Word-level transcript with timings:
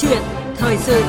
chuyện 0.00 0.22
thời 0.56 0.76
sự 0.76 1.02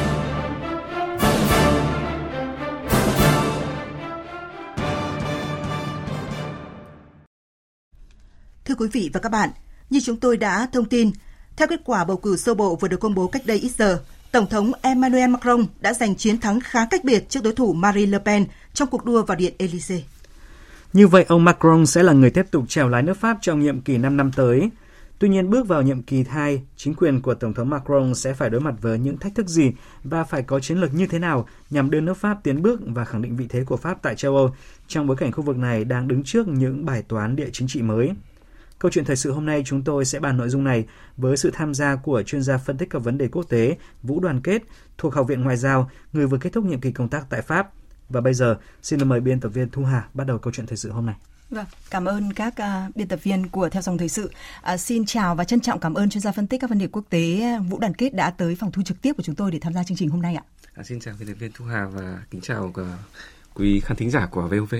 Thưa 8.65 8.75
quý 8.75 8.87
vị 8.91 9.09
và 9.13 9.19
các 9.19 9.31
bạn, 9.31 9.49
như 9.89 9.99
chúng 10.03 10.17
tôi 10.17 10.37
đã 10.37 10.67
thông 10.73 10.85
tin, 10.85 11.11
theo 11.57 11.67
kết 11.67 11.81
quả 11.85 12.05
bầu 12.05 12.17
cử 12.17 12.37
sơ 12.37 12.53
bộ 12.53 12.75
vừa 12.75 12.87
được 12.87 12.99
công 12.99 13.15
bố 13.15 13.27
cách 13.27 13.45
đây 13.45 13.57
ít 13.57 13.71
giờ, 13.77 14.01
Tổng 14.31 14.47
thống 14.47 14.71
Emmanuel 14.81 15.29
Macron 15.29 15.65
đã 15.79 15.93
giành 15.93 16.15
chiến 16.15 16.39
thắng 16.39 16.59
khá 16.59 16.85
cách 16.85 17.03
biệt 17.03 17.29
trước 17.29 17.43
đối 17.43 17.53
thủ 17.53 17.73
Marine 17.73 18.11
Le 18.11 18.19
Pen 18.19 18.45
trong 18.73 18.87
cuộc 18.87 19.05
đua 19.05 19.23
vào 19.23 19.37
Điện 19.37 19.53
Elysee. 19.57 20.01
Như 20.93 21.07
vậy, 21.07 21.25
ông 21.27 21.43
Macron 21.43 21.85
sẽ 21.85 22.03
là 22.03 22.13
người 22.13 22.29
tiếp 22.29 22.45
tục 22.51 22.63
trèo 22.69 22.89
lái 22.89 23.03
nước 23.03 23.17
Pháp 23.17 23.37
trong 23.41 23.59
nhiệm 23.59 23.81
kỳ 23.81 23.97
5 23.97 24.17
năm 24.17 24.31
tới. 24.35 24.69
Tuy 25.21 25.29
nhiên, 25.29 25.49
bước 25.49 25.67
vào 25.67 25.81
nhiệm 25.81 26.01
kỳ 26.01 26.23
2, 26.23 26.61
chính 26.75 26.93
quyền 26.93 27.21
của 27.21 27.33
Tổng 27.33 27.53
thống 27.53 27.69
Macron 27.69 28.15
sẽ 28.15 28.33
phải 28.33 28.49
đối 28.49 28.61
mặt 28.61 28.75
với 28.81 28.99
những 28.99 29.17
thách 29.17 29.35
thức 29.35 29.47
gì 29.47 29.71
và 30.03 30.23
phải 30.23 30.43
có 30.43 30.59
chiến 30.59 30.77
lược 30.77 30.93
như 30.93 31.07
thế 31.07 31.19
nào 31.19 31.47
nhằm 31.69 31.89
đưa 31.89 32.01
nước 32.01 32.17
Pháp 32.17 32.43
tiến 32.43 32.61
bước 32.61 32.81
và 32.85 33.05
khẳng 33.05 33.21
định 33.21 33.35
vị 33.35 33.45
thế 33.49 33.63
của 33.63 33.77
Pháp 33.77 34.01
tại 34.01 34.15
châu 34.15 34.35
Âu 34.35 34.55
trong 34.87 35.07
bối 35.07 35.17
cảnh 35.17 35.31
khu 35.31 35.43
vực 35.43 35.57
này 35.57 35.85
đang 35.85 36.07
đứng 36.07 36.23
trước 36.23 36.47
những 36.47 36.85
bài 36.85 37.03
toán 37.07 37.35
địa 37.35 37.49
chính 37.53 37.67
trị 37.67 37.81
mới. 37.81 38.11
Câu 38.79 38.91
chuyện 38.91 39.05
thời 39.05 39.15
sự 39.15 39.31
hôm 39.31 39.45
nay 39.45 39.63
chúng 39.65 39.81
tôi 39.81 40.05
sẽ 40.05 40.19
bàn 40.19 40.37
nội 40.37 40.49
dung 40.49 40.63
này 40.63 40.85
với 41.17 41.37
sự 41.37 41.51
tham 41.53 41.73
gia 41.73 41.95
của 41.95 42.23
chuyên 42.23 42.41
gia 42.41 42.57
phân 42.57 42.77
tích 42.77 42.89
các 42.89 42.99
vấn 42.99 43.17
đề 43.17 43.27
quốc 43.27 43.43
tế 43.49 43.77
Vũ 44.03 44.19
Đoàn 44.19 44.41
Kết 44.41 44.61
thuộc 44.97 45.13
Học 45.13 45.27
viện 45.27 45.41
Ngoại 45.41 45.57
giao, 45.57 45.89
người 46.13 46.27
vừa 46.27 46.37
kết 46.37 46.53
thúc 46.53 46.65
nhiệm 46.65 46.81
kỳ 46.81 46.91
công 46.91 47.09
tác 47.09 47.25
tại 47.29 47.41
Pháp. 47.41 47.69
Và 48.09 48.21
bây 48.21 48.33
giờ, 48.33 48.57
xin 48.81 49.09
mời 49.09 49.19
biên 49.19 49.39
tập 49.39 49.49
viên 49.49 49.69
Thu 49.69 49.83
Hà 49.83 50.07
bắt 50.13 50.27
đầu 50.27 50.37
câu 50.37 50.53
chuyện 50.53 50.67
thời 50.67 50.77
sự 50.77 50.91
hôm 50.91 51.05
nay. 51.05 51.15
Vâng, 51.51 51.65
cảm 51.89 52.05
ơn 52.05 52.33
các 52.33 52.53
uh, 52.59 52.95
biên 52.95 53.07
tập 53.07 53.19
viên 53.23 53.47
của 53.47 53.69
Theo 53.69 53.81
dòng 53.81 53.97
thời 53.97 54.09
sự. 54.09 54.31
Uh, 54.73 54.79
xin 54.79 55.05
chào 55.05 55.35
và 55.35 55.43
trân 55.43 55.59
trọng 55.59 55.79
cảm 55.79 55.93
ơn 55.93 56.09
chuyên 56.09 56.21
gia 56.21 56.31
phân 56.31 56.47
tích 56.47 56.61
các 56.61 56.69
vấn 56.69 56.79
đề 56.79 56.87
quốc 56.87 57.05
tế 57.09 57.57
Vũ 57.69 57.79
Đoàn 57.79 57.93
Kết 57.93 58.13
đã 58.13 58.29
tới 58.29 58.55
phòng 58.55 58.71
thu 58.71 58.81
trực 58.81 59.01
tiếp 59.01 59.13
của 59.17 59.23
chúng 59.23 59.35
tôi 59.35 59.51
để 59.51 59.59
tham 59.59 59.73
gia 59.73 59.83
chương 59.83 59.97
trình 59.97 60.09
hôm 60.09 60.21
nay 60.21 60.35
ạ. 60.35 60.43
À, 60.75 60.83
xin 60.83 60.99
chào 60.99 61.15
biên 61.19 61.27
tập 61.27 61.33
viên 61.39 61.51
Thu 61.51 61.65
Hà 61.65 61.85
và 61.85 62.23
kính 62.31 62.41
chào 62.41 62.63
uh, 62.63 62.87
quý 63.53 63.79
khán 63.79 63.97
thính 63.97 64.11
giả 64.11 64.27
của 64.31 64.41
VOV. 64.41 64.75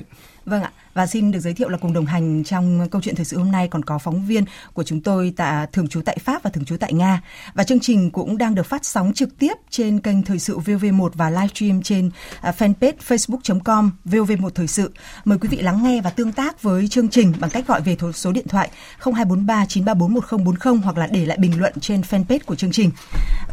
Vâng 0.46 0.64
ạ, 0.64 0.72
và 0.94 1.08
xin 1.08 1.32
được 1.32 1.40
giới 1.40 1.54
thiệu 1.54 1.70
là 1.70 1.78
cùng 1.78 1.94
đồng 1.94 2.06
hành 2.06 2.44
trong 2.44 2.88
câu 2.92 3.02
chuyện 3.02 3.16
thời 3.16 3.26
sự 3.26 3.38
hôm 3.38 3.52
nay 3.52 3.68
còn 3.68 3.86
có 3.86 3.98
phóng 3.98 4.26
viên 4.26 4.46
của 4.74 4.84
chúng 4.84 5.02
tôi 5.02 5.34
tại 5.38 5.68
thường 5.68 5.88
trú 5.88 6.02
tại 6.02 6.18
Pháp 6.24 6.44
và 6.44 6.50
thường 6.50 6.66
trú 6.66 6.78
tại 6.78 6.94
Nga. 6.94 7.22
Và 7.54 7.64
chương 7.64 7.80
trình 7.80 8.12
cũng 8.12 8.38
đang 8.38 8.56
được 8.56 8.66
phát 8.66 8.86
sóng 8.86 9.14
trực 9.14 9.40
tiếp 9.40 9.54
trên 9.70 10.00
kênh 10.00 10.24
thời 10.24 10.40
sự 10.40 10.60
VV1 10.60 11.10
và 11.14 11.30
livestream 11.30 11.82
trên 11.82 12.12
à, 12.42 12.54
fanpage 12.58 12.94
facebook.com 13.08 13.92
VV1 14.06 14.50
thời 14.50 14.68
sự. 14.68 14.92
Mời 15.26 15.38
quý 15.38 15.48
vị 15.48 15.58
lắng 15.58 15.84
nghe 15.84 16.02
và 16.02 16.10
tương 16.10 16.32
tác 16.32 16.62
với 16.62 16.88
chương 16.88 17.10
trình 17.10 17.34
bằng 17.40 17.50
cách 17.50 17.68
gọi 17.68 17.82
về 17.82 17.98
số 18.14 18.32
điện 18.32 18.48
thoại 18.48 18.70
0243 19.00 19.66
934 19.66 20.14
1040 20.14 20.82
hoặc 20.84 20.98
là 20.98 21.08
để 21.08 21.26
lại 21.26 21.38
bình 21.38 21.60
luận 21.60 21.74
trên 21.82 22.02
fanpage 22.02 22.40
của 22.46 22.56
chương 22.56 22.72
trình. 22.72 22.92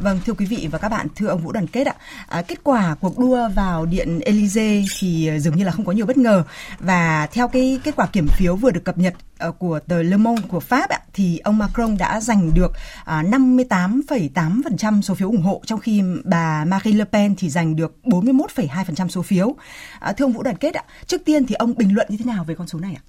Vâng, 0.00 0.20
thưa 0.26 0.32
quý 0.32 0.46
vị 0.46 0.68
và 0.70 0.78
các 0.78 0.88
bạn, 0.88 1.06
thưa 1.16 1.26
ông 1.26 1.40
Vũ 1.40 1.52
Đoàn 1.52 1.66
Kết 1.66 1.86
ạ, 1.86 1.94
à, 2.28 2.42
kết 2.42 2.58
quả 2.64 2.96
cuộc 3.00 3.18
đua 3.18 3.48
vào 3.54 3.86
điện 3.86 4.20
Elysee 4.20 4.84
thì 4.98 5.28
à, 5.28 5.38
dường 5.38 5.56
như 5.56 5.64
là 5.64 5.72
không 5.72 5.84
có 5.84 5.92
nhiều 5.92 6.06
bất 6.06 6.16
ngờ 6.16 6.44
và 6.80 7.27
theo 7.32 7.48
cái 7.48 7.80
kết 7.84 7.96
quả 7.96 8.06
kiểm 8.06 8.26
phiếu 8.28 8.56
vừa 8.56 8.70
được 8.70 8.84
cập 8.84 8.98
nhật 8.98 9.14
ờ, 9.38 9.52
của 9.52 9.80
tờ 9.88 10.02
Le 10.02 10.16
Monde 10.16 10.42
của 10.48 10.60
Pháp 10.60 10.90
ạ, 10.90 11.00
thì 11.12 11.38
ông 11.38 11.58
Macron 11.58 11.96
đã 11.98 12.20
giành 12.20 12.54
được 12.54 12.72
à, 13.04 13.22
58,8% 13.22 15.02
số 15.02 15.14
phiếu 15.14 15.28
ủng 15.28 15.42
hộ 15.42 15.62
trong 15.66 15.80
khi 15.80 16.02
bà 16.24 16.64
Marine 16.64 16.98
Le 16.98 17.04
Pen 17.04 17.36
thì 17.36 17.50
giành 17.50 17.76
được 17.76 17.94
41,2% 18.04 19.08
số 19.08 19.22
phiếu. 19.22 19.54
À, 20.00 20.12
thưa 20.12 20.24
ông 20.24 20.32
Vũ 20.32 20.42
Đoàn 20.42 20.56
Kết 20.56 20.74
ạ, 20.74 20.84
trước 21.06 21.24
tiên 21.24 21.46
thì 21.46 21.54
ông 21.54 21.74
bình 21.76 21.94
luận 21.94 22.06
như 22.10 22.16
thế 22.16 22.24
nào 22.24 22.44
về 22.44 22.54
con 22.54 22.68
số 22.68 22.80
này 22.80 22.96
ạ? 22.96 23.02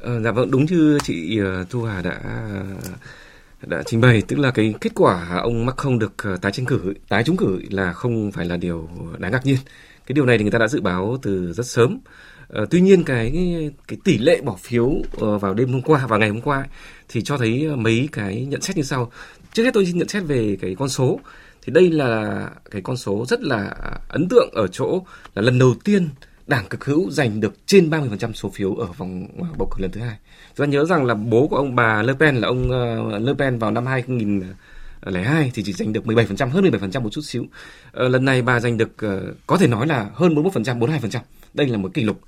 Ờ, 0.00 0.20
dạ 0.20 0.30
vâng, 0.30 0.50
đúng 0.50 0.64
như 0.64 0.98
chị 1.02 1.38
ờ, 1.38 1.64
Thu 1.70 1.82
Hà 1.82 2.02
đã 2.02 2.20
đã 3.66 3.82
trình 3.86 4.00
bày 4.00 4.22
tức 4.28 4.38
là 4.38 4.50
cái 4.50 4.74
kết 4.80 4.90
quả 4.94 5.38
ông 5.42 5.66
Macron 5.66 5.98
được 5.98 6.14
tái 6.42 6.52
tranh 6.52 6.66
cử 6.66 6.94
tái 7.08 7.24
trúng 7.24 7.36
cử 7.36 7.62
là 7.70 7.92
không 7.92 8.32
phải 8.32 8.46
là 8.46 8.56
điều 8.56 8.88
đáng 9.18 9.32
ngạc 9.32 9.46
nhiên 9.46 9.56
cái 10.06 10.14
điều 10.14 10.26
này 10.26 10.38
thì 10.38 10.44
người 10.44 10.50
ta 10.50 10.58
đã 10.58 10.68
dự 10.68 10.80
báo 10.80 11.18
từ 11.22 11.52
rất 11.52 11.66
sớm 11.66 11.98
Ờ, 12.52 12.66
tuy 12.70 12.80
nhiên 12.80 13.04
cái 13.04 13.32
cái 13.88 13.98
tỷ 14.04 14.18
lệ 14.18 14.40
bỏ 14.40 14.56
phiếu 14.60 14.92
ờ, 15.18 15.38
vào 15.38 15.54
đêm 15.54 15.72
hôm 15.72 15.82
qua 15.82 16.06
và 16.06 16.18
ngày 16.18 16.28
hôm 16.28 16.40
qua 16.40 16.66
thì 17.08 17.22
cho 17.22 17.38
thấy 17.38 17.66
ờ, 17.70 17.76
mấy 17.76 18.08
cái 18.12 18.44
nhận 18.44 18.62
xét 18.62 18.76
như 18.76 18.82
sau. 18.82 19.10
Trước 19.52 19.64
hết 19.64 19.70
tôi 19.74 19.86
xin 19.86 19.98
nhận 19.98 20.08
xét 20.08 20.22
về 20.22 20.56
cái 20.60 20.74
con 20.78 20.88
số. 20.88 21.20
Thì 21.62 21.72
đây 21.72 21.90
là 21.90 22.48
cái 22.70 22.82
con 22.82 22.96
số 22.96 23.24
rất 23.28 23.42
là 23.42 23.74
ấn 24.08 24.28
tượng 24.28 24.50
ở 24.52 24.66
chỗ 24.66 25.02
là 25.34 25.42
lần 25.42 25.58
đầu 25.58 25.74
tiên 25.84 26.08
đảng 26.46 26.68
cực 26.68 26.84
hữu 26.84 27.10
giành 27.10 27.40
được 27.40 27.54
trên 27.66 27.90
30% 27.90 28.32
số 28.32 28.50
phiếu 28.54 28.74
ở 28.74 28.86
vòng 28.86 29.26
bầu 29.58 29.68
cử 29.70 29.82
lần 29.82 29.90
thứ 29.90 30.00
hai. 30.00 30.16
Chúng 30.56 30.66
ta 30.66 30.70
nhớ 30.70 30.84
rằng 30.84 31.04
là 31.04 31.14
bố 31.14 31.46
của 31.46 31.56
ông 31.56 31.74
bà 31.74 32.02
Le 32.02 32.12
Pen 32.12 32.36
là 32.36 32.48
ông 32.48 32.70
Le 33.24 33.32
Pen 33.38 33.58
vào 33.58 33.70
năm 33.70 33.86
2002 33.86 35.50
thì 35.54 35.62
chỉ 35.62 35.72
giành 35.72 35.92
được 35.92 36.04
17%, 36.04 36.48
hơn 36.48 36.64
17% 36.64 37.00
một 37.00 37.10
chút 37.12 37.20
xíu. 37.24 37.46
Lần 37.92 38.24
này 38.24 38.42
bà 38.42 38.60
giành 38.60 38.76
được 38.76 38.96
có 39.46 39.56
thể 39.56 39.66
nói 39.66 39.86
là 39.86 40.10
hơn 40.14 40.34
41%, 40.34 40.78
42%. 40.78 41.20
Đây 41.54 41.68
là 41.68 41.78
một 41.78 41.94
kỷ 41.94 42.02
lục 42.02 42.20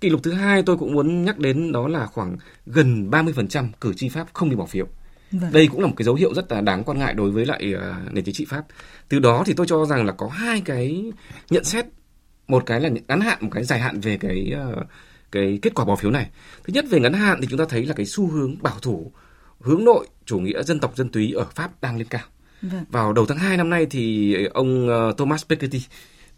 Kỷ 0.00 0.08
lục 0.08 0.22
thứ 0.22 0.32
hai 0.32 0.62
tôi 0.62 0.76
cũng 0.76 0.92
muốn 0.92 1.24
nhắc 1.24 1.38
đến 1.38 1.72
đó 1.72 1.88
là 1.88 2.06
khoảng 2.06 2.36
gần 2.66 3.10
30% 3.10 3.68
cử 3.80 3.92
tri 3.96 4.08
Pháp 4.08 4.26
không 4.32 4.50
đi 4.50 4.56
bỏ 4.56 4.66
phiếu. 4.66 4.86
Vâng. 5.32 5.52
Đây 5.52 5.68
cũng 5.68 5.80
là 5.80 5.86
một 5.86 5.94
cái 5.96 6.04
dấu 6.04 6.14
hiệu 6.14 6.34
rất 6.34 6.52
là 6.52 6.60
đáng 6.60 6.84
quan 6.84 6.98
ngại 6.98 7.14
đối 7.14 7.30
với 7.30 7.46
lại 7.46 7.74
uh, 7.74 8.12
nền 8.12 8.24
chính 8.24 8.34
trị 8.34 8.44
Pháp. 8.48 8.64
Từ 9.08 9.18
đó 9.18 9.42
thì 9.46 9.52
tôi 9.56 9.66
cho 9.66 9.84
rằng 9.84 10.06
là 10.06 10.12
có 10.12 10.28
hai 10.28 10.60
cái 10.60 11.12
nhận 11.50 11.64
xét, 11.64 11.86
một 12.48 12.62
cái 12.66 12.80
là 12.80 12.88
ngắn 13.08 13.20
hạn, 13.20 13.38
một 13.40 13.50
cái 13.52 13.64
dài 13.64 13.80
hạn 13.80 14.00
về 14.00 14.16
cái 14.16 14.52
uh, 14.72 14.86
cái 15.32 15.58
kết 15.62 15.74
quả 15.74 15.84
bỏ 15.84 15.96
phiếu 15.96 16.10
này. 16.10 16.30
Thứ 16.64 16.72
nhất 16.72 16.84
về 16.90 17.00
ngắn 17.00 17.12
hạn 17.12 17.38
thì 17.40 17.46
chúng 17.50 17.58
ta 17.58 17.64
thấy 17.68 17.86
là 17.86 17.94
cái 17.94 18.06
xu 18.06 18.26
hướng 18.26 18.62
bảo 18.62 18.78
thủ, 18.82 19.12
hướng 19.60 19.84
nội, 19.84 20.06
chủ 20.24 20.38
nghĩa 20.38 20.62
dân 20.62 20.80
tộc 20.80 20.96
dân 20.96 21.08
túy 21.08 21.32
ở 21.32 21.44
Pháp 21.54 21.70
đang 21.80 21.96
lên 21.96 22.06
cao. 22.10 22.24
Vâng. 22.62 22.84
Vào 22.88 23.12
đầu 23.12 23.26
tháng 23.26 23.38
2 23.38 23.56
năm 23.56 23.70
nay 23.70 23.86
thì 23.90 24.34
ông 24.44 24.88
uh, 24.88 25.16
Thomas 25.16 25.44
Piketty 25.48 25.80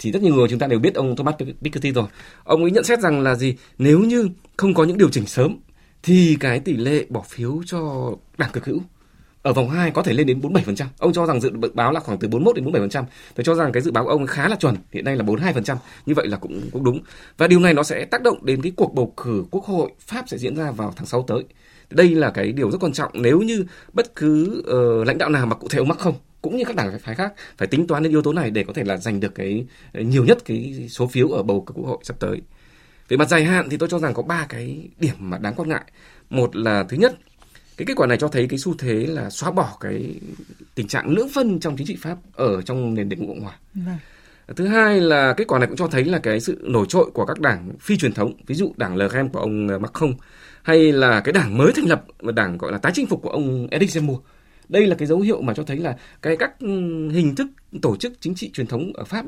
thì 0.00 0.12
rất 0.12 0.22
nhiều 0.22 0.34
người 0.34 0.48
chúng 0.48 0.58
ta 0.58 0.66
đều 0.66 0.78
biết 0.78 0.94
ông 0.94 1.16
Thomas 1.16 1.34
Piketty 1.62 1.92
rồi. 1.92 2.06
Ông 2.44 2.62
ấy 2.62 2.70
nhận 2.70 2.84
xét 2.84 3.00
rằng 3.00 3.20
là 3.20 3.34
gì? 3.34 3.56
Nếu 3.78 3.98
như 3.98 4.28
không 4.56 4.74
có 4.74 4.84
những 4.84 4.98
điều 4.98 5.08
chỉnh 5.08 5.26
sớm 5.26 5.56
thì 6.02 6.36
cái 6.40 6.60
tỷ 6.60 6.76
lệ 6.76 7.06
bỏ 7.08 7.22
phiếu 7.28 7.62
cho 7.66 8.10
đảng 8.38 8.50
cực 8.52 8.64
hữu 8.64 8.80
ở 9.42 9.52
vòng 9.52 9.70
2 9.70 9.90
có 9.90 10.02
thể 10.02 10.12
lên 10.12 10.26
đến 10.26 10.40
47%. 10.40 10.86
Ông 10.98 11.12
cho 11.12 11.26
rằng 11.26 11.40
dự 11.40 11.50
báo 11.74 11.92
là 11.92 12.00
khoảng 12.00 12.18
từ 12.18 12.28
41 12.28 12.56
đến 12.56 12.88
47%. 12.88 13.04
Tôi 13.34 13.44
cho 13.44 13.54
rằng 13.54 13.72
cái 13.72 13.82
dự 13.82 13.90
báo 13.90 14.04
của 14.04 14.10
ông 14.10 14.26
khá 14.26 14.48
là 14.48 14.56
chuẩn, 14.56 14.76
hiện 14.92 15.04
nay 15.04 15.16
là 15.16 15.24
42%. 15.24 15.76
Như 16.06 16.14
vậy 16.14 16.26
là 16.28 16.36
cũng 16.36 16.60
cũng 16.72 16.84
đúng. 16.84 17.00
Và 17.38 17.46
điều 17.46 17.60
này 17.60 17.74
nó 17.74 17.82
sẽ 17.82 18.04
tác 18.04 18.22
động 18.22 18.44
đến 18.44 18.62
cái 18.62 18.72
cuộc 18.76 18.94
bầu 18.94 19.14
cử 19.16 19.44
quốc 19.50 19.64
hội 19.64 19.90
Pháp 20.00 20.24
sẽ 20.28 20.38
diễn 20.38 20.56
ra 20.56 20.70
vào 20.70 20.92
tháng 20.96 21.06
6 21.06 21.22
tới. 21.22 21.44
Đây 21.90 22.14
là 22.14 22.30
cái 22.30 22.52
điều 22.52 22.70
rất 22.70 22.78
quan 22.80 22.92
trọng 22.92 23.10
nếu 23.14 23.40
như 23.40 23.64
bất 23.92 24.14
cứ 24.14 24.62
uh, 25.00 25.06
lãnh 25.06 25.18
đạo 25.18 25.28
nào 25.28 25.46
mà 25.46 25.54
cụ 25.54 25.68
thể 25.68 25.78
ông 25.78 25.88
mắc 25.88 25.98
không 25.98 26.14
cũng 26.42 26.56
như 26.56 26.64
các 26.64 26.76
đảng 26.76 26.98
phái 26.98 27.14
khác 27.14 27.32
phải 27.58 27.68
tính 27.68 27.86
toán 27.86 28.02
đến 28.02 28.12
yếu 28.12 28.22
tố 28.22 28.32
này 28.32 28.50
để 28.50 28.64
có 28.64 28.72
thể 28.72 28.84
là 28.84 28.96
giành 28.96 29.20
được 29.20 29.34
cái 29.34 29.66
nhiều 29.94 30.24
nhất 30.24 30.38
cái 30.44 30.86
số 30.90 31.06
phiếu 31.06 31.28
ở 31.28 31.42
bầu 31.42 31.60
cử 31.66 31.72
quốc 31.76 31.86
hội 31.86 31.98
sắp 32.02 32.16
tới. 32.20 32.40
Về 33.08 33.16
mặt 33.16 33.28
dài 33.28 33.44
hạn 33.44 33.68
thì 33.70 33.76
tôi 33.76 33.88
cho 33.88 33.98
rằng 33.98 34.14
có 34.14 34.22
ba 34.22 34.46
cái 34.48 34.88
điểm 34.98 35.14
mà 35.18 35.38
đáng 35.38 35.54
quan 35.56 35.68
ngại. 35.68 35.84
Một 36.30 36.56
là 36.56 36.84
thứ 36.88 36.96
nhất, 36.96 37.18
cái 37.76 37.86
kết 37.86 37.94
quả 37.96 38.06
này 38.06 38.18
cho 38.18 38.28
thấy 38.28 38.46
cái 38.46 38.58
xu 38.58 38.74
thế 38.78 38.94
là 38.94 39.30
xóa 39.30 39.50
bỏ 39.50 39.76
cái 39.80 40.14
tình 40.74 40.86
trạng 40.86 41.08
lưỡng 41.08 41.28
phân 41.34 41.60
trong 41.60 41.76
chính 41.76 41.86
trị 41.86 41.96
Pháp 42.00 42.18
ở 42.34 42.62
trong 42.62 42.94
nền 42.94 43.08
định 43.08 43.26
cộng 43.26 43.40
hòa. 43.40 43.58
Vâng. 43.74 43.98
Thứ 44.56 44.66
hai 44.66 45.00
là 45.00 45.34
kết 45.36 45.44
quả 45.48 45.58
này 45.58 45.68
cũng 45.68 45.76
cho 45.76 45.86
thấy 45.86 46.04
là 46.04 46.18
cái 46.18 46.40
sự 46.40 46.58
nổi 46.62 46.86
trội 46.88 47.10
của 47.14 47.26
các 47.26 47.40
đảng 47.40 47.72
phi 47.80 47.96
truyền 47.96 48.12
thống, 48.12 48.34
ví 48.46 48.54
dụ 48.54 48.72
đảng 48.76 48.98
Pen 49.12 49.28
của 49.28 49.38
ông 49.38 49.66
Macron 49.66 50.14
hay 50.62 50.92
là 50.92 51.20
cái 51.20 51.32
đảng 51.32 51.58
mới 51.58 51.72
thành 51.76 51.88
lập, 51.88 52.04
đảng 52.34 52.58
gọi 52.58 52.72
là 52.72 52.78
tái 52.78 52.92
chinh 52.94 53.06
phục 53.06 53.22
của 53.22 53.30
ông 53.30 53.66
Eric 53.70 53.90
Zemmour 53.90 54.18
đây 54.70 54.86
là 54.86 54.96
cái 54.98 55.08
dấu 55.08 55.20
hiệu 55.20 55.42
mà 55.42 55.54
cho 55.54 55.64
thấy 55.64 55.76
là 55.76 55.96
cái 56.22 56.36
các 56.36 56.60
ừ, 56.60 56.68
hình 57.10 57.34
thức 57.34 57.46
tổ 57.82 57.96
chức 57.96 58.12
chính 58.20 58.34
trị 58.34 58.50
truyền 58.50 58.66
thống 58.66 58.92
ở 58.94 59.04
Pháp 59.04 59.24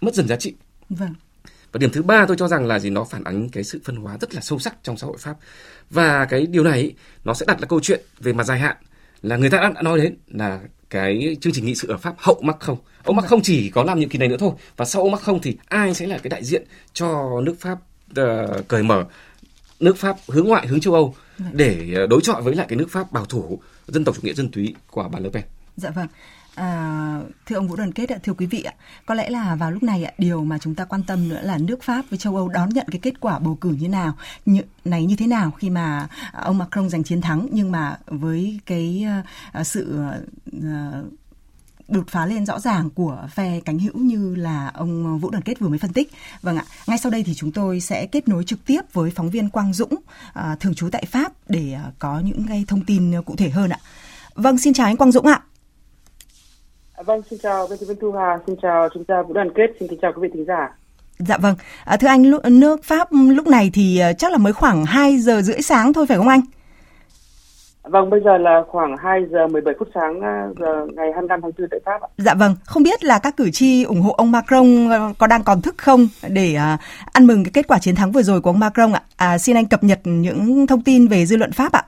mất 0.00 0.14
dần 0.14 0.28
giá 0.28 0.36
trị. 0.36 0.54
Vâng. 0.88 1.14
Và 1.72 1.78
điểm 1.78 1.90
thứ 1.92 2.02
ba 2.02 2.26
tôi 2.26 2.36
cho 2.36 2.48
rằng 2.48 2.66
là 2.66 2.78
gì 2.78 2.90
nó 2.90 3.04
phản 3.04 3.24
ánh 3.24 3.48
cái 3.48 3.64
sự 3.64 3.80
phân 3.84 3.96
hóa 3.96 4.16
rất 4.20 4.34
là 4.34 4.40
sâu 4.40 4.58
sắc 4.58 4.76
trong 4.82 4.96
xã 4.96 5.06
hội 5.06 5.16
Pháp. 5.18 5.36
Và 5.90 6.24
cái 6.24 6.46
điều 6.46 6.64
này 6.64 6.94
nó 7.24 7.34
sẽ 7.34 7.46
đặt 7.48 7.60
ra 7.60 7.66
câu 7.66 7.80
chuyện 7.80 8.00
về 8.20 8.32
mặt 8.32 8.44
dài 8.44 8.58
hạn 8.58 8.76
là 9.22 9.36
người 9.36 9.50
ta 9.50 9.58
đã 9.58 9.82
nói 9.82 9.98
đến 9.98 10.16
là 10.28 10.60
cái 10.90 11.36
chương 11.40 11.52
trình 11.52 11.64
nghị 11.64 11.74
sự 11.74 11.88
ở 11.88 11.96
Pháp 11.96 12.14
hậu 12.18 12.40
mắc 12.42 12.56
không. 12.60 12.78
Ông 13.04 13.16
mắc 13.16 13.24
không 13.26 13.42
chỉ 13.42 13.70
có 13.70 13.84
làm 13.84 14.00
nhiệm 14.00 14.08
kỳ 14.08 14.18
này 14.18 14.28
nữa 14.28 14.36
thôi 14.38 14.52
và 14.76 14.84
sau 14.84 15.02
ông 15.02 15.10
mắc 15.10 15.20
không 15.22 15.40
thì 15.42 15.56
ai 15.68 15.94
sẽ 15.94 16.06
là 16.06 16.18
cái 16.18 16.28
đại 16.28 16.44
diện 16.44 16.62
cho 16.92 17.40
nước 17.40 17.54
Pháp 17.60 17.78
uh, 18.20 18.68
cởi 18.68 18.82
mở 18.82 19.04
nước 19.80 19.96
Pháp 19.96 20.16
hướng 20.28 20.48
ngoại 20.48 20.66
hướng 20.66 20.80
châu 20.80 20.94
Âu 20.94 21.14
vâng. 21.38 21.48
để 21.52 21.92
ờ, 21.96 22.06
đối 22.06 22.20
chọi 22.20 22.42
với 22.42 22.54
lại 22.54 22.66
cái 22.68 22.76
nước 22.76 22.90
Pháp 22.90 23.12
bảo 23.12 23.24
thủ 23.24 23.60
dân 23.88 24.04
tộc 24.04 24.14
chủ 24.16 24.22
nghĩa 24.24 24.34
dân 24.34 24.50
túy 24.50 24.74
của 24.90 25.08
bà 25.12 25.18
Le 25.18 25.30
Pen. 25.30 25.44
Dạ 25.76 25.90
vâng. 25.90 26.06
À, 26.54 27.20
thưa 27.46 27.56
ông 27.56 27.68
Vũ 27.68 27.76
Đoàn 27.76 27.92
Kết 27.92 28.08
ạ, 28.08 28.18
thưa 28.22 28.32
quý 28.32 28.46
vị 28.46 28.62
ạ, 28.62 28.74
có 29.06 29.14
lẽ 29.14 29.30
là 29.30 29.54
vào 29.54 29.70
lúc 29.70 29.82
này 29.82 30.04
ạ, 30.04 30.12
điều 30.18 30.44
mà 30.44 30.58
chúng 30.58 30.74
ta 30.74 30.84
quan 30.84 31.02
tâm 31.02 31.28
nữa 31.28 31.40
là 31.42 31.58
nước 31.58 31.82
Pháp 31.82 32.04
với 32.10 32.18
châu 32.18 32.36
Âu 32.36 32.48
đón 32.48 32.68
nhận 32.68 32.86
cái 32.90 32.98
kết 33.02 33.20
quả 33.20 33.38
bầu 33.38 33.58
cử 33.60 33.76
như 33.80 33.88
nào, 33.88 34.16
như, 34.46 34.60
này 34.84 35.06
như 35.06 35.16
thế 35.16 35.26
nào 35.26 35.50
khi 35.50 35.70
mà 35.70 36.08
ông 36.32 36.58
Macron 36.58 36.88
giành 36.88 37.04
chiến 37.04 37.20
thắng 37.20 37.48
nhưng 37.52 37.72
mà 37.72 37.98
với 38.06 38.60
cái 38.66 39.06
uh, 39.60 39.66
sự 39.66 40.00
uh, 40.56 40.62
đột 41.88 42.08
phá 42.08 42.26
lên 42.26 42.46
rõ 42.46 42.60
ràng 42.60 42.90
của 42.90 43.26
phe 43.30 43.60
cánh 43.64 43.78
hữu 43.78 43.98
như 43.98 44.34
là 44.34 44.70
ông 44.74 45.18
Vũ 45.18 45.30
Đoàn 45.30 45.42
Kết 45.42 45.58
vừa 45.60 45.68
mới 45.68 45.78
phân 45.78 45.92
tích. 45.92 46.10
Vâng 46.42 46.56
ạ, 46.56 46.64
ngay 46.86 46.98
sau 46.98 47.12
đây 47.12 47.22
thì 47.26 47.34
chúng 47.34 47.52
tôi 47.52 47.80
sẽ 47.80 48.06
kết 48.06 48.28
nối 48.28 48.44
trực 48.44 48.58
tiếp 48.66 48.80
với 48.92 49.10
phóng 49.10 49.30
viên 49.30 49.48
Quang 49.48 49.72
Dũng, 49.72 49.94
à, 50.32 50.56
thường 50.60 50.74
trú 50.74 50.88
tại 50.92 51.04
Pháp 51.06 51.32
để 51.48 51.72
à, 51.72 51.92
có 51.98 52.20
những 52.24 52.44
cái 52.48 52.64
thông 52.68 52.84
tin 52.84 53.22
cụ 53.22 53.34
thể 53.36 53.50
hơn 53.50 53.70
ạ. 53.70 53.78
Vâng, 54.34 54.58
xin 54.58 54.72
chào 54.72 54.86
anh 54.86 54.96
Quang 54.96 55.12
Dũng 55.12 55.26
ạ. 55.26 55.40
Vâng, 57.04 57.22
xin 57.30 57.38
chào 57.42 57.66
biên 57.66 57.78
tập 57.78 57.86
viên 57.88 57.98
Thu 58.00 58.12
Hà, 58.12 58.38
xin 58.46 58.56
chào 58.62 58.88
chúng 58.94 59.04
ta 59.04 59.22
Vũ 59.22 59.34
Đoàn 59.34 59.48
Kết, 59.54 59.66
xin 59.80 59.88
kính 59.88 59.98
chào 60.02 60.12
quý 60.12 60.20
vị 60.22 60.28
thính 60.34 60.44
giả. 60.44 60.76
Dạ 61.18 61.38
vâng, 61.38 61.54
à, 61.84 61.96
thưa 61.96 62.08
anh, 62.08 62.30
nước 62.50 62.84
Pháp 62.84 63.08
lúc 63.12 63.46
này 63.46 63.70
thì 63.74 64.02
chắc 64.18 64.32
là 64.32 64.38
mới 64.38 64.52
khoảng 64.52 64.84
2 64.84 65.18
giờ 65.18 65.42
rưỡi 65.42 65.62
sáng 65.62 65.92
thôi 65.92 66.06
phải 66.06 66.16
không 66.16 66.28
anh? 66.28 66.40
Vâng, 67.90 68.10
bây 68.10 68.20
giờ 68.24 68.38
là 68.38 68.62
khoảng 68.68 68.96
2 68.96 69.24
giờ 69.30 69.46
17 69.46 69.74
phút 69.78 69.88
sáng 69.94 70.20
giờ 70.58 70.86
ngày 70.96 71.12
25 71.12 71.40
tháng 71.42 71.50
4 71.58 71.68
tại 71.70 71.80
Pháp 71.84 72.02
ạ. 72.02 72.08
Dạ 72.18 72.34
vâng, 72.34 72.54
không 72.64 72.82
biết 72.82 73.04
là 73.04 73.18
các 73.22 73.36
cử 73.36 73.50
tri 73.50 73.84
ủng 73.84 74.00
hộ 74.00 74.12
ông 74.12 74.32
Macron 74.32 74.66
có 75.18 75.26
đang 75.26 75.42
còn 75.44 75.62
thức 75.62 75.74
không 75.78 76.08
để 76.28 76.56
uh, 76.74 76.80
ăn 77.12 77.26
mừng 77.26 77.44
cái 77.44 77.50
kết 77.54 77.68
quả 77.68 77.78
chiến 77.78 77.94
thắng 77.94 78.12
vừa 78.12 78.22
rồi 78.22 78.40
của 78.40 78.50
ông 78.50 78.58
Macron 78.58 78.92
ạ? 78.92 79.02
À, 79.16 79.38
xin 79.38 79.56
anh 79.56 79.66
cập 79.66 79.84
nhật 79.84 79.98
những 80.04 80.66
thông 80.66 80.82
tin 80.82 81.08
về 81.08 81.26
dư 81.26 81.36
luận 81.36 81.52
Pháp 81.52 81.72
ạ. 81.72 81.82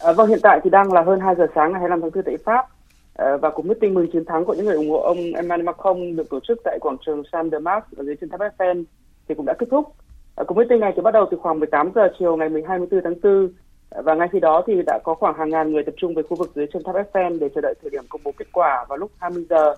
À, 0.00 0.12
vâng, 0.12 0.28
hiện 0.28 0.38
tại 0.42 0.60
thì 0.64 0.70
đang 0.70 0.92
là 0.92 1.02
hơn 1.02 1.20
2 1.20 1.34
giờ 1.38 1.46
sáng 1.54 1.72
ngày 1.72 1.80
25 1.80 2.00
tháng 2.00 2.10
4 2.14 2.24
tại 2.24 2.36
Pháp. 2.44 2.66
À, 3.14 3.36
và 3.42 3.50
cuộc 3.50 3.66
meeting 3.66 3.94
mừng 3.94 4.10
chiến 4.12 4.24
thắng 4.24 4.44
của 4.44 4.54
những 4.54 4.66
người 4.66 4.76
ủng 4.76 4.90
hộ 4.90 4.98
ông 4.98 5.18
Emmanuel 5.34 5.62
Macron 5.62 6.16
được 6.16 6.30
tổ 6.30 6.40
chức 6.48 6.58
tại 6.64 6.78
quảng 6.80 6.96
trường 7.06 7.22
Saint 7.32 7.52
Denis 7.52 7.82
ở 7.96 8.04
dưới 8.04 8.16
chân 8.20 8.28
tháp 8.30 8.40
Eiffel 8.40 8.84
thì 9.28 9.34
cũng 9.34 9.46
đã 9.46 9.54
kết 9.58 9.66
thúc. 9.70 9.92
À, 10.36 10.44
cuộc 10.46 10.56
meeting 10.56 10.80
này 10.80 10.92
thì 10.96 11.02
bắt 11.02 11.10
đầu 11.10 11.26
từ 11.30 11.36
khoảng 11.36 11.58
18 11.58 11.90
giờ 11.94 12.08
chiều 12.18 12.36
ngày 12.36 12.48
24 12.68 13.00
tháng 13.04 13.14
4 13.22 13.48
và 13.90 14.14
ngay 14.14 14.28
khi 14.32 14.40
đó 14.40 14.62
thì 14.66 14.82
đã 14.86 14.98
có 15.04 15.14
khoảng 15.14 15.38
hàng 15.38 15.50
ngàn 15.50 15.72
người 15.72 15.84
tập 15.84 15.94
trung 15.96 16.14
về 16.14 16.22
khu 16.22 16.36
vực 16.36 16.52
dưới 16.54 16.66
chân 16.72 16.82
tháp 16.84 16.94
Eiffel 16.94 17.38
để 17.38 17.48
chờ 17.54 17.60
đợi 17.60 17.74
thời 17.82 17.90
điểm 17.90 18.04
công 18.08 18.20
bố 18.24 18.32
kết 18.36 18.46
quả 18.52 18.84
vào 18.88 18.98
lúc 18.98 19.10
20 19.18 19.46
giờ 19.50 19.74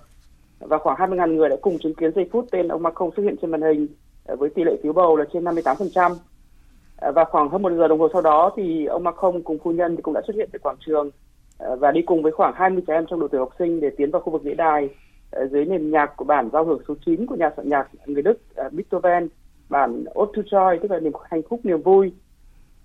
và 0.59 0.77
khoảng 0.77 0.97
20.000 0.97 1.35
người 1.35 1.49
đã 1.49 1.55
cùng 1.61 1.79
chứng 1.79 1.93
kiến 1.93 2.11
giây 2.15 2.29
phút 2.31 2.45
tên 2.51 2.67
ông 2.67 2.83
Macron 2.83 3.09
xuất 3.15 3.23
hiện 3.23 3.35
trên 3.41 3.51
màn 3.51 3.61
hình 3.61 3.87
ờ, 4.25 4.35
với 4.35 4.49
tỷ 4.49 4.63
lệ 4.63 4.77
phiếu 4.83 4.93
bầu 4.93 5.15
là 5.15 5.25
trên 5.33 5.43
58%. 5.43 6.15
Ờ, 6.97 7.11
và 7.11 7.25
khoảng 7.25 7.49
hơn 7.49 7.61
một 7.61 7.71
giờ 7.77 7.87
đồng 7.87 7.99
hồ 7.99 8.07
sau 8.13 8.21
đó 8.21 8.51
thì 8.57 8.85
ông 8.85 9.03
Macron 9.03 9.41
cùng 9.43 9.59
phu 9.63 9.71
nhân 9.71 9.95
thì 9.95 10.01
cũng 10.01 10.13
đã 10.13 10.21
xuất 10.27 10.35
hiện 10.35 10.49
tại 10.51 10.59
quảng 10.59 10.77
trường 10.85 11.11
ờ, 11.57 11.75
và 11.75 11.91
đi 11.91 12.01
cùng 12.01 12.23
với 12.23 12.31
khoảng 12.31 12.53
20 12.55 12.83
trẻ 12.87 12.93
em 12.93 13.05
trong 13.05 13.19
độ 13.19 13.27
tuổi 13.27 13.39
học 13.39 13.49
sinh 13.59 13.79
để 13.79 13.89
tiến 13.97 14.11
vào 14.11 14.21
khu 14.21 14.31
vực 14.31 14.45
lễ 14.45 14.53
đài 14.53 14.89
dưới 15.51 15.65
nền 15.65 15.91
nhạc 15.91 16.17
của 16.17 16.25
bản 16.25 16.49
giao 16.53 16.65
hưởng 16.65 16.81
số 16.87 16.93
9 17.05 17.25
của 17.25 17.35
nhà 17.35 17.51
soạn 17.55 17.69
nhạc 17.69 17.89
người 18.05 18.21
Đức 18.21 18.39
Beethoven, 18.71 19.27
bản 19.69 20.03
Ode 20.19 20.31
to 20.35 20.41
Joy 20.51 20.79
tức 20.81 20.91
là 20.91 20.99
niềm 20.99 21.13
hạnh 21.29 21.41
phúc 21.49 21.59
niềm 21.63 21.81
vui 21.81 22.11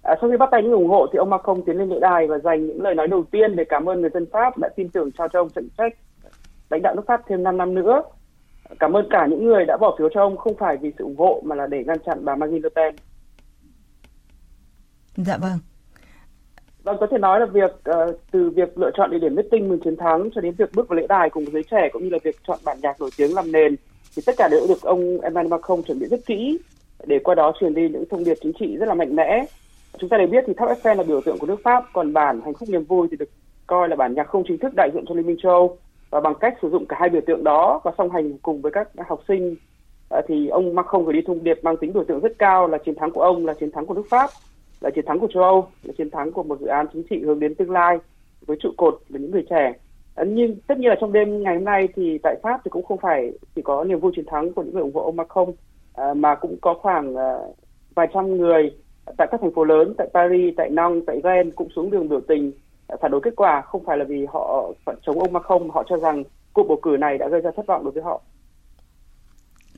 À, 0.04 0.14
sau 0.20 0.30
khi 0.30 0.36
bắt 0.36 0.48
tay 0.52 0.62
những 0.62 0.72
ủng 0.72 0.88
hộ 0.88 1.06
thì 1.12 1.16
ông 1.16 1.30
Macron 1.30 1.62
tiến 1.66 1.76
lên 1.76 1.88
lễ 1.88 2.00
đài 2.00 2.26
và 2.26 2.38
dành 2.38 2.66
những 2.66 2.82
lời 2.82 2.94
nói 2.94 3.08
đầu 3.08 3.24
tiên 3.30 3.56
để 3.56 3.64
cảm 3.64 3.88
ơn 3.88 4.00
người 4.00 4.10
dân 4.14 4.26
Pháp 4.32 4.58
đã 4.58 4.68
tin 4.76 4.88
tưởng 4.88 5.12
trao 5.12 5.28
cho 5.28 5.40
ông 5.40 5.50
trọng 5.50 5.68
trách 5.78 5.92
lãnh 6.70 6.82
đạo 6.82 6.94
nước 6.94 7.02
Pháp 7.06 7.20
thêm 7.28 7.42
5 7.42 7.56
năm 7.56 7.74
nữa. 7.74 8.02
Cảm 8.80 8.92
ơn 8.92 9.06
cả 9.10 9.26
những 9.30 9.44
người 9.44 9.64
đã 9.64 9.76
bỏ 9.76 9.96
phiếu 9.98 10.08
cho 10.14 10.22
ông 10.22 10.36
không 10.36 10.54
phải 10.58 10.76
vì 10.76 10.92
sự 10.98 11.04
ủng 11.04 11.16
hộ 11.18 11.42
mà 11.44 11.56
là 11.56 11.66
để 11.66 11.84
ngăn 11.86 11.98
chặn 12.06 12.24
bà 12.24 12.36
Marine 12.36 12.60
Le 12.62 12.68
Pen. 12.76 12.94
Dạ 15.16 15.36
vâng. 15.36 15.58
Vâng, 16.82 16.96
có 17.00 17.06
thể 17.10 17.18
nói 17.18 17.40
là 17.40 17.46
việc 17.46 17.70
uh, 17.90 18.20
từ 18.30 18.50
việc 18.50 18.78
lựa 18.78 18.90
chọn 18.94 19.10
địa 19.10 19.18
điểm 19.18 19.34
meeting 19.34 19.68
mừng 19.68 19.80
chiến 19.84 19.96
thắng 19.96 20.30
cho 20.34 20.40
đến 20.40 20.54
việc 20.58 20.70
bước 20.74 20.88
vào 20.88 20.96
lễ 20.96 21.06
đài 21.08 21.30
cùng 21.30 21.44
giới 21.52 21.62
trẻ 21.70 21.88
cũng 21.92 22.04
như 22.04 22.10
là 22.10 22.18
việc 22.24 22.36
chọn 22.46 22.58
bản 22.64 22.78
nhạc 22.82 23.00
nổi 23.00 23.10
tiếng 23.16 23.34
làm 23.34 23.52
nền 23.52 23.76
thì 24.16 24.22
tất 24.26 24.34
cả 24.38 24.48
đều 24.50 24.66
được 24.68 24.82
ông 24.82 25.20
Emmanuel 25.20 25.50
Macron 25.50 25.82
chuẩn 25.82 25.98
bị 25.98 26.06
rất 26.06 26.20
kỹ 26.26 26.58
để 27.06 27.18
qua 27.24 27.34
đó 27.34 27.52
truyền 27.60 27.74
đi 27.74 27.88
những 27.88 28.04
thông 28.10 28.24
điệp 28.24 28.34
chính 28.42 28.52
trị 28.58 28.76
rất 28.76 28.86
là 28.86 28.94
mạnh 28.94 29.16
mẽ 29.16 29.44
Chúng 29.98 30.10
ta 30.10 30.16
đều 30.18 30.26
biết 30.26 30.44
thì 30.46 30.52
tháp 30.56 30.68
Eiffel 30.68 30.96
là 30.96 31.02
biểu 31.02 31.20
tượng 31.20 31.38
của 31.38 31.46
nước 31.46 31.60
Pháp, 31.64 31.84
còn 31.92 32.12
bản 32.12 32.40
Hạnh 32.44 32.54
phúc 32.54 32.68
niềm 32.68 32.84
vui 32.84 33.08
thì 33.10 33.16
được 33.16 33.28
coi 33.66 33.88
là 33.88 33.96
bản 33.96 34.14
nhạc 34.14 34.28
không 34.28 34.42
chính 34.48 34.58
thức 34.58 34.72
đại 34.76 34.90
diện 34.94 35.04
cho 35.08 35.14
Liên 35.14 35.26
minh 35.26 35.36
châu 35.42 35.52
Âu. 35.52 35.78
Và 36.10 36.20
bằng 36.20 36.34
cách 36.40 36.54
sử 36.62 36.70
dụng 36.70 36.86
cả 36.86 36.96
hai 37.00 37.08
biểu 37.08 37.20
tượng 37.26 37.44
đó 37.44 37.80
và 37.84 37.92
song 37.98 38.10
hành 38.10 38.38
cùng 38.38 38.62
với 38.62 38.72
các 38.72 38.88
học 39.08 39.20
sinh 39.28 39.56
à, 40.10 40.20
thì 40.28 40.48
ông 40.48 40.74
Macron 40.74 41.04
gửi 41.04 41.12
đi 41.12 41.20
thông 41.26 41.44
điệp 41.44 41.58
mang 41.62 41.76
tính 41.76 41.92
biểu 41.92 42.04
tượng 42.04 42.20
rất 42.20 42.32
cao 42.38 42.68
là 42.68 42.78
chiến 42.78 42.94
thắng 42.94 43.10
của 43.10 43.22
ông 43.22 43.46
là 43.46 43.54
chiến 43.54 43.70
thắng 43.70 43.86
của 43.86 43.94
nước 43.94 44.06
Pháp, 44.10 44.30
là 44.80 44.90
chiến 44.90 45.04
thắng 45.06 45.18
của 45.20 45.28
châu 45.34 45.42
Âu, 45.42 45.66
là 45.82 45.92
chiến 45.98 46.10
thắng 46.10 46.32
của 46.32 46.42
một 46.42 46.60
dự 46.60 46.66
án 46.66 46.86
chính 46.92 47.02
trị 47.10 47.22
hướng 47.24 47.40
đến 47.40 47.54
tương 47.54 47.70
lai 47.70 47.98
với 48.46 48.56
trụ 48.60 48.70
cột 48.76 49.02
là 49.08 49.18
những 49.18 49.30
người 49.30 49.44
trẻ. 49.50 49.72
À, 50.14 50.24
nhưng 50.28 50.56
tất 50.66 50.78
nhiên 50.78 50.88
là 50.88 50.96
trong 51.00 51.12
đêm 51.12 51.42
ngày 51.42 51.54
hôm 51.54 51.64
nay 51.64 51.88
thì 51.96 52.18
tại 52.22 52.36
Pháp 52.42 52.60
thì 52.64 52.68
cũng 52.68 52.84
không 52.84 52.98
phải 52.98 53.32
chỉ 53.56 53.62
có 53.62 53.84
niềm 53.84 54.00
vui 54.00 54.12
chiến 54.16 54.24
thắng 54.28 54.52
của 54.52 54.62
những 54.62 54.74
người 54.74 54.82
ủng 54.82 54.94
hộ 54.94 55.02
ông 55.02 55.16
Macron 55.16 55.48
à, 55.94 56.14
mà 56.14 56.34
cũng 56.34 56.56
có 56.60 56.74
khoảng 56.74 57.14
vài 57.94 58.06
trăm 58.14 58.36
người 58.36 58.70
tại 59.18 59.28
các 59.30 59.40
thành 59.40 59.54
phố 59.54 59.64
lớn 59.64 59.94
tại 59.98 60.08
Paris, 60.14 60.54
tại 60.56 60.70
Nong, 60.70 61.00
tại 61.06 61.20
Rennes 61.24 61.54
cũng 61.54 61.68
xuống 61.76 61.90
đường 61.90 62.08
biểu 62.08 62.20
tình 62.28 62.52
ờ, 62.86 62.96
phản 63.02 63.10
đối 63.10 63.20
kết 63.20 63.36
quả 63.36 63.62
không 63.62 63.84
phải 63.84 63.96
là 63.96 64.04
vì 64.08 64.26
họ 64.32 64.72
phản 64.86 64.96
chống 65.06 65.20
ông 65.20 65.32
Macron, 65.32 65.68
họ 65.70 65.84
cho 65.88 65.96
rằng 65.96 66.24
cuộc 66.52 66.68
bầu 66.68 66.78
cử 66.82 66.96
này 67.00 67.18
đã 67.18 67.28
gây 67.28 67.40
ra 67.40 67.50
thất 67.56 67.66
vọng 67.66 67.84
đối 67.84 67.92
với 67.92 68.02
họ. 68.02 68.20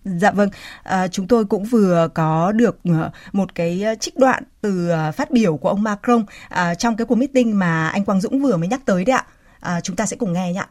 Dạ 0.05 0.31
vâng, 0.31 0.49
à, 0.83 1.09
chúng 1.09 1.29
tôi 1.29 1.45
cũng 1.45 1.65
vừa 1.65 2.09
có 2.15 2.53
được 2.53 2.79
ờ, 2.85 3.11
một 3.33 3.55
cái 3.55 3.85
trích 4.01 4.19
đoạn 4.19 4.43
từ 4.61 4.91
phát 5.15 5.31
biểu 5.31 5.57
của 5.57 5.69
ông 5.69 5.83
Macron 5.83 6.25
à, 6.49 6.75
trong 6.75 6.97
cái 6.97 7.07
cuộc 7.07 7.15
meeting 7.15 7.59
mà 7.59 7.89
anh 7.89 8.05
Quang 8.05 8.21
Dũng 8.21 8.43
vừa 8.43 8.57
mới 8.57 8.69
nhắc 8.69 8.81
tới 8.87 9.05
đấy 9.05 9.17
ạ. 9.17 9.25
À, 9.61 9.81
chúng 9.81 9.97
ta 9.97 10.07
sẽ 10.07 10.17
cùng 10.17 10.33
nghe 10.33 10.53
nhé. 10.53 10.63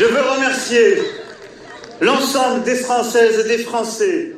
Je 0.00 0.06
veux 0.06 0.22
remercier 0.34 0.96
l'ensemble 2.00 2.64
des 2.64 2.82
Françaises 2.84 3.38
et 3.40 3.48
des 3.48 3.64
Français 3.66 4.32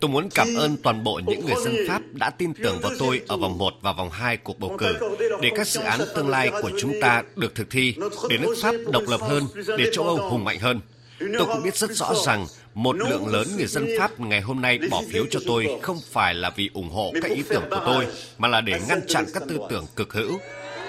Tôi 0.00 0.10
muốn 0.10 0.28
cảm 0.34 0.48
ơn 0.56 0.76
toàn 0.82 1.04
bộ 1.04 1.20
những 1.26 1.46
người 1.46 1.54
dân 1.64 1.76
Pháp 1.88 2.02
đã 2.12 2.30
tin 2.30 2.54
tưởng 2.54 2.80
vào 2.82 2.92
tôi 2.98 3.22
ở 3.28 3.36
vòng 3.36 3.58
1 3.58 3.74
và 3.80 3.92
vòng 3.92 4.10
2 4.10 4.36
cuộc 4.36 4.58
bầu 4.58 4.76
cử 4.78 4.94
để 5.42 5.50
các 5.56 5.66
dự 5.66 5.80
án 5.80 6.00
tương 6.16 6.28
lai 6.28 6.50
của 6.62 6.70
chúng 6.78 6.92
ta 7.00 7.22
được 7.36 7.54
thực 7.54 7.70
thi, 7.70 7.94
để 8.28 8.38
nước 8.38 8.54
Pháp 8.62 8.74
độc 8.92 9.02
lập 9.08 9.20
hơn, 9.20 9.46
để 9.78 9.90
châu 9.92 10.04
Âu 10.04 10.16
hùng 10.16 10.44
mạnh 10.44 10.58
hơn. 10.58 10.80
Tôi 11.18 11.46
cũng 11.46 11.62
biết 11.62 11.76
rất 11.76 11.90
rõ 11.90 12.14
rằng 12.26 12.46
một 12.74 12.96
lượng 12.96 13.26
lớn 13.26 13.48
người 13.56 13.66
dân 13.66 13.88
Pháp 13.98 14.20
ngày 14.20 14.40
hôm 14.40 14.60
nay 14.60 14.78
bỏ 14.90 15.02
phiếu 15.10 15.24
cho 15.30 15.40
tôi 15.46 15.66
không 15.82 16.00
phải 16.10 16.34
là 16.34 16.50
vì 16.56 16.70
ủng 16.74 16.90
hộ 16.90 17.12
các 17.22 17.30
ý 17.30 17.42
tưởng 17.48 17.64
của 17.70 17.82
tôi, 17.86 18.06
mà 18.38 18.48
là 18.48 18.60
để 18.60 18.80
ngăn 18.88 19.00
chặn 19.08 19.24
các 19.34 19.42
tư 19.48 19.58
tưởng 19.70 19.86
cực 19.96 20.12
hữu. 20.12 20.38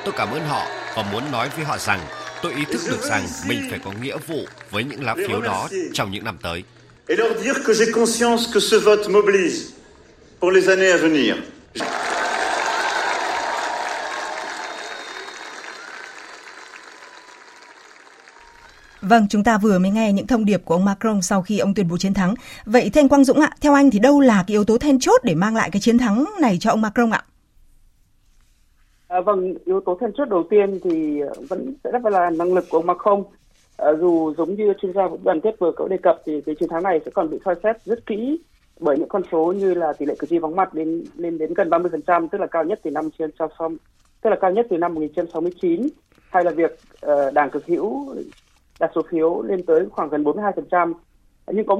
Tôi 0.05 0.13
cảm 0.17 0.31
ơn 0.31 0.41
họ 0.45 0.67
và 0.95 1.03
muốn 1.11 1.31
nói 1.31 1.49
với 1.55 1.65
họ 1.65 1.77
rằng 1.77 1.99
tôi 2.41 2.53
ý 2.53 2.65
thức 2.65 2.81
được 2.89 3.01
rằng 3.03 3.23
mình 3.47 3.67
phải 3.69 3.79
có 3.79 3.91
nghĩa 4.01 4.17
vụ 4.27 4.45
với 4.71 4.83
những 4.83 5.03
lá 5.03 5.15
phiếu 5.27 5.41
đó 5.41 5.69
trong 5.93 6.11
những 6.11 6.23
năm 6.23 6.37
tới. 6.41 6.63
À. 11.79 11.87
Vâng, 19.01 19.27
chúng 19.29 19.43
ta 19.43 19.57
vừa 19.57 19.79
mới 19.79 19.91
nghe 19.91 20.13
những 20.13 20.27
thông 20.27 20.45
điệp 20.45 20.61
của 20.65 20.75
ông 20.75 20.85
Macron 20.85 21.21
sau 21.21 21.41
khi 21.41 21.59
ông 21.59 21.73
tuyên 21.73 21.87
bố 21.87 21.97
chiến 21.97 22.13
thắng. 22.13 22.35
Vậy 22.65 22.89
Thanh 22.93 23.09
Quang 23.09 23.23
Dũng 23.23 23.39
ạ, 23.39 23.51
theo 23.61 23.73
anh 23.73 23.91
thì 23.91 23.99
đâu 23.99 24.19
là 24.19 24.43
cái 24.47 24.53
yếu 24.53 24.63
tố 24.63 24.77
then 24.77 24.99
chốt 24.99 25.21
để 25.23 25.35
mang 25.35 25.55
lại 25.55 25.69
cái 25.71 25.81
chiến 25.81 25.97
thắng 25.97 26.25
này 26.41 26.57
cho 26.61 26.69
ông 26.69 26.81
Macron 26.81 27.11
ạ? 27.11 27.23
À, 29.09 29.21
vâng, 29.21 29.53
yếu 29.65 29.81
tố 29.81 29.97
then 30.01 30.11
chốt 30.13 30.29
đầu 30.29 30.43
tiên 30.49 30.79
thì 30.83 31.19
ờ, 31.19 31.33
vẫn 31.49 31.73
sẽ 31.83 31.91
là 32.03 32.29
năng 32.29 32.53
lực 32.53 32.65
của 32.69 32.77
ông 32.77 32.85
Macron. 32.85 33.23
À, 33.77 33.93
dù 33.99 34.33
giống 34.37 34.55
như 34.55 34.73
chuyên 34.81 34.93
gia 34.93 35.03
đoàn 35.23 35.41
kết 35.41 35.55
vừa 35.59 35.71
có 35.71 35.87
đề 35.87 35.97
cập 35.97 36.21
thì 36.25 36.41
cái 36.41 36.55
chiến 36.55 36.69
thắng 36.69 36.83
này 36.83 36.99
sẽ 37.05 37.11
còn 37.11 37.29
bị 37.29 37.37
soi 37.45 37.55
xét 37.63 37.85
rất 37.85 38.05
kỹ 38.05 38.39
bởi 38.79 38.97
những 38.97 39.07
con 39.07 39.21
số 39.31 39.53
như 39.57 39.73
là 39.73 39.93
tỷ 39.93 40.05
lệ 40.05 40.15
cử 40.19 40.27
tri 40.27 40.37
vắng 40.37 40.55
mặt 40.55 40.75
lên 40.75 41.03
lên 41.15 41.37
đến 41.37 41.53
gần 41.53 41.69
30%, 41.69 42.27
tức 42.27 42.41
là 42.41 42.47
cao 42.47 42.63
nhất 42.63 42.79
từ 42.83 42.91
năm 42.91 43.09
trên 43.19 43.31
tức 44.21 44.29
là 44.29 44.35
cao 44.41 44.51
nhất 44.51 44.67
từ 44.69 44.77
năm 44.77 44.93
1969 44.93 45.87
hay 46.29 46.43
là 46.43 46.51
việc 46.51 46.79
uh, 47.05 47.33
đảng 47.33 47.49
cực 47.49 47.65
hữu 47.65 48.15
đạt 48.79 48.91
số 48.95 49.01
phiếu 49.11 49.41
lên 49.41 49.65
tới 49.65 49.85
khoảng 49.91 50.09
gần 50.09 50.23
42%. 50.23 50.93
Nhưng 51.47 51.65
có 51.65 51.77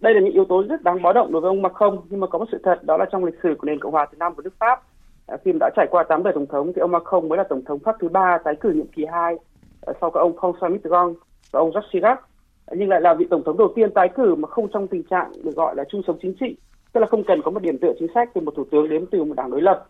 đây 0.00 0.14
là 0.14 0.20
những 0.20 0.32
yếu 0.32 0.44
tố 0.44 0.64
rất 0.68 0.82
đáng 0.82 1.02
báo 1.02 1.12
động 1.12 1.32
đối 1.32 1.40
với 1.40 1.48
ông 1.48 1.62
Macron 1.62 1.98
nhưng 2.10 2.20
mà 2.20 2.26
có 2.26 2.38
một 2.38 2.48
sự 2.52 2.58
thật 2.62 2.84
đó 2.84 2.96
là 2.96 3.04
trong 3.12 3.24
lịch 3.24 3.38
sử 3.42 3.54
của 3.58 3.66
nền 3.66 3.80
cộng 3.80 3.92
hòa 3.92 4.06
từ 4.12 4.16
năm 4.18 4.34
của 4.34 4.42
nước 4.42 4.54
Pháp 4.58 4.82
Dạ, 5.28 5.36
khi 5.44 5.52
đã 5.60 5.70
trải 5.76 5.86
qua 5.90 6.04
8 6.08 6.22
đời 6.22 6.32
tổng 6.34 6.46
thống 6.46 6.72
thì 6.72 6.80
ông 6.80 6.90
Macron 6.90 7.28
mới 7.28 7.38
là 7.38 7.44
tổng 7.44 7.64
thống 7.64 7.78
Pháp 7.78 7.96
thứ 8.00 8.08
ba 8.08 8.38
tái 8.44 8.54
cử 8.60 8.70
nhiệm 8.70 8.86
kỳ 8.86 9.04
2 9.04 9.36
ờ, 9.80 9.92
sau 10.00 10.10
các 10.10 10.20
ông 10.20 10.36
François 10.36 10.72
Mitterrand 10.72 11.16
và 11.50 11.60
ông 11.60 11.70
Jacques 11.70 11.88
Chirac. 11.92 12.20
Ờ, 12.66 12.76
nhưng 12.78 12.88
lại 12.88 13.00
là 13.00 13.14
vị 13.14 13.26
tổng 13.30 13.42
thống 13.44 13.58
đầu 13.58 13.72
tiên 13.74 13.90
tái 13.94 14.08
cử 14.14 14.34
mà 14.34 14.48
không 14.48 14.68
trong 14.72 14.88
tình 14.88 15.02
trạng 15.02 15.32
được 15.44 15.56
gọi 15.56 15.76
là 15.76 15.84
chung 15.88 16.02
sống 16.06 16.18
chính 16.22 16.34
trị 16.40 16.56
tức 16.94 17.00
là 17.00 17.06
không 17.06 17.24
cần 17.24 17.42
có 17.42 17.50
một 17.50 17.62
điểm 17.62 17.78
tựa 17.78 17.92
chính 17.98 18.08
sách 18.14 18.30
từ 18.34 18.40
một 18.40 18.54
thủ 18.56 18.64
tướng 18.70 18.88
đến 18.88 19.06
từ 19.10 19.24
một 19.24 19.34
đảng 19.36 19.50
đối 19.50 19.62
lập. 19.62 19.86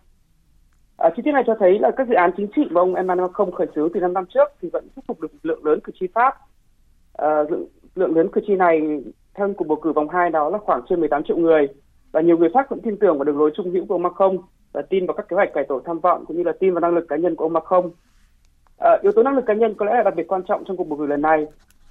À, 0.97 1.11
chi 1.17 1.23
tiết 1.25 1.33
này 1.33 1.43
cho 1.47 1.55
thấy 1.59 1.79
là 1.79 1.91
các 1.97 2.09
dự 2.09 2.14
án 2.14 2.31
chính 2.37 2.49
trị 2.57 2.62
mà 2.71 2.81
ông 2.81 2.95
Emmanuel 2.95 3.29
Macron 3.29 3.55
khởi 3.55 3.67
xướng 3.75 3.88
từ 3.95 4.00
5 4.00 4.12
năm 4.12 4.25
trước 4.35 4.49
thì 4.62 4.69
vẫn 4.73 4.88
thuyết 4.95 5.03
phục 5.09 5.21
được 5.21 5.33
lượng 5.43 5.64
lớn 5.64 5.79
cử 5.85 5.93
tri 6.00 6.07
Pháp. 6.14 6.35
À, 7.12 7.43
lượng, 7.50 7.67
lượng 7.95 8.17
lớn 8.17 8.29
cử 8.33 8.41
tri 8.47 8.55
này 8.55 9.03
theo 9.35 9.53
cuộc 9.57 9.64
bầu 9.64 9.79
cử 9.83 9.93
vòng 9.93 10.09
2 10.09 10.31
đó 10.31 10.50
là 10.50 10.59
khoảng 10.59 10.83
trên 10.88 11.00
18 11.00 11.23
triệu 11.25 11.37
người 11.37 11.69
và 12.12 12.21
nhiều 12.21 12.38
người 12.38 12.49
Pháp 12.55 12.71
vẫn 12.71 12.81
tin 12.81 12.97
tưởng 12.97 13.19
vào 13.19 13.25
đường 13.25 13.38
lối 13.38 13.50
trung 13.57 13.71
hữu 13.71 13.87
của 13.87 13.95
ông 13.95 14.03
Macron 14.03 14.38
và 14.75 14.83
tin 14.83 15.07
vào 15.07 15.14
các 15.14 15.28
kế 15.28 15.35
hoạch 15.35 15.52
cải 15.54 15.64
tổ 15.69 15.81
tham 15.85 15.99
vọng 15.99 16.25
cũng 16.26 16.37
như 16.37 16.43
là 16.43 16.52
tin 16.61 16.75
vào 16.75 16.81
năng 16.81 16.95
lực 16.95 17.07
cá 17.09 17.16
nhân 17.16 17.37
của 17.37 17.45
ông 17.45 17.52
Macron. 17.52 17.90
À, 18.78 18.99
yếu 19.02 19.12
tố 19.12 19.23
năng 19.23 19.37
lực 19.37 19.45
cá 19.47 19.54
nhân 19.54 19.75
có 19.75 19.87
lẽ 19.87 19.93
là 19.95 20.02
đặc 20.02 20.14
biệt 20.16 20.28
quan 20.28 20.43
trọng 20.49 20.64
trong 20.64 20.76
cuộc 20.76 20.85
bầu 20.85 20.99
cử 20.99 21.07
lần 21.07 21.23
này. 21.23 21.47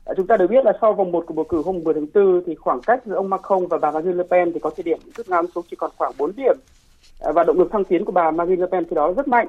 À, 0.06 0.14
chúng 0.18 0.28
ta 0.28 0.38
đều 0.38 0.48
biết 0.48 0.66
là 0.66 0.74
sau 0.82 0.94
vòng 0.94 1.12
1 1.12 1.24
của 1.28 1.34
bầu 1.34 1.46
cử 1.50 1.62
hôm 1.66 1.84
10 1.84 1.94
tháng 1.94 2.08
4 2.14 2.44
thì 2.46 2.56
khoảng 2.56 2.82
cách 2.82 3.02
giữa 3.06 3.16
ông 3.16 3.30
Macron 3.30 3.68
và 3.68 3.78
bà 3.78 3.92
Marine 3.92 4.14
Le 4.14 4.24
Pen 4.32 4.54
thì 4.54 4.60
có 4.60 4.70
thời 4.70 4.84
điểm 4.84 5.00
rút 5.18 5.30
ngắn 5.30 5.46
xuống 5.56 5.66
chỉ 5.70 5.76
còn 5.76 5.92
khoảng 5.98 6.12
4 6.18 6.32
điểm 6.36 6.56
à, 7.22 7.32
và 7.32 7.44
động 7.44 7.60
lực 7.60 7.72
thăng 7.72 7.84
tiến 7.84 8.06
của 8.06 8.12
bà 8.12 8.32
Marine 8.32 8.62
Le 8.62 8.68
Pen 8.72 8.86
thì 8.90 8.96
đó 8.96 9.14
rất 9.18 9.28
mạnh. 9.28 9.48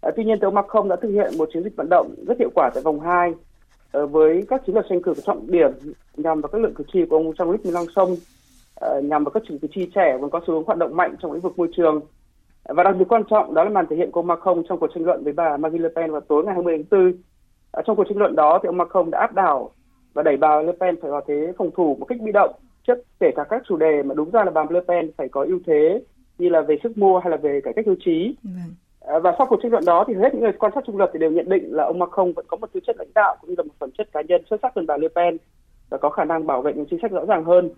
À, 0.00 0.10
tuy 0.16 0.24
nhiên, 0.24 0.40
ông 0.40 0.54
Macron 0.54 0.88
đã 0.88 0.96
thực 0.96 1.10
hiện 1.10 1.38
một 1.38 1.48
chiến 1.52 1.62
dịch 1.62 1.76
vận 1.76 1.88
động 1.90 2.14
rất 2.26 2.38
hiệu 2.38 2.50
quả 2.54 2.70
tại 2.74 2.82
vòng 2.82 3.00
2 3.00 3.30
à, 3.30 3.34
ờ, 3.92 4.06
với 4.06 4.44
các 4.48 4.62
chiến 4.66 4.74
lược 4.74 4.84
tranh 4.88 5.02
cử 5.02 5.14
trọng 5.26 5.50
điểm 5.50 5.70
nhằm 6.16 6.40
vào 6.40 6.48
các 6.48 6.60
lượng 6.60 6.74
cử 6.74 6.84
tri 6.92 7.04
của 7.04 7.16
ông 7.16 7.30
Jean-Luc 7.30 7.58
Mélenchon, 7.64 8.16
à, 8.80 8.88
nhằm 9.02 9.24
vào 9.24 9.30
các 9.30 9.42
cử 9.48 9.68
tri 9.74 9.90
trẻ 9.94 10.18
vẫn 10.20 10.30
có 10.30 10.40
xu 10.46 10.54
hướng 10.54 10.64
hoạt 10.64 10.78
động 10.78 10.96
mạnh 10.96 11.14
trong 11.22 11.32
lĩnh 11.32 11.40
vực 11.40 11.58
môi 11.58 11.68
trường 11.76 12.00
và 12.68 12.82
đặc 12.82 12.96
biệt 12.98 13.04
quan 13.08 13.22
trọng 13.30 13.54
đó 13.54 13.64
là 13.64 13.70
màn 13.70 13.86
thể 13.90 13.96
hiện 13.96 14.10
của 14.10 14.20
ông 14.20 14.26
Macron 14.26 14.62
trong 14.68 14.78
cuộc 14.80 14.90
tranh 14.94 15.04
luận 15.04 15.24
với 15.24 15.32
bà 15.32 15.56
Marine 15.56 15.82
Le 15.82 15.88
Pen 15.96 16.12
vào 16.12 16.20
tối 16.20 16.44
ngày 16.44 16.54
20 16.54 16.84
tháng 16.90 17.00
4. 17.02 17.12
Ở 17.70 17.82
trong 17.86 17.96
cuộc 17.96 18.04
tranh 18.08 18.18
luận 18.18 18.36
đó 18.36 18.58
thì 18.62 18.66
ông 18.66 18.76
Macron 18.76 19.10
đã 19.10 19.20
áp 19.20 19.34
đảo 19.34 19.70
và 20.14 20.22
đẩy 20.22 20.36
bà 20.36 20.62
Le 20.62 20.72
Pen 20.80 21.00
phải 21.02 21.10
vào 21.10 21.20
thế 21.28 21.52
phòng 21.58 21.70
thủ 21.76 21.96
một 22.00 22.04
cách 22.04 22.18
bị 22.20 22.32
động 22.32 22.54
trước 22.86 22.98
kể 23.20 23.30
cả 23.36 23.44
các 23.50 23.62
chủ 23.68 23.76
đề 23.76 24.02
mà 24.02 24.14
đúng 24.14 24.30
ra 24.30 24.44
là 24.44 24.50
bà 24.50 24.64
Le 24.70 24.80
Pen 24.88 25.10
phải 25.16 25.28
có 25.28 25.44
ưu 25.44 25.60
thế 25.66 26.02
như 26.38 26.48
là 26.48 26.60
về 26.60 26.76
sức 26.82 26.98
mua 26.98 27.18
hay 27.18 27.30
là 27.30 27.36
về 27.36 27.60
cải 27.64 27.72
cách 27.72 27.86
hưu 27.86 27.96
trí. 28.04 28.36
À, 29.00 29.18
và 29.18 29.34
sau 29.38 29.46
cuộc 29.50 29.58
tranh 29.62 29.72
luận 29.72 29.84
đó 29.86 30.04
thì 30.08 30.14
hết 30.14 30.34
những 30.34 30.42
người 30.42 30.52
quan 30.52 30.72
sát 30.74 30.84
trung 30.86 30.98
lập 30.98 31.10
thì 31.12 31.18
đều 31.18 31.30
nhận 31.30 31.48
định 31.48 31.64
là 31.72 31.84
ông 31.84 31.98
Macron 31.98 32.32
vẫn 32.32 32.44
có 32.48 32.56
một 32.56 32.72
tư 32.72 32.80
chất 32.86 32.96
lãnh 32.98 33.14
đạo 33.14 33.36
cũng 33.40 33.50
như 33.50 33.54
là 33.58 33.62
một 33.62 33.74
phẩm 33.78 33.90
chất 33.98 34.12
cá 34.12 34.20
nhân 34.20 34.42
xuất 34.50 34.60
sắc 34.62 34.72
hơn 34.76 34.86
bà 34.86 34.96
Le 34.96 35.08
Pen 35.08 35.36
và 35.90 35.98
có 35.98 36.10
khả 36.10 36.24
năng 36.24 36.46
bảo 36.46 36.62
vệ 36.62 36.72
những 36.74 36.86
chính 36.90 36.98
sách 37.02 37.10
rõ 37.10 37.24
ràng 37.24 37.44
hơn. 37.44 37.70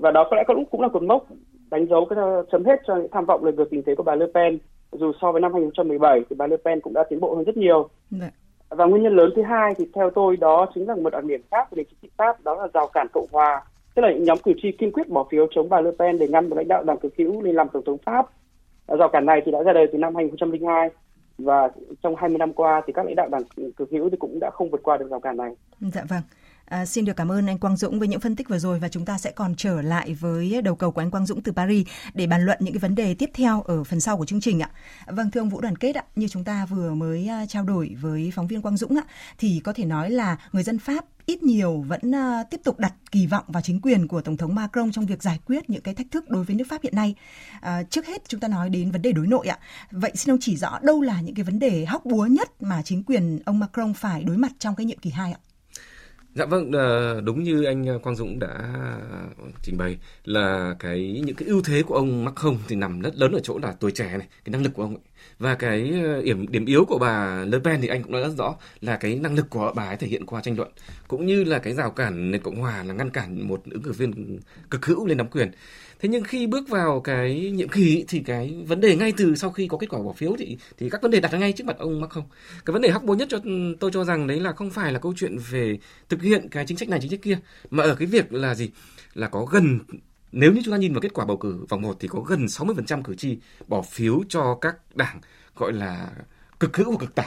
Và 0.00 0.10
đó 0.10 0.26
có 0.30 0.36
lẽ 0.36 0.42
cũng 0.46 0.64
cũng 0.70 0.80
là 0.80 0.88
cột 0.88 1.02
mốc 1.02 1.26
đánh 1.70 1.86
dấu 1.86 2.06
cái 2.10 2.18
chấm 2.52 2.64
hết 2.64 2.80
cho 2.86 2.96
những 2.96 3.08
tham 3.12 3.24
vọng 3.24 3.44
lời 3.44 3.52
ngược 3.52 3.70
tình 3.70 3.82
thế 3.86 3.94
của 3.94 4.02
bà 4.02 4.14
Le 4.14 4.26
Pen. 4.34 4.58
Dù 4.92 5.12
so 5.20 5.32
với 5.32 5.40
năm 5.40 5.52
2017 5.52 6.20
thì 6.30 6.36
bà 6.36 6.46
Le 6.46 6.56
Pen 6.64 6.80
cũng 6.80 6.92
đã 6.92 7.04
tiến 7.10 7.20
bộ 7.20 7.34
hơn 7.34 7.44
rất 7.44 7.56
nhiều. 7.56 7.88
Dạ. 8.10 8.30
Và 8.68 8.84
nguyên 8.84 9.02
nhân 9.02 9.16
lớn 9.16 9.30
thứ 9.36 9.42
hai 9.42 9.74
thì 9.74 9.84
theo 9.94 10.10
tôi 10.10 10.36
đó 10.36 10.66
chính 10.74 10.88
là 10.88 10.94
một 10.94 11.10
đặc 11.10 11.24
điểm 11.24 11.40
khác 11.50 11.66
của 11.70 11.76
nền 11.76 11.86
chính 11.86 11.98
trị 12.02 12.08
Pháp 12.16 12.44
đó 12.44 12.54
là 12.54 12.68
rào 12.74 12.86
cản 12.94 13.06
cộng 13.12 13.26
hòa 13.32 13.62
tức 13.96 14.02
là 14.02 14.12
những 14.12 14.24
nhóm 14.24 14.38
cử 14.38 14.52
tri 14.62 14.72
kiên 14.72 14.92
quyết 14.92 15.08
bỏ 15.08 15.26
phiếu 15.30 15.46
chống 15.54 15.68
bà 15.68 15.80
Le 15.80 15.90
Pen 15.98 16.18
để 16.18 16.28
ngăn 16.28 16.50
một 16.50 16.56
lãnh 16.56 16.68
đạo 16.68 16.82
đảng 16.82 16.98
cực 16.98 17.16
hữu 17.18 17.42
lên 17.42 17.54
làm 17.54 17.68
tổng 17.68 17.82
thống 17.86 17.98
Pháp. 18.06 18.26
Rào 18.88 19.08
cản 19.08 19.26
này 19.26 19.42
thì 19.44 19.52
đã 19.52 19.62
ra 19.62 19.72
đời 19.72 19.86
từ 19.92 19.98
năm 19.98 20.14
2002 20.14 20.90
và 21.38 21.68
trong 22.02 22.16
20 22.16 22.38
năm 22.38 22.52
qua 22.52 22.82
thì 22.86 22.92
các 22.92 23.06
lãnh 23.06 23.14
đạo 23.14 23.28
đảng 23.28 23.42
cực 23.76 23.90
hữu 23.90 24.10
thì 24.10 24.16
cũng 24.16 24.40
đã 24.40 24.50
không 24.50 24.70
vượt 24.70 24.82
qua 24.82 24.96
được 24.96 25.10
rào 25.10 25.20
cản 25.20 25.36
này. 25.36 25.50
Dạ 25.80 26.02
vâng. 26.08 26.20
À, 26.66 26.86
xin 26.86 27.04
được 27.04 27.16
cảm 27.16 27.32
ơn 27.32 27.46
anh 27.46 27.58
Quang 27.58 27.76
Dũng 27.76 27.98
với 27.98 28.08
những 28.08 28.20
phân 28.20 28.36
tích 28.36 28.48
vừa 28.48 28.58
rồi 28.58 28.78
và 28.78 28.88
chúng 28.88 29.04
ta 29.04 29.18
sẽ 29.18 29.30
còn 29.30 29.54
trở 29.56 29.82
lại 29.82 30.14
với 30.14 30.62
đầu 30.64 30.74
cầu 30.74 30.90
của 30.90 31.00
anh 31.00 31.10
Quang 31.10 31.26
Dũng 31.26 31.42
từ 31.42 31.52
Paris 31.52 31.86
để 32.14 32.26
bàn 32.26 32.44
luận 32.44 32.58
những 32.60 32.74
cái 32.74 32.78
vấn 32.78 32.94
đề 32.94 33.14
tiếp 33.14 33.30
theo 33.34 33.62
ở 33.62 33.84
phần 33.84 34.00
sau 34.00 34.16
của 34.16 34.26
chương 34.26 34.40
trình 34.40 34.60
ạ. 34.60 34.70
Vâng 35.06 35.30
thưa 35.30 35.40
ông 35.40 35.48
Vũ 35.48 35.60
Đoàn 35.60 35.76
Kết 35.76 35.96
ạ, 35.96 36.04
như 36.16 36.28
chúng 36.28 36.44
ta 36.44 36.66
vừa 36.66 36.94
mới 36.94 37.28
à, 37.28 37.46
trao 37.46 37.62
đổi 37.62 37.96
với 38.00 38.32
phóng 38.34 38.46
viên 38.46 38.62
Quang 38.62 38.76
Dũng 38.76 38.96
ạ, 38.96 39.04
thì 39.38 39.60
có 39.64 39.72
thể 39.72 39.84
nói 39.84 40.10
là 40.10 40.36
người 40.52 40.62
dân 40.62 40.78
Pháp 40.78 41.04
ít 41.26 41.42
nhiều 41.42 41.84
vẫn 41.88 42.00
uh, 42.10 42.50
tiếp 42.50 42.60
tục 42.64 42.78
đặt 42.78 42.94
kỳ 43.10 43.26
vọng 43.26 43.44
vào 43.48 43.62
chính 43.62 43.80
quyền 43.80 44.08
của 44.08 44.20
tổng 44.20 44.36
thống 44.36 44.54
Macron 44.54 44.92
trong 44.92 45.06
việc 45.06 45.22
giải 45.22 45.40
quyết 45.46 45.70
những 45.70 45.82
cái 45.82 45.94
thách 45.94 46.10
thức 46.10 46.30
đối 46.30 46.44
với 46.44 46.56
nước 46.56 46.64
Pháp 46.68 46.82
hiện 46.82 46.94
nay. 46.96 47.14
Uh, 47.56 47.90
trước 47.90 48.06
hết 48.06 48.28
chúng 48.28 48.40
ta 48.40 48.48
nói 48.48 48.70
đến 48.70 48.90
vấn 48.90 49.02
đề 49.02 49.12
đối 49.12 49.26
nội 49.26 49.46
ạ. 49.46 49.58
Vậy 49.90 50.12
xin 50.14 50.32
ông 50.32 50.40
chỉ 50.40 50.56
rõ 50.56 50.78
đâu 50.82 51.02
là 51.02 51.20
những 51.20 51.34
cái 51.34 51.44
vấn 51.44 51.58
đề 51.58 51.84
hóc 51.84 52.04
búa 52.04 52.26
nhất 52.26 52.62
mà 52.62 52.82
chính 52.82 53.02
quyền 53.02 53.38
ông 53.44 53.58
Macron 53.58 53.94
phải 53.94 54.24
đối 54.24 54.36
mặt 54.36 54.52
trong 54.58 54.74
cái 54.74 54.86
nhiệm 54.86 54.98
kỳ 54.98 55.10
2 55.10 55.32
ạ? 55.32 55.38
Dạ 56.36 56.44
vâng, 56.46 56.72
ờ, 56.72 57.20
đúng 57.20 57.42
như 57.42 57.64
anh 57.64 57.86
ờ, 57.86 57.98
Quang 57.98 58.16
Dũng 58.16 58.38
đã 58.38 58.48
trình 59.62 59.78
bày 59.78 59.96
là 60.24 60.74
cái 60.78 61.22
những 61.24 61.36
cái 61.36 61.48
ưu 61.48 61.62
thế 61.64 61.82
của 61.82 61.94
ông 61.94 62.24
Macron 62.24 62.58
thì 62.68 62.76
nằm 62.76 63.00
rất 63.00 63.16
lớn 63.16 63.32
ở 63.32 63.40
chỗ 63.42 63.58
là 63.62 63.72
tuổi 63.80 63.90
trẻ 63.90 64.18
này, 64.18 64.26
cái 64.44 64.50
năng 64.52 64.62
lực 64.62 64.70
của 64.74 64.82
ông 64.82 64.96
ấy. 64.96 65.04
Và 65.38 65.54
cái 65.54 65.92
ờ, 66.04 66.22
điểm 66.22 66.46
điểm 66.48 66.66
yếu 66.66 66.84
của 66.84 66.98
bà 66.98 67.44
Le 67.44 67.58
Pen 67.58 67.80
thì 67.80 67.88
anh 67.88 68.02
cũng 68.02 68.12
nói 68.12 68.22
rất 68.22 68.34
rõ 68.38 68.56
là 68.80 68.96
cái 68.96 69.14
năng 69.14 69.34
lực 69.34 69.50
của 69.50 69.72
bà 69.76 69.84
ấy 69.84 69.96
thể 69.96 70.06
hiện 70.06 70.26
qua 70.26 70.40
tranh 70.40 70.56
luận 70.56 70.70
cũng 71.08 71.26
như 71.26 71.44
là 71.44 71.58
cái 71.58 71.74
rào 71.74 71.90
cản 71.90 72.30
nền 72.30 72.42
cộng 72.42 72.56
hòa 72.56 72.84
là 72.84 72.94
ngăn 72.94 73.10
cản 73.10 73.48
một 73.48 73.62
ứng 73.70 73.82
cử 73.82 73.92
viên 73.92 74.38
cực 74.70 74.86
hữu 74.86 75.06
lên 75.06 75.18
nắm 75.18 75.28
quyền. 75.28 75.50
Thế 76.00 76.08
nhưng 76.08 76.24
khi 76.24 76.46
bước 76.46 76.68
vào 76.68 77.00
cái 77.00 77.50
nhiệm 77.50 77.68
kỳ 77.68 78.04
thì 78.08 78.20
cái 78.20 78.64
vấn 78.66 78.80
đề 78.80 78.96
ngay 78.96 79.12
từ 79.16 79.34
sau 79.34 79.50
khi 79.50 79.68
có 79.68 79.78
kết 79.78 79.86
quả 79.90 80.02
bỏ 80.02 80.12
phiếu 80.12 80.36
thì 80.38 80.58
thì 80.78 80.90
các 80.90 81.02
vấn 81.02 81.10
đề 81.10 81.20
đặt 81.20 81.32
ra 81.32 81.38
ngay 81.38 81.52
trước 81.52 81.66
mặt 81.66 81.78
ông 81.78 82.00
Macron. 82.00 82.24
Cái 82.64 82.72
vấn 82.72 82.82
đề 82.82 82.90
hóc 82.90 83.02
búa 83.02 83.14
nhất 83.14 83.28
cho 83.30 83.38
tôi 83.80 83.90
cho 83.94 84.04
rằng 84.04 84.26
đấy 84.26 84.40
là 84.40 84.52
không 84.52 84.70
phải 84.70 84.92
là 84.92 84.98
câu 84.98 85.14
chuyện 85.16 85.36
về 85.50 85.78
thực 86.08 86.22
hiện 86.22 86.48
cái 86.50 86.64
chính 86.66 86.76
sách 86.76 86.88
này, 86.88 86.98
chính 87.02 87.10
sách 87.10 87.22
kia, 87.22 87.38
mà 87.70 87.82
ở 87.82 87.94
cái 87.94 88.06
việc 88.06 88.32
là 88.32 88.54
gì? 88.54 88.70
Là 89.14 89.28
có 89.28 89.44
gần 89.44 89.78
nếu 90.36 90.52
như 90.52 90.60
chúng 90.64 90.72
ta 90.72 90.78
nhìn 90.78 90.92
vào 90.92 91.00
kết 91.00 91.14
quả 91.14 91.24
bầu 91.24 91.36
cử 91.36 91.66
vòng 91.68 91.82
1 91.82 91.96
thì 92.00 92.08
có 92.08 92.20
gần 92.20 92.46
60% 92.46 93.02
cử 93.02 93.14
tri 93.14 93.38
bỏ 93.66 93.82
phiếu 93.82 94.20
cho 94.28 94.58
các 94.60 94.76
đảng, 94.94 95.20
gọi 95.56 95.72
là 95.72 96.10
cực 96.60 96.76
hữu 96.76 96.90
và 96.90 96.96
cực 97.00 97.14
tả. 97.14 97.24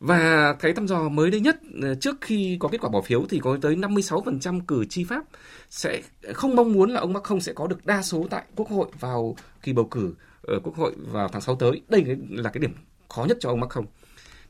Và 0.00 0.52
cái 0.52 0.72
thăm 0.72 0.88
dò 0.88 1.08
mới 1.08 1.30
đây 1.30 1.40
nhất 1.40 1.56
ờ, 1.82 1.94
trước 1.94 2.16
khi 2.20 2.56
có 2.60 2.68
kết 2.68 2.80
quả 2.80 2.90
bỏ 2.90 3.00
phiếu 3.00 3.26
thì 3.28 3.38
có 3.38 3.58
tới 3.62 3.76
56% 3.76 4.60
cử 4.66 4.84
tri 4.84 5.04
Pháp 5.04 5.24
sẽ 5.70 6.02
không 6.34 6.56
mong 6.56 6.72
muốn 6.72 6.90
là 6.90 7.00
ông 7.00 7.12
Macron 7.12 7.40
sẽ 7.40 7.52
có 7.52 7.66
được 7.66 7.86
đa 7.86 8.02
số 8.02 8.26
tại 8.30 8.42
Quốc 8.56 8.68
hội 8.68 8.88
vào 9.00 9.36
kỳ 9.62 9.72
bầu 9.72 9.84
cử 9.84 10.14
ở 10.42 10.60
Quốc 10.62 10.76
hội 10.76 10.94
vào 10.98 11.28
tháng 11.28 11.42
6 11.42 11.56
tới. 11.56 11.82
Đây 11.88 12.04
là 12.30 12.50
cái 12.50 12.60
điểm 12.60 12.74
khó 13.08 13.24
nhất 13.24 13.36
cho 13.40 13.48
ông 13.48 13.60
Macron. 13.60 13.86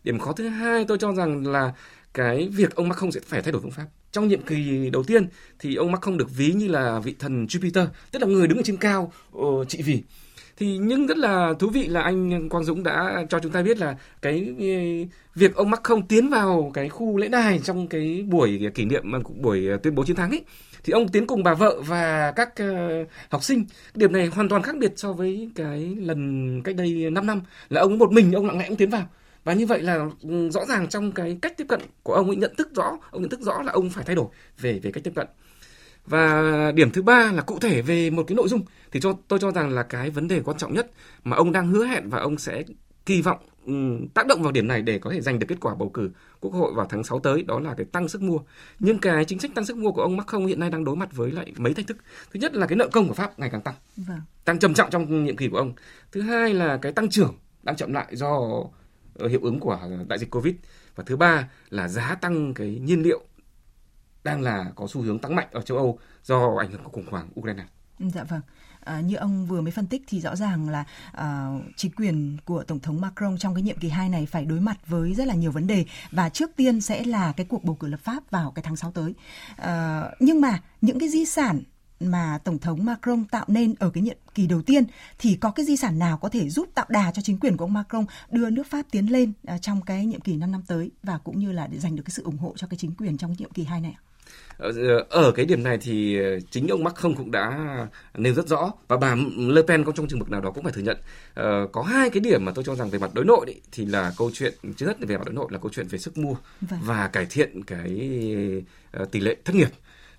Điểm 0.05 0.19
khó 0.19 0.33
thứ 0.33 0.49
hai 0.49 0.85
tôi 0.88 0.99
cho 0.99 1.12
rằng 1.14 1.47
là 1.47 1.73
cái 2.14 2.49
việc 2.52 2.75
ông 2.75 2.88
Macron 2.88 3.12
sẽ 3.12 3.21
phải 3.21 3.43
thay 3.43 3.52
đổi 3.52 3.62
phương 3.62 3.71
pháp. 3.71 3.87
Trong 4.16 4.28
nhiệm 4.28 4.42
kỳ 4.42 4.90
đầu 4.92 5.02
tiên 5.02 5.28
thì 5.58 5.75
ông 5.75 5.92
Macron 5.92 6.18
được 6.18 6.37
ví 6.37 6.52
như 6.52 6.68
là 6.68 7.00
vị 7.04 7.14
thần 7.18 7.46
Jupiter, 7.46 7.87
tức 8.12 8.23
là 8.23 8.28
người 8.28 8.46
đứng 8.46 8.58
ở 8.58 8.62
trên 8.64 8.76
cao 8.76 9.12
uh, 9.37 9.68
trị 9.68 9.82
vì. 9.82 10.02
Thì 10.56 10.78
nhưng 10.78 11.06
rất 11.06 11.18
là 11.18 11.54
thú 11.58 11.68
vị 11.70 11.87
là 11.87 12.02
anh 12.02 12.49
Quang 12.49 12.64
Dũng 12.64 12.82
đã 12.82 13.25
cho 13.28 13.38
chúng 13.38 13.52
ta 13.52 13.62
biết 13.62 13.78
là 13.78 13.96
cái 14.23 14.54
ờ, 14.58 14.64
việc 15.35 15.54
ông 15.54 15.70
Macron 15.70 16.06
tiến 16.06 16.28
vào 16.28 16.70
cái 16.75 16.88
khu 16.88 17.16
lễ 17.16 17.28
đài 17.28 17.58
trong 17.58 17.88
cái 17.88 18.25
buổi 18.28 18.70
kỷ 18.75 18.85
niệm 18.85 19.12
ờ, 19.12 19.20
buổi 19.40 19.68
tuyên 19.82 19.94
bố 19.94 20.04
chiến 20.04 20.16
thắng 20.16 20.30
ấy 20.30 20.44
thì 20.85 20.92
ông 20.92 21.08
tiến 21.08 21.26
cùng 21.26 21.42
bà 21.42 21.54
vợ 21.54 21.80
và 21.87 22.32
các 22.37 22.49
uh, 22.62 23.08
học 23.30 23.44
sinh. 23.44 23.64
Điểm 23.94 24.12
này 24.12 24.26
hoàn 24.26 24.49
toàn 24.49 24.62
khác 24.62 24.76
biệt 24.78 24.92
so 24.96 25.12
với 25.12 25.50
cái 25.54 25.96
lần 26.00 26.62
cách 26.62 26.76
đây 26.76 27.11
5 27.11 27.26
năm 27.26 27.40
là 27.68 27.80
ông 27.80 27.99
một 27.99 28.12
mình 28.12 28.32
ông 28.32 28.46
lặng 28.46 28.58
lẽ 28.58 28.66
ông 28.66 28.76
tiến 28.76 28.90
vào 28.90 29.06
và 29.47 29.53
như 29.53 29.67
vậy 29.67 29.83
là 29.83 30.07
ừ, 30.23 30.50
rõ 30.50 30.65
ràng 30.65 30.88
trong 30.88 31.12
cái 31.12 31.38
cách 31.43 31.57
tiếp 31.57 31.65
cận 31.69 31.81
của 32.03 32.15
ông 32.15 32.26
ấy 32.26 32.37
nhận 32.37 32.55
thức 32.57 32.69
rõ 32.75 32.99
ông 33.11 33.23
nhận 33.23 33.31
thức 33.31 33.41
rõ 33.41 33.62
là 33.62 33.73
ông 33.73 33.91
phải 33.91 34.05
thay 34.05 34.17
đổi 34.17 34.26
về 34.59 34.81
về 34.83 34.93
cách 34.93 35.05
tiếp 35.05 35.12
cận 35.15 35.26
và 36.07 36.73
điểm 36.75 36.91
thứ 36.91 37.03
ba 37.03 37.33
là 37.33 37.43
cụ 37.43 37.59
thể 37.59 37.83
về 37.83 38.11
một 38.11 38.25
cái 38.26 38.37
nội 38.37 38.49
dung 38.49 38.62
thì 38.93 39.00
cho 39.00 39.15
tôi 39.29 39.38
cho 39.38 39.50
rằng 39.50 39.71
là 39.71 39.83
cái 39.83 40.11
vấn 40.11 40.29
đề 40.29 40.41
quan 40.45 40.59
trọng 40.59 40.75
nhất 40.75 40.91
mà 41.25 41.37
ông 41.37 41.53
đang 41.53 41.69
hứa 41.69 41.87
hẹn 41.87 42.11
và 42.11 42.19
ông 42.19 42.38
sẽ 42.38 42.62
kỳ 43.07 43.23
vọng 43.23 43.38
um, 43.67 44.09
tác 44.09 44.26
động 44.26 44.43
vào 44.43 44.53
điểm 44.53 44.69
này 44.69 44.83
để 44.83 44.99
có 44.99 45.11
thể 45.11 45.21
giành 45.21 45.38
được 45.38 45.47
kết 45.49 45.61
quả 45.61 45.75
bầu 45.75 45.88
cử 45.88 46.11
quốc 46.41 46.55
hội 46.55 46.73
vào 46.75 46.87
tháng 46.91 47.05
6 47.05 47.19
tới 47.19 47.43
đó 47.43 47.61
là 47.61 47.75
cái 47.75 47.87
tăng 47.93 48.09
sức 48.09 48.23
mua. 48.23 48.38
Nhưng 48.79 48.99
cái 48.99 49.25
chính 49.25 49.38
sách 49.38 49.50
tăng 49.55 49.65
sức 49.65 49.76
mua 49.76 49.93
của 49.93 50.03
ông 50.03 50.17
Macron 50.17 50.47
hiện 50.47 50.61
nay 50.61 50.71
đang 50.71 50.85
đối 50.85 50.97
mặt 50.97 51.09
với 51.12 51.31
lại 51.31 51.53
mấy 51.57 51.75
thách 51.75 51.87
thức. 51.87 51.97
Thứ 52.33 52.41
nhất 52.41 52.55
là 52.55 52.67
cái 52.67 52.76
nợ 52.76 52.88
công 52.93 53.09
của 53.09 53.15
Pháp 53.15 53.38
ngày 53.38 53.50
càng 53.53 53.61
tăng. 53.61 53.75
Vâng. 53.97 54.21
Tăng 54.45 54.59
trầm 54.59 54.75
trọng 54.75 54.91
trong 54.91 55.25
nhiệm 55.25 55.37
kỳ 55.37 55.49
của 55.49 55.59
ông. 55.59 55.73
Thứ 56.12 56.21
hai 56.21 56.55
là 56.55 56.76
cái 56.83 56.93
tăng 56.93 57.11
trưởng 57.11 57.35
đang 57.62 57.76
chậm 57.76 57.93
lại 57.93 58.07
do 58.11 58.41
Ờ, 59.18 59.28
hiệu 59.28 59.40
ứng 59.42 59.61
của 59.61 59.80
đại 60.08 60.18
dịch 60.18 60.30
Covid. 60.30 60.54
Và 60.94 61.04
thứ 61.06 61.16
ba 61.16 61.49
là 61.70 61.88
giá 61.88 62.14
tăng 62.14 62.54
cái 62.54 62.78
nhiên 62.82 63.02
liệu 63.02 63.20
đang 64.25 64.42
là 64.42 64.73
có 64.76 64.87
xu 64.88 65.02
hướng 65.02 65.18
tăng 65.18 65.37
mạnh 65.37 65.49
ở 65.52 65.61
châu 65.61 65.78
Âu 65.78 65.99
do 66.25 66.56
ảnh 66.58 66.73
hưởng 66.73 66.85
của 66.85 66.90
khủng 66.90 67.06
hoảng 67.11 67.28
Ukraine. 67.40 67.64
Ừ, 68.00 68.06
dạ 68.14 68.25
vâng. 68.25 68.40
À, 68.80 69.00
như 69.00 69.16
ông 69.16 69.46
vừa 69.46 69.61
mới 69.61 69.70
phân 69.70 69.87
tích 69.87 70.02
thì 70.06 70.20
rõ 70.20 70.37
ràng 70.37 70.68
là 70.68 70.85
à, 71.12 71.46
chính 71.76 71.92
quyền 71.92 72.37
của 72.44 72.62
tổng 72.62 72.80
thống 72.80 73.00
Macron 73.00 73.38
trong 73.38 73.54
cái 73.54 73.62
nhiệm 73.62 73.78
kỳ 73.78 73.88
2 73.88 74.08
này 74.08 74.26
phải 74.26 74.44
đối 74.44 74.61
mặt 74.61 74.76
với 74.87 75.14
rất 75.14 75.26
là 75.26 75.35
nhiều 75.35 75.50
vấn 75.50 75.66
đề 75.66 75.85
và 76.11 76.28
trước 76.28 76.50
tiên 76.56 76.80
sẽ 76.80 77.04
là 77.04 77.32
cái 77.32 77.46
cuộc 77.46 77.64
bầu 77.64 77.76
cử 77.80 77.87
lập 77.87 78.00
pháp 78.00 78.30
vào 78.30 78.50
cái 78.50 78.62
tháng 78.62 78.76
6 78.76 78.92
tới. 78.92 79.14
À, 79.56 80.04
nhưng 80.20 80.40
mà 80.40 80.62
những 80.80 80.99
cái 80.99 81.08
di 81.08 81.25
sản 81.25 81.62
mà 82.00 82.38
tổng 82.45 82.59
thống 82.59 82.85
Macron 82.85 83.25
tạo 83.25 83.45
nên 83.49 83.75
ở 83.79 83.91
cái 83.91 84.03
nhiệm 84.03 84.17
kỳ 84.35 84.47
đầu 84.47 84.62
tiên 84.62 84.85
thì 85.19 85.37
có 85.41 85.50
cái 85.50 85.67
di 85.67 85.76
sản 85.76 85.99
nào 85.99 86.19
có 86.19 86.29
thể 86.29 86.49
giúp 86.49 86.69
tạo 86.75 86.87
đà 86.88 87.11
cho 87.11 87.23
chính 87.23 87.38
quyền 87.38 87.57
của 87.57 87.65
ông 87.65 87.73
Macron 87.73 88.05
đưa 88.31 88.50
nước 88.50 88.67
Pháp 88.71 88.83
tiến 88.91 89.12
lên 89.12 89.33
uh, 89.55 89.62
trong 89.62 89.83
cái 89.83 90.07
nhiệm 90.07 90.21
kỳ 90.21 90.37
5 90.37 90.53
năm 90.53 90.62
tới 90.67 90.91
và 91.03 91.19
cũng 91.25 91.38
như 91.38 91.53
là 91.53 91.67
để 91.67 91.79
giành 91.79 91.97
được 91.97 92.03
cái 92.07 92.11
sự 92.11 92.23
ủng 92.23 92.38
hộ 92.38 92.53
cho 92.57 92.67
cái 92.67 92.79
chính 92.79 92.95
quyền 92.99 93.17
trong 93.17 93.35
nhiệm 93.38 93.50
kỳ 93.50 93.65
2 93.65 93.81
này 93.81 93.97
ạ? 93.97 94.03
Ờ, 94.59 94.73
ở 95.11 95.33
cái 95.33 95.47
điểm 95.47 95.62
này 95.62 95.79
thì 95.81 96.19
ờ, 96.19 96.41
chính 96.50 96.69
ông 96.69 96.85
Macron 96.85 97.15
cũng 97.15 97.31
đã 97.31 97.59
nêu 98.15 98.35
rất 98.35 98.49
rõ 98.49 98.73
và 98.88 98.97
bà 98.97 99.17
Le 99.38 99.62
Pen 99.69 99.85
cũng 99.85 99.95
trong 99.95 100.09
trường 100.09 100.19
mực 100.19 100.31
nào 100.31 100.41
đó 100.41 100.50
cũng 100.50 100.65
phải 100.65 100.73
thừa 100.73 100.83
nhận 100.83 100.97
có 101.73 101.83
hai 101.83 102.11
cái 102.11 102.21
điểm 102.21 102.45
mà 102.45 102.53
tôi 102.55 102.65
cho 102.65 102.75
rằng 102.75 102.91
về 102.91 102.99
mặt 102.99 103.11
đối 103.15 103.25
nội 103.25 103.61
thì 103.73 103.87
là 103.87 104.12
câu 104.19 104.31
chuyện 104.35 104.55
trước 104.76 104.87
hết 104.87 104.95
về 105.00 105.17
mặt 105.17 105.25
đối 105.26 105.35
nội 105.35 105.49
là 105.50 105.59
câu 105.59 105.71
chuyện 105.75 105.88
về 105.88 105.99
sức 105.99 106.19
mua 106.19 106.35
vâng. 106.61 106.81
và 106.83 107.09
cải 107.09 107.26
thiện 107.31 107.62
cái 107.62 107.88
tỷ 109.11 109.21
lệ 109.21 109.37
thất 109.45 109.55
nghiệp 109.55 109.69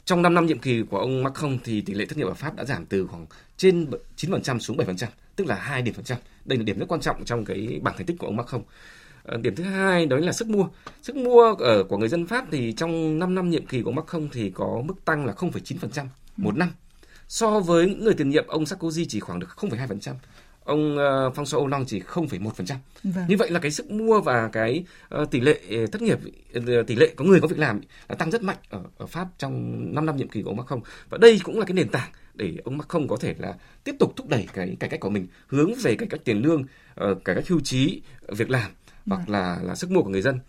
trong 0.08 0.22
5 0.22 0.34
năm 0.34 0.46
nhiệm 0.46 0.60
kỳ 0.60 0.84
của 0.90 0.98
ông 0.98 1.24
Macron 1.24 1.58
thì 1.64 1.82
tỷ 1.82 1.94
lệ 1.94 2.06
thất 2.06 2.18
nghiệp 2.18 2.28
ở 2.28 2.34
Pháp 2.34 2.56
đã 2.56 2.66
giảm 2.66 2.86
từ 2.86 3.08
khoảng 3.08 3.26
trên 3.58 3.88
9% 4.18 4.60
xuống 4.60 4.78
7%, 4.78 5.08
tức 5.36 5.48
là 5.48 5.56
2 5.56 5.82
điểm 5.82 5.94
phần 5.94 6.06
trăm. 6.06 6.18
Đây 6.46 6.58
là 6.58 6.64
điểm 6.64 6.80
rất 6.80 6.86
quan 6.88 7.02
trọng 7.02 7.26
trong 7.26 7.46
cái 7.46 7.80
bảng 7.84 7.98
thành 7.98 8.06
tích 8.06 8.18
của 8.20 8.28
ông 8.28 8.36
Macron. 8.36 8.62
Ờ, 9.24 9.38
điểm 9.38 9.56
thứ 9.56 9.64
hai 9.64 10.06
đó 10.06 10.18
là 10.18 10.32
sức 10.32 10.48
mua. 10.48 10.68
Sức 11.02 11.16
mua 11.16 11.56
ở 11.60 11.84
của 11.84 11.98
người 11.98 12.10
dân 12.10 12.28
Pháp 12.28 12.46
thì 12.52 12.74
trong 12.74 13.20
5 13.20 13.36
năm 13.36 13.50
nhiệm 13.50 13.66
kỳ 13.66 13.82
của 13.82 13.92
Macron 13.92 14.30
thì 14.32 14.50
có 14.50 14.82
mức 14.86 15.06
tăng 15.06 15.26
là 15.26 15.34
0,9% 15.34 16.06
một 16.38 16.58
năm. 16.58 16.70
So 17.28 17.60
với 17.60 17.90
những 17.90 18.04
người 18.04 18.14
tiền 18.14 18.30
nhiệm 18.30 18.48
ông 18.48 18.64
Sarkozy 18.64 19.06
chỉ 19.10 19.20
khoảng 19.20 19.40
được 19.40 19.48
0,2% 19.56 20.14
ông 20.68 20.94
uh, 20.94 21.38
François 21.38 21.62
Hollande 21.62 21.86
chỉ 21.88 22.00
0,1%. 22.00 22.76
Vâng. 23.04 23.26
Như 23.28 23.38
vậy 23.38 23.52
là 23.52 23.60
cái 23.60 23.72
sức 23.72 23.92
mua 23.92 24.22
và 24.22 24.50
cái 24.52 24.84
uh, 25.22 25.32
tỷ 25.32 25.40
lệ 25.40 25.60
thất 25.92 26.02
nghiệp 26.02 26.20
uh, 26.58 26.88
tỷ 26.88 26.96
lệ 26.96 27.14
có 27.16 27.26
người 27.26 27.42
có 27.42 27.48
việc 27.48 27.60
làm 27.60 27.82
là 28.10 28.16
tăng 28.16 28.32
rất 28.32 28.44
mạnh 28.44 28.58
ở 28.70 28.84
ở 28.98 29.06
Pháp 29.06 29.28
trong 29.38 29.86
5 29.96 30.06
năm 30.06 30.18
nhiệm 30.18 30.28
kỳ 30.28 30.42
của 30.42 30.50
ông 30.50 30.58
Macron. 30.58 30.80
Và 31.10 31.18
đây 31.18 31.40
cũng 31.44 31.60
là 31.60 31.66
cái 31.66 31.74
nền 31.74 31.90
tảng 31.90 32.10
để 32.34 32.58
ông 32.64 32.78
Macron 32.78 33.08
có 33.08 33.18
thể 33.18 33.36
là 33.38 33.54
tiếp 33.84 33.96
tục 34.00 34.14
thúc 34.16 34.30
đẩy 34.30 34.48
cái 34.54 34.76
cải 34.80 34.90
cách 34.90 35.00
của 35.00 35.10
mình 35.10 35.28
hướng 35.48 35.74
về 35.84 35.96
cải 35.96 36.08
cách 36.08 36.20
tiền 36.24 36.42
lương, 36.42 36.64
cải 37.26 37.36
cách 37.36 37.48
hưu 37.48 37.60
trí, 37.60 38.02
việc 38.28 38.50
làm 38.50 38.72
hoặc 39.06 39.18
vâng. 39.18 39.30
là 39.30 39.60
là 39.64 39.76
sức 39.76 39.92
mua 39.92 40.02
của 40.02 40.10
người 40.10 40.22
dân. 40.22 40.40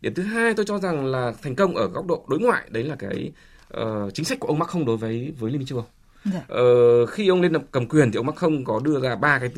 Điểm 0.00 0.14
thứ 0.14 0.22
hai 0.22 0.54
tôi 0.54 0.66
cho 0.66 0.78
rằng 0.78 1.06
là 1.06 1.32
thành 1.42 1.54
công 1.54 1.76
ở 1.76 1.88
góc 1.88 2.06
độ 2.06 2.24
đối 2.28 2.40
ngoại 2.40 2.68
đấy 2.70 2.84
là 2.84 2.96
cái 2.96 3.32
uh, 3.80 4.14
chính 4.14 4.24
sách 4.24 4.40
của 4.40 4.48
ông 4.48 4.58
Macron 4.58 4.84
đối 4.84 4.96
với 4.96 5.32
với 5.38 5.50
Liên 5.50 5.58
minh 5.58 5.66
châu 5.66 5.78
Âu. 5.78 5.86
Dạ. 6.24 6.42
Ờ, 6.48 7.06
khi 7.06 7.28
ông 7.28 7.42
lên 7.42 7.52
cầm 7.72 7.88
quyền 7.88 8.12
thì 8.12 8.16
ông 8.16 8.26
Macron 8.26 8.64
có 8.64 8.80
đưa 8.84 9.00
ra 9.00 9.16
ba 9.16 9.38
cái 9.38 9.50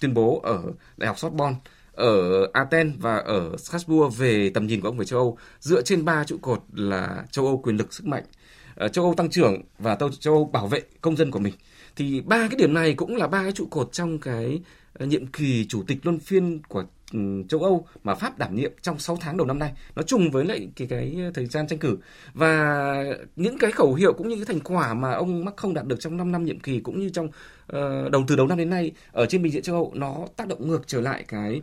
tuyên 0.00 0.14
bố 0.14 0.40
ở 0.44 0.62
Đại 0.96 1.08
học 1.08 1.18
Sorbonne 1.18 1.56
ở 1.92 2.46
Athens 2.52 2.94
và 2.98 3.16
ở 3.16 3.56
Strasbourg 3.56 4.18
về 4.18 4.50
tầm 4.54 4.66
nhìn 4.66 4.80
của 4.80 4.88
ông 4.88 4.98
về 4.98 5.04
châu 5.04 5.18
Âu 5.18 5.38
dựa 5.60 5.82
trên 5.82 6.04
ba 6.04 6.24
trụ 6.24 6.38
cột 6.42 6.62
là 6.74 7.24
châu 7.30 7.46
Âu 7.46 7.58
quyền 7.58 7.76
lực 7.76 7.92
sức 7.92 8.06
mạnh, 8.06 8.24
ờ, 8.74 8.88
châu 8.88 9.04
Âu 9.04 9.14
tăng 9.14 9.30
trưởng 9.30 9.62
và 9.78 9.98
châu 10.20 10.34
Âu 10.34 10.44
bảo 10.44 10.66
vệ 10.66 10.82
công 11.00 11.16
dân 11.16 11.30
của 11.30 11.38
mình. 11.38 11.54
Thì 11.96 12.20
ba 12.20 12.48
cái 12.48 12.56
điểm 12.58 12.74
này 12.74 12.94
cũng 12.94 13.16
là 13.16 13.26
ba 13.26 13.42
cái 13.42 13.52
trụ 13.52 13.66
cột 13.70 13.92
trong 13.92 14.18
cái 14.18 14.60
Ờ, 14.92 15.06
nhiệm 15.06 15.26
kỳ 15.26 15.66
chủ 15.68 15.82
tịch 15.86 15.98
luân 16.02 16.18
phiên 16.18 16.60
của 16.68 16.84
ừ, 17.12 17.18
châu 17.48 17.62
Âu 17.62 17.86
mà 18.04 18.14
Pháp 18.14 18.38
đảm 18.38 18.54
nhiệm 18.54 18.72
trong 18.82 18.98
6 18.98 19.16
tháng 19.16 19.36
đầu 19.36 19.46
năm 19.46 19.58
nay 19.58 19.72
nó 19.96 20.02
trùng 20.02 20.30
với 20.30 20.44
lại 20.44 20.68
cái 20.76 20.88
cái 20.88 21.16
thời 21.34 21.46
gian 21.46 21.66
tranh 21.66 21.78
cử 21.78 21.98
và 22.34 23.04
những 23.36 23.58
cái 23.58 23.72
khẩu 23.72 23.94
hiệu 23.94 24.12
cũng 24.12 24.28
như 24.28 24.36
cái 24.36 24.44
thành 24.44 24.60
quả 24.60 24.94
mà 24.94 25.12
ông 25.12 25.44
Macron 25.44 25.74
đạt 25.74 25.86
được 25.86 26.00
trong 26.00 26.16
5 26.16 26.32
năm 26.32 26.44
nhiệm 26.44 26.60
kỳ 26.60 26.80
cũng 26.80 27.00
như 27.00 27.08
trong 27.08 27.26
uh, 27.26 28.10
đầu 28.12 28.24
từ 28.28 28.36
đầu 28.36 28.46
năm 28.46 28.58
đến 28.58 28.70
nay 28.70 28.92
ở 29.12 29.26
trên 29.26 29.42
bình 29.42 29.52
diện 29.52 29.62
châu 29.62 29.76
Âu 29.76 29.92
nó 29.94 30.26
tác 30.36 30.48
động 30.48 30.68
ngược 30.68 30.86
trở 30.86 31.00
lại 31.00 31.24
cái 31.28 31.62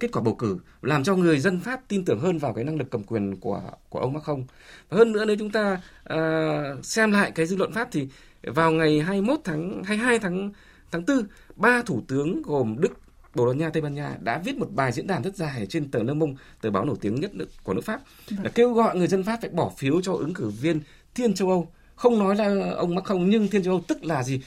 kết 0.00 0.12
quả 0.12 0.22
bầu 0.22 0.34
cử 0.34 0.58
làm 0.82 1.04
cho 1.04 1.16
người 1.16 1.38
dân 1.38 1.60
Pháp 1.60 1.80
tin 1.88 2.04
tưởng 2.04 2.20
hơn 2.20 2.38
vào 2.38 2.52
cái 2.54 2.64
năng 2.64 2.76
lực 2.76 2.90
cầm 2.90 3.02
quyền 3.04 3.36
của 3.36 3.62
của 3.88 3.98
ông 3.98 4.12
Macron. 4.12 4.44
Và 4.88 4.98
hơn 4.98 5.12
nữa 5.12 5.24
nếu 5.24 5.36
chúng 5.38 5.50
ta 5.50 5.80
uh, 6.12 6.84
xem 6.84 7.12
lại 7.12 7.30
cái 7.30 7.46
dư 7.46 7.56
luận 7.56 7.72
Pháp 7.72 7.88
thì 7.92 8.08
vào 8.42 8.70
ngày 8.70 9.00
21 9.00 9.40
tháng 9.44 9.84
22 9.84 10.18
tháng 10.18 10.50
tháng 10.94 11.04
4, 11.06 11.26
ba 11.56 11.82
thủ 11.86 12.02
tướng 12.08 12.42
gồm 12.42 12.76
Đức, 12.80 13.00
Bồ 13.34 13.46
Đào 13.46 13.54
Nha, 13.54 13.70
Tây 13.70 13.82
Ban 13.82 13.94
Nha 13.94 14.16
đã 14.20 14.38
viết 14.38 14.56
một 14.56 14.68
bài 14.74 14.92
diễn 14.92 15.06
đàn 15.06 15.22
rất 15.22 15.36
dài 15.36 15.66
trên 15.66 15.90
tờ 15.90 16.02
Le 16.02 16.14
Monde, 16.14 16.42
tờ 16.60 16.70
báo 16.70 16.84
nổi 16.84 16.96
tiếng 17.00 17.20
nhất 17.20 17.30
của 17.62 17.74
nước 17.74 17.84
Pháp, 17.84 18.00
là 18.30 18.36
vâng. 18.42 18.52
kêu 18.54 18.72
gọi 18.72 18.96
người 18.96 19.08
dân 19.08 19.24
Pháp 19.24 19.38
phải 19.40 19.50
bỏ 19.50 19.72
phiếu 19.78 20.02
cho 20.02 20.12
ứng 20.12 20.34
cử 20.34 20.48
viên 20.48 20.80
Thiên 21.14 21.34
châu 21.34 21.48
Âu. 21.48 21.72
Không 21.94 22.18
nói 22.18 22.36
là 22.36 22.70
ông 22.70 22.94
Macron 22.94 23.30
nhưng 23.30 23.48
Thiên 23.48 23.62
châu 23.62 23.74
Âu 23.74 23.82
tức 23.88 24.04
là 24.04 24.22
gì? 24.22 24.40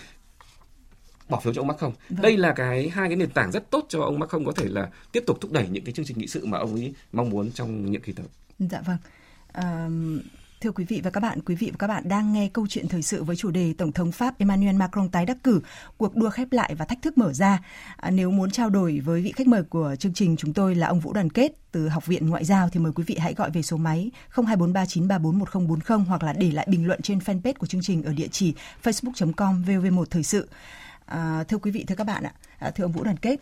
bỏ 1.29 1.39
phiếu 1.39 1.53
cho 1.53 1.61
ông 1.61 1.67
Macron. 1.67 1.91
Vâng. 2.09 2.21
Đây 2.21 2.37
là 2.37 2.53
cái 2.53 2.89
hai 2.89 3.09
cái 3.09 3.15
nền 3.15 3.29
tảng 3.29 3.51
rất 3.51 3.71
tốt 3.71 3.85
cho 3.89 4.01
ông 4.01 4.19
Macron 4.19 4.45
có 4.45 4.51
thể 4.51 4.65
là 4.67 4.89
tiếp 5.11 5.23
tục 5.27 5.37
thúc 5.41 5.51
đẩy 5.51 5.67
những 5.69 5.83
cái 5.83 5.93
chương 5.93 6.05
trình 6.05 6.17
nghị 6.17 6.27
sự 6.27 6.45
mà 6.45 6.57
ông 6.57 6.75
ấy 6.75 6.93
mong 7.11 7.29
muốn 7.29 7.51
trong 7.51 7.91
nhiệm 7.91 8.01
kỳ 8.01 8.13
tới. 8.13 8.25
Dạ 8.59 8.81
vâng. 8.85 8.97
À, 9.51 9.89
Thưa 10.61 10.71
quý 10.71 10.85
vị 10.85 11.01
và 11.03 11.09
các 11.09 11.19
bạn, 11.19 11.39
quý 11.45 11.55
vị 11.55 11.69
và 11.71 11.75
các 11.79 11.87
bạn 11.87 12.03
đang 12.09 12.33
nghe 12.33 12.49
câu 12.53 12.67
chuyện 12.69 12.87
thời 12.87 13.01
sự 13.01 13.23
với 13.23 13.35
chủ 13.35 13.51
đề 13.51 13.73
Tổng 13.77 13.91
thống 13.91 14.11
Pháp 14.11 14.39
Emmanuel 14.39 14.75
Macron 14.75 15.09
tái 15.09 15.25
đắc 15.25 15.37
cử, 15.43 15.61
cuộc 15.97 16.15
đua 16.15 16.29
khép 16.29 16.47
lại 16.51 16.75
và 16.75 16.85
thách 16.85 17.01
thức 17.01 17.17
mở 17.17 17.33
ra. 17.33 17.59
À, 17.95 18.11
nếu 18.11 18.31
muốn 18.31 18.51
trao 18.51 18.69
đổi 18.69 18.99
với 19.05 19.21
vị 19.21 19.31
khách 19.35 19.47
mời 19.47 19.63
của 19.63 19.95
chương 19.99 20.13
trình 20.13 20.35
chúng 20.37 20.53
tôi 20.53 20.75
là 20.75 20.87
ông 20.87 20.99
Vũ 20.99 21.13
Đoàn 21.13 21.29
Kết 21.29 21.51
từ 21.71 21.87
Học 21.87 22.05
viện 22.05 22.29
Ngoại 22.29 22.45
giao 22.45 22.69
thì 22.69 22.79
mời 22.79 22.91
quý 22.95 23.03
vị 23.07 23.17
hãy 23.19 23.33
gọi 23.33 23.51
về 23.51 23.61
số 23.61 23.77
máy 23.77 24.11
0243934140 24.35 26.03
hoặc 26.05 26.23
là 26.23 26.33
để 26.33 26.51
lại 26.51 26.67
bình 26.69 26.87
luận 26.87 27.01
trên 27.01 27.19
fanpage 27.19 27.53
của 27.53 27.67
chương 27.67 27.81
trình 27.81 28.03
ở 28.03 28.13
địa 28.13 28.27
chỉ 28.31 28.53
facebook.com 28.83 29.63
vv1 29.65 30.05
thời 30.05 30.23
sự. 30.23 30.47
À, 31.07 31.43
thưa 31.47 31.57
quý 31.57 31.71
vị, 31.71 31.85
thưa 31.87 31.95
các 31.95 32.03
bạn 32.03 32.23
ạ, 32.23 32.33
à, 32.59 32.71
thưa 32.71 32.83
ông 32.83 32.91
Vũ 32.91 33.03
Đoàn 33.03 33.17
Kết, 33.17 33.39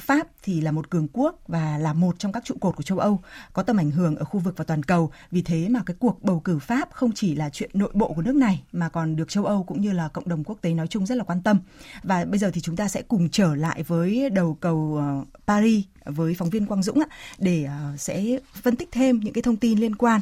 Pháp 0.00 0.26
thì 0.42 0.60
là 0.60 0.70
một 0.70 0.90
cường 0.90 1.08
quốc 1.12 1.40
và 1.48 1.78
là 1.78 1.92
một 1.92 2.18
trong 2.18 2.32
các 2.32 2.44
trụ 2.44 2.54
cột 2.60 2.76
của 2.76 2.82
châu 2.82 2.98
Âu, 2.98 3.20
có 3.52 3.62
tầm 3.62 3.76
ảnh 3.76 3.90
hưởng 3.90 4.16
ở 4.16 4.24
khu 4.24 4.40
vực 4.40 4.54
và 4.56 4.64
toàn 4.64 4.82
cầu. 4.82 5.10
Vì 5.30 5.42
thế 5.42 5.68
mà 5.68 5.80
cái 5.86 5.96
cuộc 5.98 6.22
bầu 6.22 6.40
cử 6.40 6.58
Pháp 6.58 6.88
không 6.92 7.12
chỉ 7.14 7.34
là 7.34 7.50
chuyện 7.50 7.70
nội 7.74 7.90
bộ 7.94 8.12
của 8.12 8.22
nước 8.22 8.34
này 8.34 8.62
mà 8.72 8.88
còn 8.88 9.16
được 9.16 9.28
châu 9.28 9.44
Âu 9.44 9.62
cũng 9.62 9.80
như 9.80 9.92
là 9.92 10.08
cộng 10.08 10.28
đồng 10.28 10.44
quốc 10.44 10.58
tế 10.60 10.74
nói 10.74 10.86
chung 10.86 11.06
rất 11.06 11.14
là 11.14 11.24
quan 11.24 11.42
tâm. 11.42 11.58
Và 12.02 12.24
bây 12.24 12.38
giờ 12.38 12.50
thì 12.54 12.60
chúng 12.60 12.76
ta 12.76 12.88
sẽ 12.88 13.02
cùng 13.02 13.28
trở 13.28 13.54
lại 13.54 13.82
với 13.82 14.30
đầu 14.30 14.54
cầu 14.60 15.00
uh, 15.22 15.28
Paris 15.46 15.84
với 16.04 16.34
phóng 16.34 16.50
viên 16.50 16.66
Quang 16.66 16.82
Dũng 16.82 17.00
ạ, 17.00 17.06
để 17.38 17.68
uh, 17.94 18.00
sẽ 18.00 18.38
phân 18.62 18.76
tích 18.76 18.88
thêm 18.92 19.20
những 19.20 19.34
cái 19.34 19.42
thông 19.42 19.56
tin 19.56 19.78
liên 19.78 19.96
quan. 19.96 20.20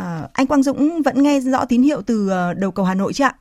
Uh, 0.00 0.32
anh 0.32 0.46
Quang 0.46 0.62
Dũng 0.62 1.02
vẫn 1.02 1.22
nghe 1.22 1.40
rõ 1.40 1.64
tín 1.64 1.82
hiệu 1.82 2.02
từ 2.02 2.26
uh, 2.26 2.58
đầu 2.58 2.70
cầu 2.70 2.84
Hà 2.84 2.94
Nội 2.94 3.12
chứ 3.12 3.24
ạ? 3.24 3.34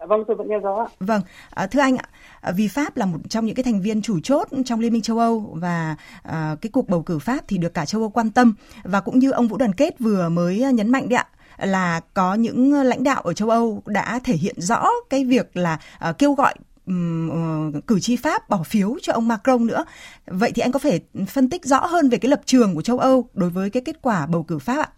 Dạ 0.00 0.06
vâng, 0.06 0.24
tôi 0.26 0.36
vẫn 0.36 0.48
nghe 0.48 0.58
rõ. 0.58 0.86
Vâng, 1.00 1.22
à, 1.50 1.66
thưa 1.66 1.80
anh 1.80 1.96
ạ, 1.96 2.08
à, 2.40 2.52
vì 2.52 2.68
Pháp 2.68 2.96
là 2.96 3.06
một 3.06 3.18
trong 3.28 3.46
những 3.46 3.54
cái 3.54 3.64
thành 3.64 3.80
viên 3.80 4.02
chủ 4.02 4.20
chốt 4.20 4.48
trong 4.64 4.80
Liên 4.80 4.92
minh 4.92 5.02
châu 5.02 5.18
Âu 5.18 5.50
và 5.54 5.96
à, 6.22 6.56
cái 6.60 6.70
cuộc 6.70 6.88
bầu 6.88 7.02
cử 7.02 7.18
Pháp 7.18 7.44
thì 7.48 7.58
được 7.58 7.74
cả 7.74 7.86
châu 7.86 8.00
Âu 8.00 8.10
quan 8.10 8.30
tâm 8.30 8.54
và 8.82 9.00
cũng 9.00 9.18
như 9.18 9.30
ông 9.30 9.48
Vũ 9.48 9.56
Đoàn 9.56 9.72
Kết 9.72 9.98
vừa 9.98 10.28
mới 10.28 10.58
nhấn 10.72 10.90
mạnh 10.90 11.08
đấy 11.08 11.16
ạ 11.16 11.26
là 11.66 12.00
có 12.14 12.34
những 12.34 12.72
lãnh 12.72 13.04
đạo 13.04 13.22
ở 13.22 13.32
châu 13.32 13.50
Âu 13.50 13.82
đã 13.86 14.20
thể 14.24 14.34
hiện 14.34 14.60
rõ 14.60 14.88
cái 15.10 15.24
việc 15.24 15.56
là 15.56 15.78
à, 15.98 16.12
kêu 16.12 16.32
gọi 16.32 16.54
um, 16.86 17.80
cử 17.80 18.00
tri 18.00 18.16
Pháp 18.16 18.48
bỏ 18.48 18.62
phiếu 18.62 18.96
cho 19.02 19.12
ông 19.12 19.28
Macron 19.28 19.66
nữa. 19.66 19.84
Vậy 20.26 20.52
thì 20.54 20.62
anh 20.62 20.72
có 20.72 20.78
thể 20.78 21.00
phân 21.28 21.50
tích 21.50 21.64
rõ 21.64 21.86
hơn 21.86 22.08
về 22.08 22.18
cái 22.18 22.28
lập 22.28 22.40
trường 22.44 22.74
của 22.74 22.82
châu 22.82 22.98
Âu 22.98 23.28
đối 23.34 23.50
với 23.50 23.70
cái 23.70 23.82
kết 23.86 24.02
quả 24.02 24.26
bầu 24.26 24.42
cử 24.42 24.58
Pháp 24.58 24.78
ạ? 24.78 24.88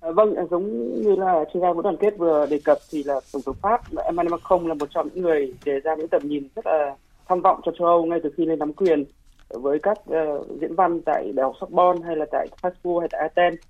Ờ, 0.00 0.12
vâng, 0.12 0.34
à, 0.34 0.44
giống 0.50 0.92
như 1.02 1.14
là 1.16 1.44
chuyên 1.52 1.60
gia 1.60 1.72
muốn 1.72 1.82
Đoàn 1.82 1.96
Kết 1.96 2.18
vừa 2.18 2.46
đề 2.46 2.60
cập 2.64 2.78
thì 2.90 3.02
là 3.02 3.20
Tổng 3.32 3.42
thống 3.46 3.56
Pháp 3.62 3.80
Emmanuel 4.04 4.32
Macron 4.32 4.68
là 4.68 4.74
một 4.74 4.86
trong 4.90 5.08
những 5.14 5.24
người 5.24 5.54
đề 5.64 5.80
ra 5.80 5.94
những 5.94 6.08
tầm 6.08 6.22
nhìn 6.24 6.48
rất 6.56 6.66
là 6.66 6.96
tham 7.28 7.40
vọng 7.40 7.60
cho 7.64 7.72
châu 7.78 7.88
Âu 7.88 8.04
ngay 8.04 8.20
từ 8.22 8.30
khi 8.36 8.46
lên 8.46 8.58
nắm 8.58 8.72
quyền 8.72 9.04
với 9.48 9.78
các 9.78 9.98
uh, 10.10 10.46
diễn 10.60 10.74
văn 10.74 11.00
tại 11.00 11.32
Đại 11.32 11.44
học 11.44 11.54
Sorbonne 11.60 12.02
hay 12.06 12.16
là 12.16 12.26
tại 12.32 12.48
Strasbourg 12.58 13.00
hay 13.00 13.08
tại 13.12 13.20
Athens. 13.20 13.60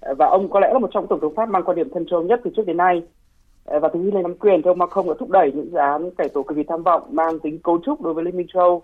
Ờ, 0.00 0.14
và 0.18 0.26
ông 0.26 0.48
có 0.50 0.60
lẽ 0.60 0.70
là 0.72 0.78
một 0.78 0.90
trong 0.92 1.06
tổng 1.06 1.20
thống 1.20 1.34
Pháp 1.34 1.48
mang 1.48 1.62
quan 1.64 1.76
điểm 1.76 1.90
thân 1.90 2.06
châu 2.10 2.22
nhất 2.22 2.40
từ 2.44 2.50
trước 2.56 2.66
đến 2.66 2.76
nay. 2.76 3.02
Và 3.64 3.88
từ 3.88 4.00
khi 4.04 4.10
lên 4.10 4.22
nắm 4.22 4.34
quyền 4.34 4.62
thì 4.62 4.68
ông 4.68 4.78
Macron 4.78 5.06
đã 5.06 5.14
thúc 5.18 5.30
đẩy 5.30 5.52
những 5.52 5.70
dự 5.72 5.78
án 5.78 6.10
cải 6.10 6.28
tổ 6.28 6.42
cực 6.42 6.56
kỳ 6.56 6.62
tham 6.68 6.82
vọng 6.82 7.02
mang 7.10 7.38
tính 7.38 7.58
cấu 7.58 7.78
trúc 7.86 8.02
đối 8.02 8.14
với 8.14 8.24
Liên 8.24 8.36
minh 8.36 8.46
châu 8.52 8.62
Âu 8.62 8.82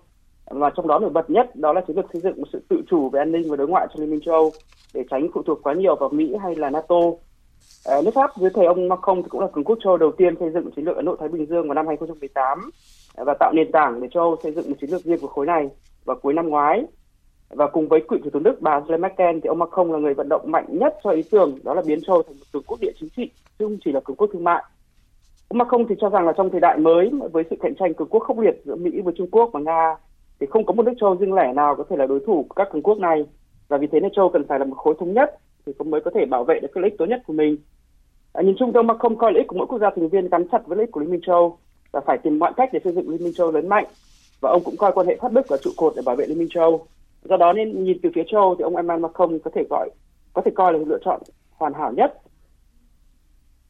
và 0.53 0.69
trong 0.75 0.87
đó 0.87 0.99
nổi 0.99 1.09
bật 1.09 1.29
nhất 1.29 1.55
đó 1.55 1.73
là 1.73 1.81
chiến 1.87 1.95
lược 1.95 2.05
xây 2.13 2.21
dựng 2.21 2.37
một 2.37 2.47
sự 2.53 2.61
tự 2.69 2.81
chủ 2.89 3.09
về 3.09 3.21
an 3.21 3.31
ninh 3.31 3.49
và 3.49 3.55
đối 3.55 3.67
ngoại 3.67 3.87
cho 3.93 3.99
Liên 3.99 4.11
minh 4.11 4.19
châu 4.25 4.35
Âu 4.35 4.51
để 4.93 5.03
tránh 5.09 5.27
phụ 5.33 5.43
thuộc 5.43 5.59
quá 5.63 5.73
nhiều 5.73 5.95
vào 5.95 6.09
Mỹ 6.09 6.35
hay 6.43 6.55
là 6.55 6.69
NATO. 6.69 6.95
À, 7.85 8.01
nước 8.05 8.11
Pháp 8.13 8.31
dưới 8.37 8.49
thời 8.53 8.65
ông 8.65 8.87
Macron 8.87 9.23
thì 9.23 9.29
cũng 9.29 9.41
là 9.41 9.47
cường 9.53 9.63
quốc 9.63 9.77
châu 9.83 9.91
Âu 9.91 9.97
đầu 9.97 10.11
tiên 10.11 10.35
xây 10.39 10.49
dựng 10.49 10.71
chiến 10.75 10.85
lược 10.85 10.95
Ấn 10.95 11.05
Độ 11.05 11.15
Thái 11.19 11.29
Bình 11.29 11.45
Dương 11.45 11.67
vào 11.67 11.73
năm 11.73 11.87
2018 11.87 12.69
ờ, 13.15 13.23
và 13.23 13.33
tạo 13.39 13.51
nền 13.55 13.71
tảng 13.71 14.01
để 14.01 14.07
châu 14.13 14.23
Âu 14.23 14.37
xây 14.43 14.51
dựng 14.51 14.69
một 14.69 14.75
chiến 14.81 14.89
lược 14.89 15.01
riêng 15.01 15.19
của 15.21 15.27
khối 15.27 15.45
này 15.45 15.69
vào 16.05 16.17
cuối 16.21 16.33
năm 16.33 16.49
ngoái. 16.49 16.85
Và 17.49 17.67
cùng 17.67 17.87
với 17.87 18.01
cựu 18.09 18.19
thủ 18.23 18.29
tướng 18.33 18.43
Đức 18.43 18.61
bà 18.61 18.71
Angela 18.71 18.97
Merkel 18.97 19.39
thì 19.43 19.47
ông 19.47 19.59
Macron 19.59 19.91
là 19.91 19.99
người 19.99 20.13
vận 20.13 20.29
động 20.29 20.51
mạnh 20.51 20.65
nhất 20.69 20.97
cho 21.03 21.09
ý 21.09 21.23
tưởng 21.31 21.57
đó 21.63 21.73
là 21.73 21.81
biến 21.87 21.99
châu 22.01 22.15
Âu 22.15 22.23
thành 22.23 22.35
một 22.39 22.45
cường 22.53 22.63
quốc 22.67 22.79
địa 22.81 22.91
chính 22.99 23.09
trị 23.17 23.31
chứ 23.59 23.65
không 23.65 23.77
chỉ 23.85 23.91
là 23.91 23.99
cường 23.99 24.15
quốc 24.15 24.29
thương 24.33 24.43
mại. 24.43 24.63
Ông 25.49 25.57
Macron 25.57 25.85
thì 25.89 25.95
cho 26.01 26.09
rằng 26.09 26.25
là 26.25 26.33
trong 26.37 26.49
thời 26.49 26.59
đại 26.59 26.77
mới 26.77 27.11
với 27.31 27.43
sự 27.49 27.55
cạnh 27.61 27.75
tranh 27.79 27.93
cường 27.93 28.07
quốc 28.07 28.19
khốc 28.19 28.39
liệt 28.39 28.61
giữa 28.65 28.75
Mỹ 28.75 29.01
với 29.03 29.13
Trung 29.17 29.29
Quốc 29.31 29.49
và 29.53 29.59
Nga 29.59 29.95
thì 30.41 30.47
không 30.49 30.65
có 30.65 30.73
một 30.73 30.85
nước 30.85 30.93
châu 30.99 31.15
riêng 31.15 31.33
lẻ 31.33 31.53
nào 31.53 31.75
có 31.75 31.83
thể 31.89 31.95
là 31.97 32.05
đối 32.05 32.19
thủ 32.19 32.45
của 32.49 32.53
các 32.53 32.69
cường 32.71 32.81
quốc 32.81 32.97
này 32.97 33.25
và 33.67 33.77
vì 33.77 33.87
thế 33.87 33.99
nên 33.99 34.11
châu 34.11 34.29
cần 34.29 34.47
phải 34.47 34.59
là 34.59 34.65
một 34.65 34.75
khối 34.75 34.95
thống 34.99 35.13
nhất 35.13 35.37
thì 35.65 35.73
cũng 35.77 35.91
mới 35.91 36.01
có 36.01 36.11
thể 36.13 36.25
bảo 36.25 36.43
vệ 36.43 36.59
được 36.59 36.67
cái 36.73 36.81
lợi 36.81 36.89
ích 36.89 36.97
tốt 36.97 37.05
nhất 37.05 37.21
của 37.27 37.33
mình. 37.33 37.57
À, 38.33 38.41
nhìn 38.41 38.55
chung 38.59 38.71
mà 38.87 38.97
không 38.97 39.17
coi 39.17 39.31
lợi 39.31 39.41
ích 39.41 39.47
của 39.47 39.57
mỗi 39.57 39.67
quốc 39.67 39.79
gia 39.79 39.89
thành 39.95 40.09
viên 40.09 40.29
gắn 40.29 40.47
chặt 40.51 40.61
với 40.65 40.77
lợi 40.77 40.85
ích 40.85 40.91
của 40.91 40.99
Liên 41.01 41.11
minh 41.11 41.21
châu 41.25 41.57
và 41.91 42.01
phải 42.05 42.17
tìm 42.17 42.39
mọi 42.39 42.53
cách 42.57 42.69
để 42.73 42.79
xây 42.83 42.93
dựng 42.93 43.09
Liên 43.09 43.23
minh 43.23 43.33
châu 43.33 43.51
lớn 43.51 43.69
mạnh 43.69 43.85
và 44.41 44.49
ông 44.49 44.61
cũng 44.65 44.77
coi 44.77 44.91
quan 44.91 45.07
hệ 45.07 45.17
pháp 45.21 45.31
đức 45.31 45.51
là 45.51 45.57
trụ 45.57 45.69
cột 45.77 45.93
để 45.95 46.01
bảo 46.05 46.15
vệ 46.15 46.27
Liên 46.27 46.39
minh 46.39 46.49
châu. 46.51 46.85
Do 47.23 47.37
đó 47.37 47.53
nên 47.53 47.83
nhìn 47.83 47.97
từ 48.03 48.09
phía 48.15 48.23
châu 48.31 48.55
thì 48.55 48.63
ông 48.63 48.75
Emmanuel 48.75 49.01
Macron 49.01 49.39
có 49.39 49.51
thể 49.55 49.63
gọi 49.69 49.89
có 50.33 50.41
thể 50.41 50.51
coi 50.55 50.73
là 50.73 50.79
lựa 50.87 50.99
chọn 51.05 51.21
hoàn 51.51 51.73
hảo 51.73 51.93
nhất. 51.93 52.17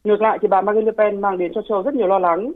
Ngược 0.04 0.20
lại 0.20 0.38
thì 0.42 0.48
bà 0.48 0.60
Marine 0.60 0.86
Le 0.86 0.92
Pen 0.92 1.20
mang 1.20 1.38
đến 1.38 1.52
cho 1.54 1.62
châu 1.68 1.82
rất 1.82 1.94
nhiều 1.94 2.06
lo 2.06 2.18
lắng 2.18 2.52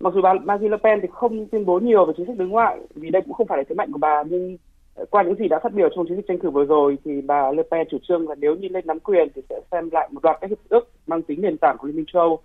mặc 0.00 0.12
dù 0.14 0.20
bà 0.22 0.34
Marine 0.44 0.70
Le 0.70 0.76
Pen 0.76 1.00
thì 1.02 1.08
không 1.12 1.46
tuyên 1.46 1.66
bố 1.66 1.78
nhiều 1.78 2.04
về 2.04 2.12
chính 2.16 2.26
sách 2.26 2.36
đối 2.36 2.48
ngoại, 2.48 2.80
vì 2.94 3.10
đây 3.10 3.22
cũng 3.22 3.32
không 3.32 3.46
phải 3.46 3.58
là 3.58 3.64
thế 3.68 3.74
mạnh 3.74 3.92
của 3.92 3.98
bà, 3.98 4.22
nhưng 4.22 4.56
ờ, 4.94 5.04
qua 5.10 5.22
những 5.22 5.34
gì 5.34 5.48
đã 5.48 5.58
phát 5.62 5.74
biểu 5.74 5.88
trong 5.94 6.06
chiến 6.06 6.16
dịch 6.16 6.26
tranh 6.28 6.38
cử 6.38 6.50
vừa 6.50 6.64
rồi 6.64 6.98
thì 7.04 7.20
bà 7.20 7.52
Le 7.52 7.62
Pen 7.70 7.86
chủ 7.90 7.98
trương 8.08 8.28
là 8.28 8.34
nếu 8.34 8.56
như 8.56 8.68
lên 8.68 8.86
nắm 8.86 9.00
quyền 9.00 9.28
thì 9.34 9.42
sẽ 9.48 9.60
xem 9.70 9.88
lại 9.92 10.08
một 10.12 10.24
loạt 10.24 10.36
các 10.40 10.50
hiệp 10.50 10.58
ước 10.68 10.88
mang 11.06 11.22
tính 11.22 11.40
nền 11.40 11.58
tảng 11.58 11.76
của 11.78 11.86
Liên 11.86 11.96
minh 11.96 12.04
châu 12.12 12.38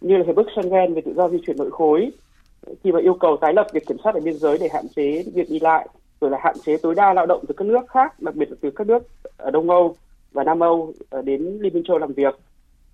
như 0.00 0.16
là 0.16 0.24
hiệp 0.26 0.36
ước 0.36 0.46
Schengen 0.54 0.94
về 0.94 1.00
tự 1.00 1.14
do 1.14 1.28
di 1.28 1.38
chuyển 1.46 1.56
nội 1.56 1.70
khối, 1.70 2.10
khi 2.84 2.92
mà 2.92 3.00
yêu 3.00 3.14
cầu 3.14 3.36
tái 3.40 3.52
lập 3.54 3.66
việc 3.72 3.86
kiểm 3.86 3.98
soát 4.04 4.14
ở 4.14 4.20
biên 4.20 4.38
giới 4.38 4.58
để 4.58 4.68
hạn 4.72 4.84
chế 4.96 5.24
việc 5.34 5.50
đi 5.50 5.60
lại, 5.60 5.88
rồi 6.20 6.30
là 6.30 6.38
hạn 6.42 6.54
chế 6.64 6.76
tối 6.76 6.94
đa 6.94 7.12
lao 7.14 7.26
động 7.26 7.44
từ 7.48 7.54
các 7.56 7.64
nước 7.64 7.88
khác, 7.88 8.22
đặc 8.22 8.34
biệt 8.34 8.50
là 8.50 8.56
từ 8.60 8.70
các 8.70 8.86
nước 8.86 9.02
ở 9.36 9.50
Đông 9.50 9.70
Âu 9.70 9.96
và 10.32 10.44
Nam 10.44 10.60
Âu 10.60 10.92
ờ, 11.10 11.22
đến 11.22 11.58
Liên 11.60 11.74
minh 11.74 11.84
châu 11.84 11.98
làm 11.98 12.12
việc 12.12 12.34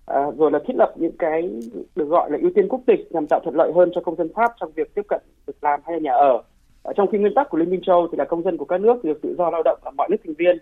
à, 0.05 0.31
rồi 0.37 0.51
là 0.51 0.59
thiết 0.67 0.73
lập 0.75 0.93
những 0.95 1.17
cái 1.19 1.49
được 1.95 2.05
gọi 2.05 2.31
là 2.31 2.37
ưu 2.41 2.51
tiên 2.55 2.67
quốc 2.69 2.81
tịch 2.85 3.11
nhằm 3.11 3.27
tạo 3.27 3.39
thuận 3.43 3.55
lợi 3.55 3.71
hơn 3.75 3.91
cho 3.95 4.01
công 4.01 4.15
dân 4.15 4.29
Pháp 4.35 4.51
trong 4.59 4.71
việc 4.75 4.95
tiếp 4.95 5.05
cận 5.07 5.21
việc 5.47 5.57
làm 5.61 5.79
hay 5.85 6.01
nhà 6.01 6.11
ở. 6.11 6.41
ở 6.83 6.93
trong 6.95 7.07
khi 7.11 7.17
nguyên 7.17 7.33
tắc 7.33 7.49
của 7.49 7.57
Liên 7.57 7.69
minh 7.69 7.81
châu 7.85 8.07
thì 8.11 8.17
là 8.17 8.25
công 8.25 8.43
dân 8.43 8.57
của 8.57 8.65
các 8.65 8.81
nước 8.81 9.03
được 9.03 9.21
tự 9.21 9.35
do 9.37 9.49
lao 9.49 9.61
động 9.65 9.79
ở 9.83 9.91
mọi 9.91 10.07
nước 10.09 10.17
thành 10.25 10.35
viên. 10.37 10.57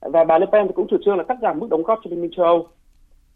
Và 0.00 0.24
bà 0.24 0.38
Le 0.38 0.46
Pen 0.52 0.66
thì 0.66 0.72
cũng 0.76 0.86
chủ 0.90 0.96
trương 1.04 1.16
là 1.16 1.24
cắt 1.24 1.38
giảm 1.42 1.58
mức 1.58 1.66
đóng 1.70 1.82
góp 1.82 2.00
cho 2.04 2.10
Liên 2.10 2.20
minh 2.20 2.30
châu 2.36 2.68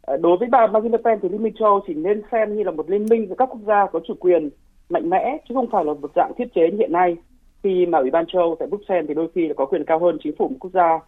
À, 0.07 0.17
đối 0.17 0.37
với 0.37 0.49
bà 0.49 0.67
Marine 0.67 0.99
Le 0.99 1.03
Pen 1.05 1.19
thì 1.23 1.29
Liên 1.29 1.43
minh 1.43 1.55
châu 1.59 1.81
chỉ 1.87 1.95
nên 1.95 2.23
xem 2.33 2.57
như 2.57 2.63
là 2.63 2.71
một 2.71 2.91
liên 2.91 3.07
minh 3.11 3.27
giữa 3.29 3.35
các 3.39 3.49
quốc 3.53 3.61
gia 3.67 3.87
có 3.87 4.01
chủ 4.07 4.15
quyền 4.21 4.51
mạnh 4.89 5.11
mẽ 5.11 5.39
chứ 5.49 5.55
không 5.55 5.71
phải 5.71 5.85
là 5.85 5.95
một 5.95 6.11
dạng 6.17 6.33
thiết 6.39 6.55
chế 6.55 6.71
như 6.71 6.77
hiện 6.79 6.93
nay 6.93 7.17
khi 7.63 7.87
mà 7.87 7.99
Ủy 7.99 8.11
ban 8.11 8.27
châu 8.27 8.57
tại 8.59 8.69
Bruxelles 8.69 9.05
thì 9.09 9.15
đôi 9.15 9.29
khi 9.35 9.49
là 9.49 9.55
có 9.55 9.67
quyền 9.67 9.85
cao 9.85 9.99
hơn 9.99 10.19
chính 10.25 10.37
phủ 10.37 10.49
một 10.49 10.57
quốc 10.61 10.71
gia 10.75 11.01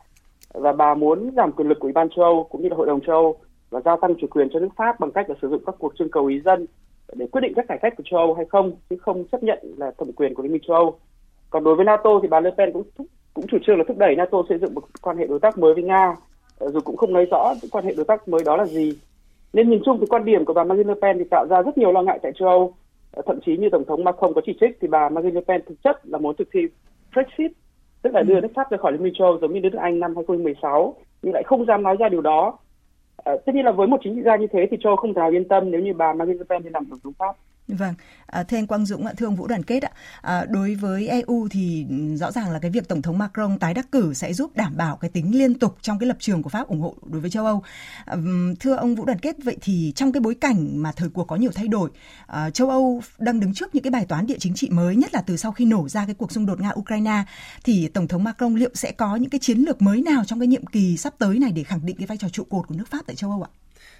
và 0.54 0.72
bà 0.72 0.94
muốn 0.94 1.30
giảm 1.36 1.52
quyền 1.52 1.68
lực 1.68 1.78
của 1.80 1.86
Ủy 1.86 1.92
ban 1.92 2.08
châu 2.16 2.24
Âu 2.24 2.46
cũng 2.50 2.62
như 2.62 2.68
là 2.68 2.76
Hội 2.76 2.86
đồng 2.86 3.00
châu 3.00 3.16
Âu 3.16 3.36
và 3.70 3.80
gia 3.84 3.96
tăng 3.96 4.14
chủ 4.20 4.26
quyền 4.30 4.48
cho 4.52 4.60
nước 4.60 4.68
Pháp 4.76 5.00
bằng 5.00 5.10
cách 5.10 5.30
là 5.30 5.36
sử 5.42 5.48
dụng 5.48 5.62
các 5.66 5.74
cuộc 5.78 5.92
trưng 5.98 6.10
cầu 6.10 6.26
ý 6.26 6.40
dân 6.40 6.66
để 7.12 7.26
quyết 7.26 7.40
định 7.40 7.52
các 7.56 7.64
cải 7.68 7.78
cách 7.82 7.94
của 7.96 8.02
châu 8.10 8.20
Âu 8.20 8.34
hay 8.34 8.46
không, 8.46 8.72
chứ 8.90 8.96
không 8.96 9.24
chấp 9.32 9.42
nhận 9.42 9.58
là 9.76 9.90
thẩm 9.98 10.12
quyền 10.12 10.34
của 10.34 10.42
Liên 10.42 10.52
minh 10.52 10.62
châu 10.66 10.76
Âu. 10.76 10.98
Còn 11.50 11.64
đối 11.64 11.74
với 11.74 11.84
NATO 11.84 12.10
thì 12.22 12.28
bà 12.28 12.40
Le 12.40 12.50
Pen 12.58 12.72
cũng 12.72 12.82
cũng 13.34 13.46
chủ 13.46 13.58
trương 13.66 13.78
là 13.78 13.84
thúc 13.88 13.98
đẩy 13.98 14.16
NATO 14.16 14.42
xây 14.48 14.58
dựng 14.58 14.74
một 14.74 14.84
quan 15.02 15.16
hệ 15.16 15.26
đối 15.26 15.40
tác 15.40 15.58
mới 15.58 15.74
với 15.74 15.82
Nga 15.82 16.16
ờ, 16.58 16.70
dù 16.70 16.80
cũng 16.80 16.96
không 16.96 17.12
nói 17.12 17.26
rõ 17.30 17.54
quan 17.70 17.84
hệ 17.84 17.94
đối 17.96 18.04
tác 18.04 18.28
mới 18.28 18.44
đó 18.44 18.56
là 18.56 18.66
gì. 18.66 18.98
Nên 19.52 19.70
nhìn 19.70 19.82
chung 19.84 19.98
thì 20.00 20.06
quan 20.06 20.24
điểm 20.24 20.44
của 20.44 20.52
bà 20.52 20.64
Marine 20.64 20.88
Le 20.88 21.00
Pen 21.02 21.18
thì 21.18 21.24
tạo 21.30 21.46
ra 21.50 21.62
rất 21.62 21.78
nhiều 21.78 21.92
lo 21.92 22.02
ngại 22.02 22.18
tại 22.22 22.32
châu 22.38 22.48
Âu 22.48 22.74
ờ, 23.12 23.22
thậm 23.26 23.38
chí 23.46 23.56
như 23.56 23.68
tổng 23.72 23.84
thống 23.84 24.04
Macron 24.04 24.34
có 24.34 24.40
chỉ 24.46 24.56
trích 24.60 24.78
thì 24.80 24.88
bà 24.88 25.08
Marine 25.08 25.34
Le 25.34 25.40
Pen 25.48 25.60
thực 25.66 25.82
chất 25.84 26.00
là 26.06 26.18
muốn 26.18 26.36
thực 26.36 26.48
thi 26.52 26.60
Brexit, 27.14 27.52
tức 28.02 28.14
là 28.14 28.22
đưa 28.22 28.40
nước 28.40 28.48
Pháp 28.54 28.70
ra 28.70 28.78
khỏi 28.78 28.92
Liên 28.92 29.02
minh 29.02 29.14
châu 29.18 29.28
Âu 29.28 29.38
giống 29.40 29.52
như 29.52 29.60
nước 29.60 29.72
Anh 29.78 30.00
năm 30.00 30.16
2016 30.16 30.94
nhưng 31.22 31.34
lại 31.34 31.42
không 31.46 31.66
dám 31.66 31.82
nói 31.82 31.96
ra 31.98 32.08
điều 32.08 32.20
đó. 32.20 32.58
À, 33.16 33.32
tất 33.46 33.54
nhiên 33.54 33.64
là 33.64 33.72
với 33.72 33.86
một 33.86 34.00
chính 34.04 34.14
trị 34.16 34.22
gia 34.22 34.36
như 34.36 34.46
thế 34.52 34.66
thì 34.70 34.76
châu 34.80 34.96
không 34.96 35.14
thể 35.14 35.20
nào 35.20 35.30
yên 35.30 35.48
tâm 35.48 35.70
nếu 35.70 35.80
như 35.80 35.94
bà 35.94 36.12
Marine 36.12 36.38
Le 36.38 36.44
Pen 36.48 36.62
đi 36.62 36.70
làm 36.70 36.84
tổng 36.90 36.98
thống 37.04 37.12
Pháp. 37.18 37.36
Vâng, 37.68 37.94
à, 38.26 38.42
thưa 38.42 38.56
anh 38.56 38.66
Quang 38.66 38.86
Dũng 38.86 39.06
ạ, 39.06 39.12
thưa 39.16 39.26
ông 39.26 39.36
Vũ 39.36 39.46
Đoàn 39.46 39.62
Kết 39.62 39.82
ạ, 39.82 39.90
à, 40.20 40.44
đối 40.48 40.74
với 40.74 41.08
EU 41.08 41.48
thì 41.50 41.86
rõ 42.14 42.32
ràng 42.32 42.50
là 42.50 42.58
cái 42.58 42.70
việc 42.70 42.88
Tổng 42.88 43.02
thống 43.02 43.18
Macron 43.18 43.58
tái 43.58 43.74
đắc 43.74 43.92
cử 43.92 44.14
sẽ 44.14 44.32
giúp 44.32 44.56
đảm 44.56 44.76
bảo 44.76 44.96
cái 44.96 45.10
tính 45.10 45.38
liên 45.38 45.54
tục 45.54 45.76
trong 45.82 45.98
cái 45.98 46.06
lập 46.06 46.16
trường 46.20 46.42
của 46.42 46.48
Pháp 46.48 46.68
ủng 46.68 46.80
hộ 46.80 46.94
đối 47.06 47.20
với 47.20 47.30
châu 47.30 47.46
Âu. 47.46 47.62
À, 48.04 48.16
thưa 48.60 48.74
ông 48.74 48.94
Vũ 48.94 49.04
Đoàn 49.04 49.18
Kết, 49.18 49.36
vậy 49.44 49.56
thì 49.60 49.92
trong 49.96 50.12
cái 50.12 50.20
bối 50.20 50.34
cảnh 50.34 50.82
mà 50.82 50.92
thời 50.92 51.08
cuộc 51.08 51.24
có 51.24 51.36
nhiều 51.36 51.50
thay 51.54 51.68
đổi, 51.68 51.90
à, 52.26 52.50
châu 52.50 52.70
Âu 52.70 53.02
đang 53.18 53.40
đứng 53.40 53.54
trước 53.54 53.74
những 53.74 53.82
cái 53.82 53.90
bài 53.90 54.06
toán 54.08 54.26
địa 54.26 54.38
chính 54.38 54.54
trị 54.54 54.68
mới, 54.70 54.96
nhất 54.96 55.14
là 55.14 55.22
từ 55.26 55.36
sau 55.36 55.52
khi 55.52 55.64
nổ 55.64 55.88
ra 55.88 56.06
cái 56.06 56.14
cuộc 56.14 56.32
xung 56.32 56.46
đột 56.46 56.60
Nga-Ukraine, 56.60 57.22
thì 57.64 57.88
Tổng 57.88 58.08
thống 58.08 58.24
Macron 58.24 58.54
liệu 58.54 58.70
sẽ 58.74 58.92
có 58.92 59.16
những 59.16 59.30
cái 59.30 59.38
chiến 59.38 59.58
lược 59.58 59.82
mới 59.82 60.02
nào 60.02 60.24
trong 60.24 60.40
cái 60.40 60.46
nhiệm 60.46 60.66
kỳ 60.66 60.96
sắp 60.96 61.14
tới 61.18 61.38
này 61.38 61.52
để 61.52 61.62
khẳng 61.62 61.86
định 61.86 61.96
cái 61.96 62.06
vai 62.06 62.18
trò 62.18 62.28
trụ 62.28 62.44
cột 62.44 62.68
của 62.68 62.74
nước 62.74 62.88
Pháp 62.90 63.00
tại 63.06 63.16
châu 63.16 63.30
Âu 63.30 63.42
ạ? 63.42 63.50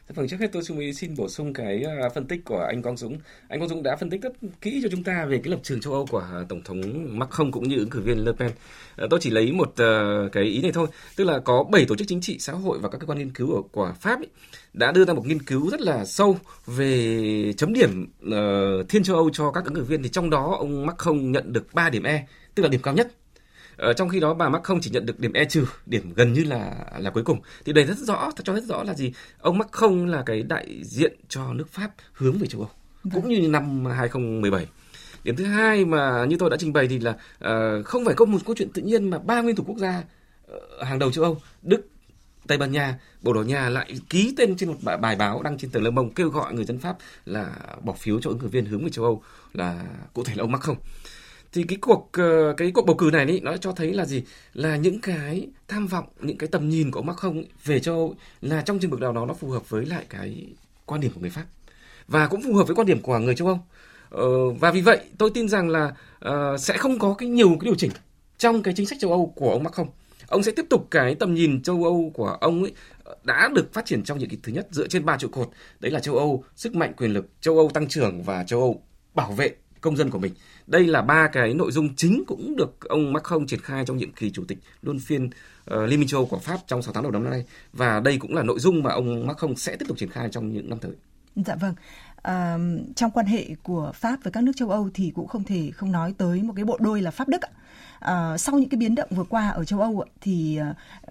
Phần 0.09 0.17
vâng, 0.17 0.29
trước 0.29 0.41
hết 0.41 0.47
tôi 0.53 0.63
xin 0.63 0.95
xin 0.95 1.15
bổ 1.17 1.29
sung 1.29 1.53
cái 1.53 1.83
à, 1.85 2.09
phân 2.15 2.27
tích 2.27 2.45
của 2.45 2.59
anh 2.59 2.83
Quang 2.83 2.97
Dũng. 2.97 3.19
Anh 3.49 3.61
Quang 3.61 3.69
Dũng 3.69 3.83
đã 3.83 3.97
phân 3.97 4.11
tích 4.11 4.23
rất 4.23 4.33
kỹ 4.61 4.81
cho 4.83 4.89
chúng 4.89 5.05
ta 5.05 5.25
về 5.25 5.41
cái 5.45 5.51
lập 5.51 5.61
trường 5.63 5.81
châu 5.81 5.93
Âu 5.93 6.07
của 6.07 6.19
à, 6.19 6.41
tổng 6.49 6.63
thống 6.65 6.81
Macron 7.19 7.53
cũng 7.53 7.69
như 7.69 7.79
ứng 7.79 7.91
cử 7.91 8.01
viên 8.01 8.25
Le 8.25 8.33
Pen. 8.33 8.51
Ờ, 8.97 9.07
tôi 9.11 9.21
chỉ 9.23 9.31
lấy 9.31 9.53
một 9.53 9.73
ờ, 9.77 10.29
cái 10.33 10.45
ý 10.45 10.63
này 10.63 10.73
thôi, 10.73 10.87
tức 11.17 11.25
là 11.25 11.39
có 11.39 11.65
7 11.71 11.85
tổ 11.89 11.97
chức 11.97 12.09
chính 12.09 12.21
trị 12.21 12.39
xã 12.39 12.53
hội 12.53 12.79
và 12.79 12.89
các 12.89 12.99
cơ 12.99 13.07
quan 13.07 13.19
nghiên 13.19 13.31
cứu 13.31 13.47
của, 13.47 13.63
của 13.63 13.95
Pháp 14.01 14.21
ấy, 14.21 14.29
đã 14.73 14.93
đưa 14.93 15.05
ra 15.05 15.15
một 15.15 15.27
nghiên 15.27 15.43
cứu 15.43 15.71
rất 15.71 15.81
là 15.81 16.05
sâu 16.05 16.39
về 16.67 17.53
chấm 17.57 17.73
điểm 17.73 18.07
uh, 18.27 18.89
thiên 18.89 19.03
châu 19.03 19.17
Âu 19.17 19.31
cho 19.33 19.51
các 19.51 19.65
ứng 19.65 19.75
cử 19.75 19.83
viên 19.83 20.03
thì 20.03 20.09
trong 20.09 20.31
đó 20.31 20.57
ông 20.59 20.87
Macron 20.87 21.33
nhận 21.33 21.53
được 21.53 21.75
3 21.75 21.91
điểm 21.91 22.03
E, 22.03 22.27
tức 22.55 22.63
là 22.63 22.69
điểm 22.69 22.83
cao 22.83 22.95
nhất 22.95 23.13
Ờ, 23.77 23.93
trong 23.93 24.09
khi 24.09 24.21
đó 24.21 24.35
bà 24.35 24.49
Macron 24.49 24.81
chỉ 24.81 24.91
nhận 24.91 25.07
được 25.07 25.21
điểm 25.21 25.33
E 25.33 25.45
trừ, 25.45 25.65
điểm 25.87 26.13
gần 26.17 26.33
như 26.33 26.45
là 26.45 26.87
là 26.99 27.11
cuối 27.11 27.23
cùng. 27.23 27.41
Thì 27.65 27.73
đây 27.73 27.85
rất 27.85 27.99
rõ, 27.99 28.31
cho 28.45 28.55
rất 28.55 28.65
rõ 28.65 28.83
là 28.83 28.95
gì? 28.95 29.13
Ông 29.41 29.59
Macron 29.59 30.09
là 30.09 30.23
cái 30.27 30.43
đại 30.43 30.81
diện 30.83 31.13
cho 31.29 31.53
nước 31.53 31.69
Pháp 31.69 31.91
hướng 32.13 32.39
về 32.39 32.47
châu 32.47 32.61
Âu. 32.61 32.71
Vâng. 33.05 33.23
Cũng 33.23 33.31
như 33.31 33.49
năm 33.49 33.85
2017. 33.85 34.67
Điểm 35.25 35.37
thứ 35.37 35.45
hai 35.45 35.85
mà 35.85 36.25
như 36.25 36.37
tôi 36.39 36.51
đã 36.51 36.57
trình 36.57 36.73
bày 36.73 36.89
thì 36.89 36.99
là 36.99 37.11
uh, 37.11 37.87
không 37.87 38.05
phải 38.05 38.15
có 38.15 38.25
một 38.25 38.39
câu 38.47 38.55
chuyện 38.59 38.69
tự 38.75 38.83
nhiên 38.83 39.11
mà 39.11 39.19
ba 39.19 39.41
nguyên 39.41 39.57
thủ 39.57 39.65
quốc 39.67 39.79
gia 39.79 40.03
uh, 40.55 40.61
hàng 40.83 40.99
đầu 40.99 41.13
châu 41.13 41.25
Âu, 41.25 41.41
Đức, 41.63 41.89
Tây 42.47 42.59
Ban 42.59 42.73
Nha, 42.73 42.99
Bồ 43.23 43.33
Đào 43.33 43.45
Nha 43.45 43.69
lại 43.69 43.95
ký 44.11 44.35
tên 44.37 44.57
trên 44.57 44.69
một 44.69 44.77
bài 45.01 45.17
báo 45.17 45.43
đăng 45.43 45.59
trên 45.59 45.71
tờ 45.71 45.81
Le 45.81 45.91
Monde 45.91 46.13
kêu 46.17 46.29
gọi 46.29 46.55
người 46.55 46.65
dân 46.65 46.79
Pháp 46.79 46.97
là 47.25 47.51
bỏ 47.85 47.93
phiếu 47.93 48.21
cho 48.21 48.31
ứng 48.31 48.39
cử 48.39 48.49
viên 48.49 48.67
hướng 48.67 48.85
về 48.85 48.91
châu 48.91 49.05
Âu 49.05 49.23
là 49.53 49.85
cụ 50.13 50.25
thể 50.25 50.35
là 50.35 50.43
ông 50.43 50.53
Macron 50.53 50.77
thì 51.53 51.63
cái 51.63 51.79
cuộc 51.81 52.11
ờ, 52.13 52.55
cái 52.57 52.71
cuộc 52.75 52.87
bầu 52.87 52.97
cử 52.97 53.11
này 53.13 53.27
ý, 53.27 53.41
nó 53.41 53.57
cho 53.57 53.73
thấy 53.73 53.93
là 53.93 54.05
gì? 54.05 54.23
Là 54.55 54.77
những 54.77 55.01
cái 55.01 55.49
tham 55.69 55.87
vọng 55.87 56.05
những 56.21 56.39
cái 56.39 56.49
tầm 56.49 56.69
nhìn 56.69 56.91
của 56.91 57.01
ông 57.01 57.07
Macron 57.07 57.45
về 57.65 57.81
châu 57.81 57.95
Âu 57.95 58.15
là 58.41 58.63
trong 58.63 58.79
trường 58.79 58.91
mực 58.91 59.01
nào 59.01 59.13
đó 59.13 59.27
nó 59.27 59.35
phù 59.35 59.51
hợp 59.51 59.71
với 59.71 59.87
lại 59.87 60.05
cái 60.11 60.47
quan 60.87 61.01
điểm 61.01 61.13
của 61.15 61.21
người 61.21 61.31
Pháp. 61.31 61.45
Và 62.09 62.27
cũng 62.27 62.43
phù 62.43 62.55
hợp 62.55 62.65
với 62.67 62.77
quan 62.77 62.87
điểm 62.87 63.03
của 63.03 63.19
người 63.19 63.35
châu 63.35 63.49
Âu. 63.49 63.59
Ờ, 64.11 64.51
và 64.51 64.71
vì 64.71 64.81
vậy 64.81 65.01
tôi 65.19 65.31
tin 65.35 65.49
rằng 65.49 65.69
là 65.69 65.95
uh, 66.29 66.61
sẽ 66.61 66.77
không 66.77 66.99
có 66.99 67.15
cái 67.15 67.29
nhiều 67.29 67.49
cái 67.49 67.61
điều 67.63 67.75
chỉnh 67.75 67.91
trong 68.39 68.63
cái 68.63 68.75
chính 68.77 68.87
sách 68.87 68.99
châu 69.01 69.11
Âu 69.11 69.33
của 69.37 69.53
ông 69.53 69.63
Macron. 69.63 69.87
Ông 70.29 70.43
sẽ 70.43 70.53
tiếp 70.53 70.67
tục 70.71 70.89
cái 70.91 71.15
tầm 71.15 71.35
nhìn 71.35 71.63
châu 71.63 71.85
Âu 71.85 72.11
của 72.15 72.29
ông 72.41 72.63
ấy 72.63 72.73
ờ, 73.05 73.17
đã 73.25 73.49
được 73.55 73.73
phát 73.73 73.87
triển 73.87 74.03
trong 74.05 74.19
nhiệm 74.19 74.29
kỳ 74.29 74.39
thứ 74.43 74.53
nhất 74.53 74.69
dựa 74.71 74.87
trên 74.87 75.05
ba 75.05 75.17
trụ 75.17 75.29
cột. 75.29 75.51
Đấy 75.81 75.93
là 75.93 76.01
châu 76.01 76.17
Âu 76.17 76.45
sức 76.57 76.75
mạnh 76.75 76.93
quyền 76.97 77.13
lực 77.13 77.27
châu 77.41 77.57
Âu 77.57 77.71
tăng 77.75 77.89
trưởng 77.89 78.23
và 78.23 78.45
châu 78.45 78.61
Âu 78.61 78.83
bảo 79.15 79.33
vệ 79.33 79.51
công 79.81 79.97
dân 79.97 80.11
của 80.11 80.19
mình. 80.19 80.33
Đây 80.67 80.87
là 80.87 81.03
ba 81.03 81.29
cái 81.33 81.55
nội 81.55 81.73
dung 81.73 81.95
chính 81.97 82.25
cũng 82.27 82.57
được 82.57 82.89
ông 82.89 83.13
Macron 83.13 83.47
triển 83.47 83.61
khai 83.61 83.85
trong 83.85 83.97
nhiệm 83.97 84.13
kỳ 84.13 84.31
chủ 84.31 84.45
tịch 84.49 84.59
luân 84.83 84.99
phiên 84.99 85.27
uh, 85.27 85.89
Liên 85.89 86.01
minh 86.01 86.09
châu 86.09 86.27
của 86.27 86.39
Pháp 86.39 86.59
trong 86.67 86.83
6 86.83 86.93
tháng 86.95 87.03
đầu 87.03 87.13
năm 87.13 87.31
nay 87.31 87.45
và 87.73 88.01
đây 88.01 88.19
cũng 88.19 88.35
là 88.35 88.43
nội 88.43 88.59
dung 88.59 88.83
mà 88.83 88.91
ông 88.91 89.27
Macron 89.27 89.57
sẽ 89.57 89.77
tiếp 89.77 89.87
tục 89.89 89.99
triển 89.99 90.11
khai 90.11 90.29
trong 90.33 90.53
những 90.53 90.69
năm 90.71 90.79
tới. 90.79 90.93
Dạ 91.37 91.55
vâng. 91.55 91.75
À, 92.23 92.59
trong 92.97 93.11
quan 93.11 93.27
hệ 93.27 93.47
của 93.63 93.93
Pháp 93.95 94.19
với 94.23 94.33
các 94.33 94.43
nước 94.45 94.53
châu 94.57 94.71
Âu 94.71 94.91
thì 94.95 95.13
cũng 95.15 95.27
không 95.27 95.45
thể 95.45 95.71
không 95.75 95.93
nói 95.93 96.15
tới 96.19 96.43
một 96.43 96.53
cái 96.57 96.65
bộ 96.65 96.77
đôi 96.81 97.03
là 97.03 97.11
Pháp 97.11 97.29
Đức 97.29 97.43
ạ. 97.43 97.51
À, 98.01 98.39
sau 98.39 98.59
những 98.59 98.69
cái 98.69 98.79
biến 98.79 98.95
động 98.95 99.09
vừa 99.11 99.25
qua 99.25 99.49
ở 99.49 99.65
châu 99.65 99.81
Âu 99.81 100.05
thì 100.21 100.59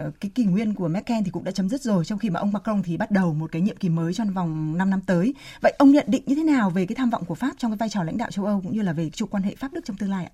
uh, 0.08 0.13
cái 0.19 0.32
kỷ 0.36 0.45
nguyên 0.45 0.74
của 0.74 0.88
Merkel 0.88 1.17
thì 1.26 1.32
cũng 1.32 1.43
đã 1.43 1.52
chấm 1.52 1.69
dứt 1.69 1.82
rồi 1.82 2.06
trong 2.06 2.19
khi 2.19 2.30
mà 2.30 2.39
ông 2.39 2.52
Macron 2.52 2.84
thì 2.84 2.98
bắt 2.98 3.12
đầu 3.12 3.34
một 3.34 3.52
cái 3.52 3.62
nhiệm 3.62 3.78
kỳ 3.78 3.89
mới 3.89 4.13
trong 4.13 4.34
vòng 4.34 4.78
5 4.78 4.89
năm 4.89 5.02
tới. 5.02 5.34
Vậy 5.62 5.74
ông 5.80 5.91
nhận 5.91 6.06
định 6.08 6.24
như 6.26 6.36
thế 6.36 6.43
nào 6.43 6.69
về 6.69 6.86
cái 6.86 6.95
tham 6.95 7.10
vọng 7.10 7.26
của 7.26 7.36
Pháp 7.36 7.52
trong 7.58 7.71
cái 7.71 7.78
vai 7.78 7.89
trò 7.89 8.04
lãnh 8.04 8.17
đạo 8.17 8.32
châu 8.32 8.45
Âu 8.45 8.62
cũng 8.63 8.76
như 8.76 8.82
là 8.82 8.93
về 8.93 9.10
trục 9.10 9.30
quan 9.30 9.43
hệ 9.43 9.56
Pháp 9.56 9.74
Đức 9.74 9.86
trong 9.86 9.98
tương 9.98 10.12
lai 10.12 10.26
ạ? 10.26 10.32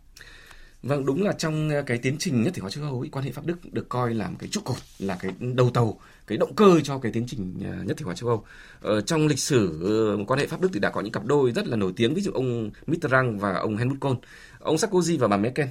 Vâng, 0.83 1.05
đúng 1.05 1.23
là 1.23 1.33
trong 1.33 1.69
cái 1.85 1.97
tiến 1.97 2.15
trình 2.19 2.43
nhất 2.43 2.53
thể 2.53 2.61
hóa 2.61 2.69
châu 2.69 2.83
Âu, 2.83 3.05
quan 3.11 3.25
hệ 3.25 3.31
Pháp 3.31 3.45
Đức 3.45 3.73
được 3.73 3.89
coi 3.89 4.13
là 4.13 4.29
một 4.29 4.35
cái 4.39 4.49
trụ 4.49 4.61
cột, 4.63 4.77
là 4.99 5.17
cái 5.19 5.31
đầu 5.39 5.69
tàu, 5.69 5.99
cái 6.27 6.37
động 6.37 6.55
cơ 6.55 6.79
cho 6.83 6.97
cái 6.97 7.11
tiến 7.11 7.25
trình 7.27 7.53
nhất 7.85 7.97
thể 7.97 8.03
hóa 8.03 8.15
châu 8.15 8.29
Âu. 8.29 8.45
Ờ, 8.81 9.01
trong 9.01 9.27
lịch 9.27 9.39
sử 9.39 9.79
quan 10.27 10.39
hệ 10.39 10.47
Pháp 10.47 10.61
Đức 10.61 10.69
thì 10.73 10.79
đã 10.79 10.89
có 10.89 11.01
những 11.01 11.11
cặp 11.11 11.25
đôi 11.25 11.51
rất 11.51 11.67
là 11.67 11.77
nổi 11.77 11.93
tiếng, 11.95 12.13
ví 12.13 12.21
dụ 12.21 12.31
ông 12.31 12.69
Mitterrand 12.87 13.41
và 13.41 13.53
ông 13.53 13.77
Helmut 13.77 13.99
Kohl 13.99 14.15
ông 14.61 14.75
Sarkozy 14.75 15.17
và 15.17 15.27
bà 15.27 15.37
Merkel. 15.37 15.67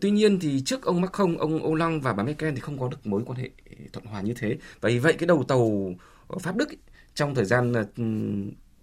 Tuy 0.00 0.10
nhiên 0.10 0.38
thì 0.40 0.62
trước 0.64 0.82
ông 0.82 1.00
Macron, 1.00 1.36
ông 1.36 1.60
Hollande 1.60 1.98
và 2.02 2.12
bà 2.12 2.22
Merkel 2.22 2.54
thì 2.54 2.60
không 2.60 2.78
có 2.78 2.88
được 2.88 3.06
mối 3.06 3.22
quan 3.26 3.38
hệ 3.38 3.50
thuận 3.92 4.06
hòa 4.06 4.20
như 4.20 4.34
thế. 4.36 4.56
Và 4.80 4.88
vì 4.88 4.98
vậy 4.98 5.12
cái 5.12 5.26
đầu 5.26 5.44
tàu 5.48 5.94
Pháp 6.40 6.56
Đức 6.56 6.68
trong 7.14 7.34
thời 7.34 7.44
gian 7.44 7.72
ờ, 7.72 7.84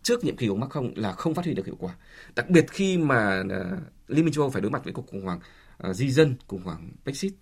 trước 0.04 0.24
nhiệm 0.24 0.38
kỳ 0.38 0.48
của 0.48 0.56
Macron 0.56 0.93
là 0.96 1.12
không 1.12 1.34
phát 1.34 1.46
huy 1.46 1.54
được 1.54 1.65
hiệu 1.65 1.76
quả. 1.80 1.93
Đặc 2.36 2.50
biệt 2.50 2.65
khi 2.72 2.98
mà 2.98 3.43
ờ, 3.50 3.78
Liên 4.08 4.26
minh 4.26 4.34
châu 4.34 4.43
Âu 4.43 4.50
phải 4.50 4.62
đối 4.62 4.72
mặt 4.72 4.84
với 4.84 4.93
cuộc 4.93 5.08
khủng 5.08 5.22
hoảng 5.22 5.39
ờ, 5.78 5.93
di 5.93 6.12
dân, 6.12 6.36
khủng 6.48 6.63
hoảng 6.63 6.91
Brexit. 7.04 7.34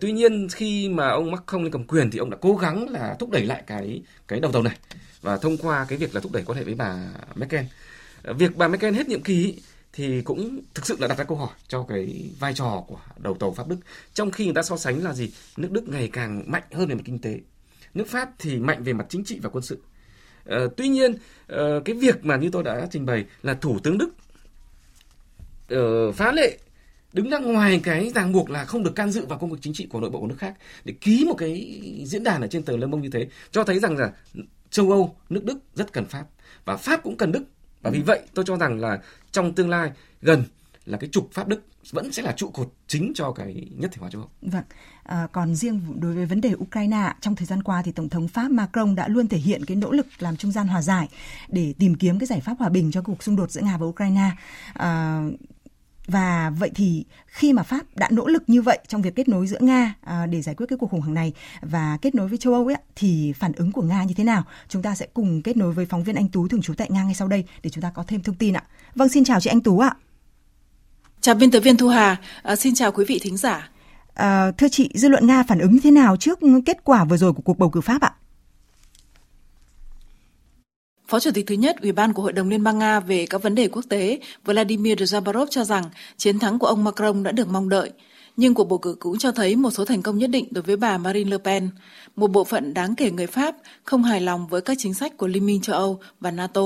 Tuy 0.00 0.12
nhiên 0.12 0.48
khi 0.48 0.88
mà 0.88 1.08
ông 1.08 1.30
Macron 1.30 1.62
lên 1.62 1.72
cầm 1.72 1.84
quyền 1.84 2.10
thì 2.10 2.18
ông 2.18 2.30
đã 2.30 2.36
cố 2.40 2.56
gắng 2.56 2.88
là 2.88 3.16
thúc 3.18 3.30
đẩy 3.30 3.44
lại 3.44 3.62
cái 3.66 4.02
cái 4.28 4.40
đầu 4.40 4.52
tàu 4.52 4.62
này 4.62 4.78
và 5.22 5.36
thông 5.36 5.56
qua 5.56 5.86
cái 5.88 5.98
việc 5.98 6.14
là 6.14 6.20
thúc 6.20 6.32
đẩy 6.32 6.42
quan 6.42 6.58
hệ 6.58 6.64
với 6.64 6.74
bà 6.74 7.12
Merkel. 7.34 7.64
Việc 8.24 8.56
bà 8.56 8.68
Merkel 8.68 8.94
hết 8.94 9.08
nhiệm 9.08 9.22
kỳ 9.22 9.58
thì 9.92 10.22
cũng 10.22 10.60
thực 10.74 10.86
sự 10.86 10.96
là 11.00 11.08
đặt 11.08 11.18
ra 11.18 11.24
câu 11.24 11.38
hỏi 11.38 11.56
cho 11.68 11.82
cái 11.82 12.30
vai 12.38 12.54
trò 12.54 12.84
của 12.86 13.00
đầu 13.18 13.34
tàu 13.34 13.52
Pháp 13.52 13.68
Đức. 13.68 13.76
Trong 14.14 14.30
khi 14.30 14.44
người 14.44 14.54
ta 14.54 14.62
so 14.62 14.76
sánh 14.76 15.04
là 15.04 15.12
gì? 15.12 15.32
Nước 15.56 15.70
Đức 15.70 15.88
ngày 15.88 16.10
càng 16.12 16.42
mạnh 16.46 16.62
hơn 16.72 16.88
về 16.88 16.94
mặt 16.94 17.02
kinh 17.04 17.18
tế. 17.18 17.40
Nước 17.94 18.08
Pháp 18.08 18.30
thì 18.38 18.56
mạnh 18.56 18.82
về 18.82 18.92
mặt 18.92 19.06
chính 19.08 19.24
trị 19.24 19.38
và 19.42 19.50
quân 19.50 19.64
sự. 19.64 19.82
À, 20.46 20.58
tuy 20.76 20.88
nhiên, 20.88 21.12
uh, 21.12 21.84
cái 21.84 21.96
việc 21.96 22.24
mà 22.24 22.36
như 22.36 22.50
tôi 22.52 22.62
đã 22.62 22.86
trình 22.90 23.06
bày 23.06 23.24
là 23.42 23.54
Thủ 23.54 23.78
tướng 23.78 23.98
Đức 23.98 24.10
uh, 25.74 26.14
phá 26.14 26.32
lệ 26.32 26.58
đứng 27.12 27.30
ra 27.30 27.38
ngoài 27.38 27.80
cái 27.82 28.12
ràng 28.14 28.32
buộc 28.32 28.50
là 28.50 28.64
không 28.64 28.82
được 28.82 28.94
can 28.96 29.10
dự 29.10 29.26
vào 29.26 29.38
công 29.38 29.50
việc 29.50 29.58
chính 29.60 29.72
trị 29.72 29.86
của 29.90 30.00
nội 30.00 30.10
bộ 30.10 30.20
của 30.20 30.26
nước 30.26 30.38
khác 30.38 30.54
để 30.84 30.94
ký 31.00 31.24
một 31.28 31.34
cái 31.34 31.80
diễn 32.04 32.24
đàn 32.24 32.40
ở 32.40 32.46
trên 32.46 32.62
tờ 32.62 32.76
Le 32.76 32.86
Monde 32.86 33.02
như 33.02 33.10
thế 33.12 33.28
cho 33.50 33.64
thấy 33.64 33.78
rằng 33.78 33.96
là 33.96 34.12
châu 34.70 34.90
Âu, 34.90 35.16
nước 35.30 35.44
Đức 35.44 35.58
rất 35.74 35.92
cần 35.92 36.04
Pháp 36.04 36.24
và 36.64 36.76
Pháp 36.76 37.02
cũng 37.02 37.16
cần 37.16 37.32
Đức 37.32 37.44
và 37.82 37.90
vì 37.90 38.00
vậy 38.00 38.20
tôi 38.34 38.44
cho 38.48 38.56
rằng 38.56 38.80
là 38.80 38.98
trong 39.32 39.54
tương 39.54 39.70
lai 39.70 39.92
gần 40.22 40.44
là 40.86 40.98
cái 40.98 41.10
trục 41.12 41.32
pháp 41.32 41.48
Đức 41.48 41.62
vẫn 41.90 42.12
sẽ 42.12 42.22
là 42.22 42.32
trụ 42.32 42.50
cột 42.50 42.72
chính 42.86 43.12
cho 43.14 43.32
cái 43.32 43.68
nhất 43.76 43.90
thể 43.92 43.98
hóa 44.00 44.10
châu 44.10 44.20
Âu. 44.20 44.30
Vâng. 44.42 44.64
À, 45.02 45.28
còn 45.32 45.54
riêng 45.54 46.00
đối 46.00 46.14
với 46.14 46.26
vấn 46.26 46.40
đề 46.40 46.54
Ukraine, 46.54 47.12
trong 47.20 47.36
thời 47.36 47.46
gian 47.46 47.62
qua 47.62 47.82
thì 47.82 47.92
Tổng 47.92 48.08
thống 48.08 48.28
Pháp 48.28 48.50
Macron 48.50 48.94
đã 48.94 49.08
luôn 49.08 49.26
thể 49.26 49.38
hiện 49.38 49.64
cái 49.64 49.76
nỗ 49.76 49.92
lực 49.92 50.06
làm 50.18 50.36
trung 50.36 50.52
gian 50.52 50.68
hòa 50.68 50.82
giải 50.82 51.08
để 51.48 51.74
tìm 51.78 51.94
kiếm 51.94 52.18
cái 52.18 52.26
giải 52.26 52.40
pháp 52.40 52.54
hòa 52.58 52.68
bình 52.68 52.90
cho 52.90 53.02
cuộc 53.02 53.22
xung 53.22 53.36
đột 53.36 53.50
giữa 53.50 53.60
Nga 53.60 53.76
và 53.76 53.86
Ukraine. 53.86 54.30
À, 54.72 55.22
và 56.10 56.52
vậy 56.58 56.70
thì 56.74 57.04
khi 57.26 57.52
mà 57.52 57.62
Pháp 57.62 57.86
đã 57.96 58.08
nỗ 58.10 58.26
lực 58.26 58.42
như 58.46 58.62
vậy 58.62 58.78
trong 58.88 59.02
việc 59.02 59.14
kết 59.14 59.28
nối 59.28 59.46
giữa 59.46 59.58
Nga 59.60 59.94
à, 60.00 60.26
để 60.26 60.42
giải 60.42 60.54
quyết 60.54 60.66
cái 60.68 60.78
cuộc 60.78 60.90
khủng 60.90 61.00
hoảng 61.00 61.14
này 61.14 61.32
và 61.62 61.98
kết 62.02 62.14
nối 62.14 62.28
với 62.28 62.38
châu 62.38 62.52
Âu 62.52 62.66
ấy 62.66 62.76
thì 62.96 63.32
phản 63.32 63.52
ứng 63.52 63.72
của 63.72 63.82
Nga 63.82 64.04
như 64.04 64.14
thế 64.14 64.24
nào? 64.24 64.42
Chúng 64.68 64.82
ta 64.82 64.94
sẽ 64.94 65.06
cùng 65.14 65.42
kết 65.42 65.56
nối 65.56 65.72
với 65.72 65.86
phóng 65.86 66.04
viên 66.04 66.16
Anh 66.16 66.28
Tú 66.28 66.48
thường 66.48 66.62
trú 66.62 66.74
tại 66.74 66.88
Nga 66.90 67.02
ngay 67.02 67.14
sau 67.14 67.28
đây 67.28 67.44
để 67.62 67.70
chúng 67.70 67.82
ta 67.82 67.90
có 67.94 68.04
thêm 68.06 68.22
thông 68.22 68.34
tin 68.34 68.56
ạ. 68.56 68.62
Vâng, 68.94 69.08
xin 69.08 69.24
chào 69.24 69.40
chị 69.40 69.50
Anh 69.50 69.60
Tú 69.60 69.78
ạ. 69.78 69.94
Chào 71.20 71.34
biên 71.34 71.50
tập 71.50 71.60
viên 71.60 71.76
Thu 71.76 71.88
Hà, 71.88 72.16
à, 72.42 72.56
xin 72.56 72.74
chào 72.74 72.92
quý 72.92 73.04
vị 73.08 73.18
thính 73.22 73.36
giả. 73.36 73.70
À, 74.14 74.50
thưa 74.50 74.68
chị, 74.68 74.90
dư 74.94 75.08
luận 75.08 75.26
Nga 75.26 75.42
phản 75.42 75.58
ứng 75.58 75.72
như 75.72 75.80
thế 75.82 75.90
nào 75.90 76.16
trước 76.16 76.38
kết 76.66 76.84
quả 76.84 77.04
vừa 77.04 77.16
rồi 77.16 77.32
của 77.32 77.42
cuộc 77.42 77.58
bầu 77.58 77.70
cử 77.70 77.80
Pháp 77.80 78.02
ạ? 78.02 78.12
Phó 81.10 81.20
Chủ 81.20 81.30
tịch 81.34 81.46
thứ 81.46 81.54
nhất 81.54 81.76
Ủy 81.82 81.92
ban 81.92 82.12
của 82.12 82.22
Hội 82.22 82.32
đồng 82.32 82.48
Liên 82.48 82.64
bang 82.64 82.78
Nga 82.78 83.00
về 83.00 83.26
các 83.26 83.42
vấn 83.42 83.54
đề 83.54 83.68
quốc 83.68 83.84
tế 83.88 84.20
Vladimir 84.44 85.02
Zabarov 85.02 85.46
cho 85.50 85.64
rằng 85.64 85.84
chiến 86.16 86.38
thắng 86.38 86.58
của 86.58 86.66
ông 86.66 86.84
Macron 86.84 87.22
đã 87.22 87.32
được 87.32 87.48
mong 87.48 87.68
đợi. 87.68 87.90
Nhưng 88.36 88.54
cuộc 88.54 88.64
bầu 88.64 88.78
cử 88.78 88.96
cũng 89.00 89.18
cho 89.18 89.32
thấy 89.32 89.56
một 89.56 89.70
số 89.70 89.84
thành 89.84 90.02
công 90.02 90.18
nhất 90.18 90.30
định 90.30 90.46
đối 90.50 90.62
với 90.62 90.76
bà 90.76 90.98
Marine 90.98 91.30
Le 91.30 91.38
Pen. 91.38 91.70
Một 92.16 92.26
bộ 92.26 92.44
phận 92.44 92.74
đáng 92.74 92.94
kể 92.94 93.10
người 93.10 93.26
Pháp 93.26 93.56
không 93.84 94.04
hài 94.04 94.20
lòng 94.20 94.46
với 94.46 94.60
các 94.60 94.76
chính 94.80 94.94
sách 94.94 95.16
của 95.16 95.26
Liên 95.26 95.46
minh 95.46 95.60
châu 95.60 95.76
Âu 95.76 96.00
và 96.20 96.30
NATO. 96.30 96.62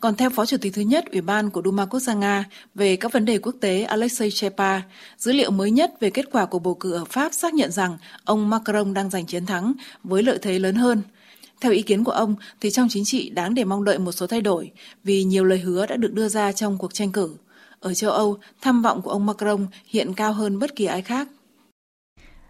Còn 0.00 0.14
theo 0.14 0.30
Phó 0.30 0.46
Chủ 0.46 0.56
tịch 0.56 0.74
thứ 0.74 0.82
nhất 0.82 1.04
Ủy 1.12 1.20
ban 1.20 1.50
của 1.50 1.62
Duma 1.64 1.86
Quốc 1.86 2.00
gia 2.00 2.14
Nga 2.14 2.44
về 2.74 2.96
các 2.96 3.12
vấn 3.12 3.24
đề 3.24 3.38
quốc 3.38 3.54
tế 3.60 3.82
Alexei 3.82 4.30
Chepa, 4.30 4.80
dữ 5.18 5.32
liệu 5.32 5.50
mới 5.50 5.70
nhất 5.70 5.92
về 6.00 6.10
kết 6.10 6.26
quả 6.32 6.46
của 6.46 6.58
bầu 6.58 6.74
cử 6.74 6.92
ở 6.92 7.04
Pháp 7.04 7.34
xác 7.34 7.54
nhận 7.54 7.70
rằng 7.70 7.98
ông 8.24 8.50
Macron 8.50 8.94
đang 8.94 9.10
giành 9.10 9.26
chiến 9.26 9.46
thắng 9.46 9.72
với 10.04 10.22
lợi 10.22 10.38
thế 10.42 10.58
lớn 10.58 10.74
hơn– 10.74 11.02
theo 11.60 11.72
ý 11.72 11.82
kiến 11.82 12.04
của 12.04 12.12
ông 12.12 12.34
thì 12.60 12.70
trong 12.70 12.88
chính 12.90 13.04
trị 13.04 13.30
đáng 13.30 13.54
để 13.54 13.64
mong 13.64 13.84
đợi 13.84 13.98
một 13.98 14.12
số 14.12 14.26
thay 14.26 14.40
đổi 14.40 14.70
vì 15.04 15.24
nhiều 15.24 15.44
lời 15.44 15.58
hứa 15.58 15.86
đã 15.86 15.96
được 15.96 16.12
đưa 16.12 16.28
ra 16.28 16.52
trong 16.52 16.78
cuộc 16.78 16.94
tranh 16.94 17.12
cử. 17.12 17.36
Ở 17.80 17.94
châu 17.94 18.10
Âu, 18.10 18.38
tham 18.60 18.82
vọng 18.82 19.02
của 19.02 19.10
ông 19.10 19.26
Macron 19.26 19.66
hiện 19.86 20.14
cao 20.14 20.32
hơn 20.32 20.58
bất 20.58 20.76
kỳ 20.76 20.84
ai 20.84 21.02
khác. 21.02 21.28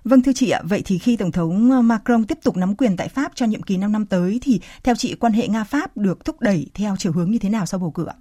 Vâng 0.05 0.23
thưa 0.23 0.33
chị 0.33 0.51
ạ, 0.51 0.63
vậy 0.65 0.83
thì 0.85 0.99
khi 0.99 1.17
Tổng 1.17 1.33
thống 1.33 1.89
Macron 1.89 2.25
tiếp 2.25 2.39
tục 2.43 2.57
nắm 2.57 2.77
quyền 2.77 2.97
tại 2.97 3.09
Pháp 3.09 3.33
cho 3.35 3.47
nhiệm 3.47 3.63
kỳ 3.63 3.77
5 3.77 3.93
năm 3.93 4.07
tới 4.07 4.39
thì 4.43 4.61
theo 4.83 4.95
chị 4.95 5.15
quan 5.15 5.33
hệ 5.33 5.49
Nga-Pháp 5.49 5.87
được 5.95 6.25
thúc 6.25 6.41
đẩy 6.41 6.67
theo 6.75 6.97
chiều 6.99 7.13
hướng 7.13 7.31
như 7.31 7.39
thế 7.39 7.49
nào 7.49 7.67
sau 7.67 7.81
bầu 7.81 7.91
cử 7.91 8.05
ạ? 8.05 8.15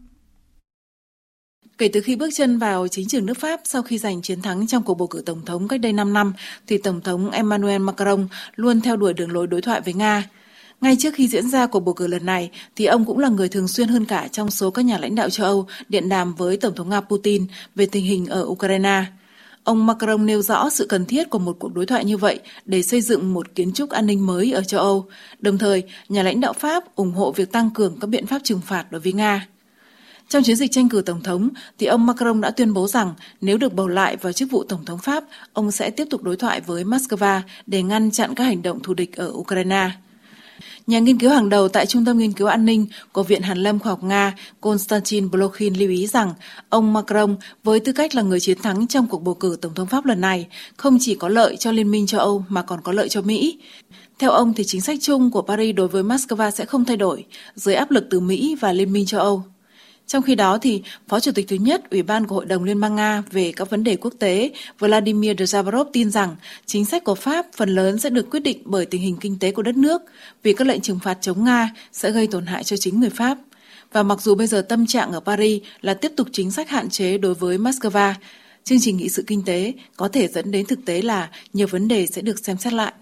Kể 1.78 1.90
từ 1.94 2.02
khi 2.02 2.16
bước 2.16 2.30
chân 2.34 2.60
vào 2.60 2.88
chính 2.88 3.08
trường 3.08 3.26
nước 3.26 3.38
Pháp 3.40 3.60
sau 3.64 3.82
khi 3.82 3.98
giành 3.98 4.22
chiến 4.22 4.42
thắng 4.42 4.68
trong 4.68 4.84
cuộc 4.84 4.94
bầu 4.94 5.08
cử 5.08 5.24
tổng 5.26 5.46
thống 5.46 5.68
cách 5.68 5.80
đây 5.80 5.94
5 5.94 6.14
năm, 6.14 6.34
thì 6.68 6.78
Tổng 6.78 7.02
thống 7.02 7.32
Emmanuel 7.32 7.82
Macron 7.82 8.28
luôn 8.56 8.82
theo 8.82 8.98
đuổi 8.98 9.14
đường 9.14 9.32
lối 9.32 9.48
đối 9.48 9.62
thoại 9.62 9.82
với 9.82 9.94
Nga. 9.94 10.30
Ngay 10.82 10.96
trước 11.00 11.14
khi 11.14 11.28
diễn 11.28 11.50
ra 11.50 11.68
cuộc 11.68 11.80
bầu 11.80 11.94
cử 11.94 12.08
lần 12.08 12.26
này, 12.26 12.50
thì 12.76 12.86
ông 12.86 13.06
cũng 13.06 13.20
là 13.20 13.30
người 13.30 13.50
thường 13.50 13.68
xuyên 13.68 13.88
hơn 13.88 14.06
cả 14.06 14.28
trong 14.32 14.52
số 14.52 14.72
các 14.72 14.86
nhà 14.86 14.98
lãnh 14.98 15.16
đạo 15.16 15.30
châu 15.30 15.48
Âu 15.48 15.68
điện 15.90 16.10
đàm 16.10 16.36
với 16.36 16.58
Tổng 16.58 16.76
thống 16.76 16.90
Nga 16.90 17.02
Putin 17.02 17.46
về 17.76 17.86
tình 17.86 18.06
hình 18.06 18.26
ở 18.26 18.44
Ukraine. 18.48 19.04
Ông 19.64 19.86
Macron 19.86 20.26
nêu 20.26 20.42
rõ 20.42 20.70
sự 20.70 20.86
cần 20.86 21.06
thiết 21.06 21.30
của 21.30 21.40
một 21.40 21.56
cuộc 21.60 21.74
đối 21.74 21.86
thoại 21.86 22.06
như 22.06 22.18
vậy 22.18 22.40
để 22.66 22.82
xây 22.82 23.02
dựng 23.02 23.34
một 23.34 23.56
kiến 23.56 23.74
trúc 23.74 23.90
an 23.90 24.06
ninh 24.06 24.26
mới 24.26 24.52
ở 24.52 24.64
châu 24.64 24.80
Âu. 24.80 25.06
Đồng 25.40 25.58
thời, 25.58 25.84
nhà 26.10 26.24
lãnh 26.24 26.40
đạo 26.40 26.54
Pháp 26.54 26.96
ủng 26.96 27.12
hộ 27.12 27.32
việc 27.32 27.52
tăng 27.52 27.70
cường 27.70 28.00
các 28.00 28.08
biện 28.08 28.26
pháp 28.26 28.40
trừng 28.44 28.62
phạt 28.66 28.92
đối 28.92 29.02
với 29.02 29.14
Nga. 29.14 29.48
Trong 30.30 30.44
chiến 30.44 30.56
dịch 30.56 30.72
tranh 30.72 30.90
cử 30.90 31.02
tổng 31.06 31.24
thống, 31.24 31.50
thì 31.78 31.86
ông 31.88 32.06
Macron 32.06 32.42
đã 32.42 32.52
tuyên 32.52 32.74
bố 32.74 32.88
rằng 32.88 33.14
nếu 33.42 33.58
được 33.58 33.74
bầu 33.74 33.88
lại 33.88 34.18
vào 34.18 34.34
chức 34.34 34.52
vụ 34.52 34.64
tổng 34.64 34.86
thống 34.86 35.00
Pháp, 35.00 35.24
ông 35.54 35.72
sẽ 35.72 35.90
tiếp 35.90 36.08
tục 36.10 36.24
đối 36.24 36.36
thoại 36.36 36.62
với 36.62 36.84
Moscow 36.84 37.42
để 37.68 37.84
ngăn 37.84 38.12
chặn 38.12 38.36
các 38.36 38.44
hành 38.44 38.62
động 38.62 38.80
thù 38.84 38.94
địch 38.94 39.16
ở 39.16 39.32
Ukraine. 39.34 39.90
Nhà 40.88 41.00
nghiên 41.00 41.18
cứu 41.18 41.30
hàng 41.30 41.50
đầu 41.50 41.68
tại 41.68 41.86
Trung 41.86 42.06
tâm 42.06 42.18
Nghiên 42.18 42.32
cứu 42.32 42.48
An 42.48 42.66
ninh 42.66 42.86
của 43.12 43.24
Viện 43.24 43.42
Hàn 43.42 43.58
lâm 43.58 43.80
Khoa 43.80 43.92
học 43.92 44.04
Nga, 44.04 44.36
Konstantin 44.62 45.32
Blokhin 45.32 45.74
lưu 45.74 45.90
ý 45.90 46.08
rằng 46.08 46.34
ông 46.70 46.94
Macron, 46.94 47.36
với 47.64 47.80
tư 47.80 47.92
cách 47.92 48.16
là 48.16 48.22
người 48.22 48.40
chiến 48.40 48.62
thắng 48.62 48.88
trong 48.88 49.08
cuộc 49.08 49.24
bầu 49.24 49.34
cử 49.34 49.58
Tổng 49.62 49.74
thống 49.74 49.88
Pháp 49.88 50.06
lần 50.06 50.22
này, 50.22 50.48
không 50.78 50.98
chỉ 51.02 51.16
có 51.16 51.30
lợi 51.30 51.58
cho 51.58 51.72
Liên 51.72 51.92
minh 51.92 52.08
châu 52.08 52.22
Âu 52.22 52.46
mà 52.50 52.62
còn 52.62 52.82
có 52.82 52.92
lợi 52.92 53.10
cho 53.10 53.22
Mỹ. 53.22 53.58
Theo 54.20 54.32
ông 54.32 54.54
thì 54.54 54.64
chính 54.64 54.82
sách 54.82 54.98
chung 55.02 55.32
của 55.32 55.42
Paris 55.42 55.76
đối 55.76 55.88
với 55.88 56.04
Moscow 56.04 56.52
sẽ 56.52 56.66
không 56.66 56.86
thay 56.86 56.98
đổi 56.98 57.26
dưới 57.56 57.76
áp 57.76 57.92
lực 57.92 58.08
từ 58.10 58.20
Mỹ 58.20 58.56
và 58.60 58.74
Liên 58.74 58.94
minh 58.94 59.06
châu 59.06 59.22
Âu. 59.22 59.44
Trong 60.10 60.24
khi 60.24 60.36
đó, 60.36 60.58
thì 60.58 60.82
Phó 61.08 61.20
Chủ 61.20 61.32
tịch 61.32 61.48
thứ 61.48 61.56
nhất 61.56 61.90
Ủy 61.92 62.04
ban 62.04 62.28
của 62.28 62.36
Hội 62.36 62.46
đồng 62.46 62.64
Liên 62.64 62.80
bang 62.80 62.96
Nga 62.96 63.24
về 63.32 63.52
các 63.56 63.70
vấn 63.70 63.84
đề 63.84 63.96
quốc 63.96 64.14
tế 64.20 64.52
Vladimir 64.80 65.42
Zavarov 65.42 65.86
tin 65.94 66.12
rằng 66.12 66.36
chính 66.66 66.86
sách 66.86 67.04
của 67.04 67.16
Pháp 67.16 67.46
phần 67.58 67.70
lớn 67.70 68.00
sẽ 68.00 68.10
được 68.10 68.30
quyết 68.32 68.40
định 68.40 68.62
bởi 68.66 68.86
tình 68.86 69.02
hình 69.02 69.18
kinh 69.22 69.40
tế 69.40 69.52
của 69.52 69.62
đất 69.62 69.78
nước 69.78 70.02
vì 70.44 70.54
các 70.54 70.68
lệnh 70.68 70.82
trừng 70.82 71.00
phạt 71.04 71.18
chống 71.22 71.44
Nga 71.44 71.70
sẽ 71.92 72.12
gây 72.12 72.28
tổn 72.28 72.46
hại 72.46 72.64
cho 72.64 72.78
chính 72.78 73.00
người 73.00 73.10
Pháp. 73.10 73.38
Và 73.92 74.04
mặc 74.04 74.22
dù 74.22 74.36
bây 74.36 74.48
giờ 74.48 74.62
tâm 74.62 74.86
trạng 74.86 75.12
ở 75.12 75.20
Paris 75.20 75.64
là 75.82 75.94
tiếp 75.94 76.12
tục 76.18 76.28
chính 76.32 76.52
sách 76.52 76.70
hạn 76.70 76.90
chế 76.90 77.18
đối 77.18 77.34
với 77.34 77.58
Moscow, 77.58 78.14
chương 78.64 78.80
trình 78.82 78.98
nghị 78.98 79.10
sự 79.10 79.24
kinh 79.28 79.44
tế 79.46 79.74
có 79.98 80.08
thể 80.08 80.28
dẫn 80.28 80.52
đến 80.52 80.66
thực 80.66 80.80
tế 80.86 81.02
là 81.02 81.30
nhiều 81.54 81.68
vấn 81.68 81.88
đề 81.88 82.08
sẽ 82.08 82.22
được 82.22 82.40
xem 82.40 82.58
xét 82.58 82.74
lại. 82.74 82.94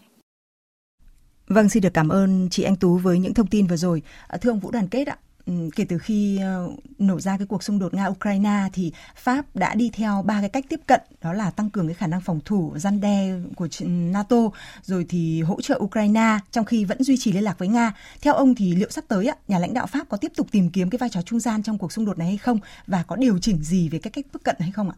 Vâng, 1.48 1.70
xin 1.70 1.84
được 1.84 1.94
cảm 1.94 2.10
ơn 2.10 2.48
chị 2.52 2.64
Anh 2.64 2.76
Tú 2.76 2.98
với 2.98 3.20
những 3.20 3.34
thông 3.34 3.48
tin 3.48 3.68
vừa 3.68 3.78
rồi. 3.78 4.02
À, 4.28 4.38
thưa 4.38 4.50
ông 4.50 4.60
Vũ 4.60 4.72
Đoàn 4.72 4.88
Kết 4.88 5.08
ạ, 5.08 5.18
Ừ, 5.48 5.54
kể 5.76 5.86
từ 5.90 5.98
khi 5.98 6.38
ờ, 6.38 6.70
nổ 7.00 7.20
ra 7.20 7.38
cái 7.38 7.48
cuộc 7.48 7.64
xung 7.64 7.80
đột 7.80 7.94
nga 7.94 8.06
ukraine 8.06 8.70
thì 8.74 8.92
pháp 9.16 9.56
đã 9.56 9.76
đi 9.76 9.90
theo 9.94 10.24
ba 10.26 10.40
cái 10.40 10.50
cách 10.50 10.66
tiếp 10.70 10.80
cận, 10.88 11.02
đó 11.22 11.34
là 11.34 11.52
tăng 11.52 11.70
cường 11.70 11.88
cái 11.88 11.94
khả 11.94 12.08
năng 12.08 12.22
phòng 12.22 12.40
thủ 12.46 12.74
gian 12.78 13.02
đe 13.02 13.34
của 13.56 13.68
nato, 13.86 14.38
rồi 14.82 15.06
thì 15.10 15.42
hỗ 15.42 15.62
trợ 15.62 15.80
ukraine 15.84 16.40
trong 16.52 16.66
khi 16.66 16.86
vẫn 16.86 17.04
duy 17.04 17.18
trì 17.18 17.32
liên 17.32 17.44
lạc 17.44 17.60
với 17.60 17.68
nga. 17.68 17.94
Theo 18.22 18.34
ông 18.34 18.56
thì 18.56 18.76
liệu 18.76 18.90
sắp 18.90 19.04
tới 19.08 19.30
nhà 19.48 19.60
lãnh 19.60 19.74
đạo 19.74 19.88
pháp 19.88 20.10
có 20.10 20.18
tiếp 20.18 20.32
tục 20.36 20.48
tìm 20.52 20.70
kiếm 20.70 20.90
cái 20.90 20.98
vai 20.98 21.10
trò 21.10 21.22
trung 21.22 21.40
gian 21.40 21.64
trong 21.64 21.78
cuộc 21.78 21.92
xung 21.92 22.06
đột 22.06 22.18
này 22.18 22.28
hay 22.28 22.38
không? 22.38 22.60
Và 22.88 23.04
có 23.04 23.16
điều 23.16 23.40
chỉnh 23.40 23.64
gì 23.64 23.90
về 23.90 24.00
cái 24.00 24.12
cách 24.12 24.26
tiếp 24.34 24.40
cận 24.44 24.56
hay 24.60 24.72
không 24.72 24.90
ạ? 24.90 24.96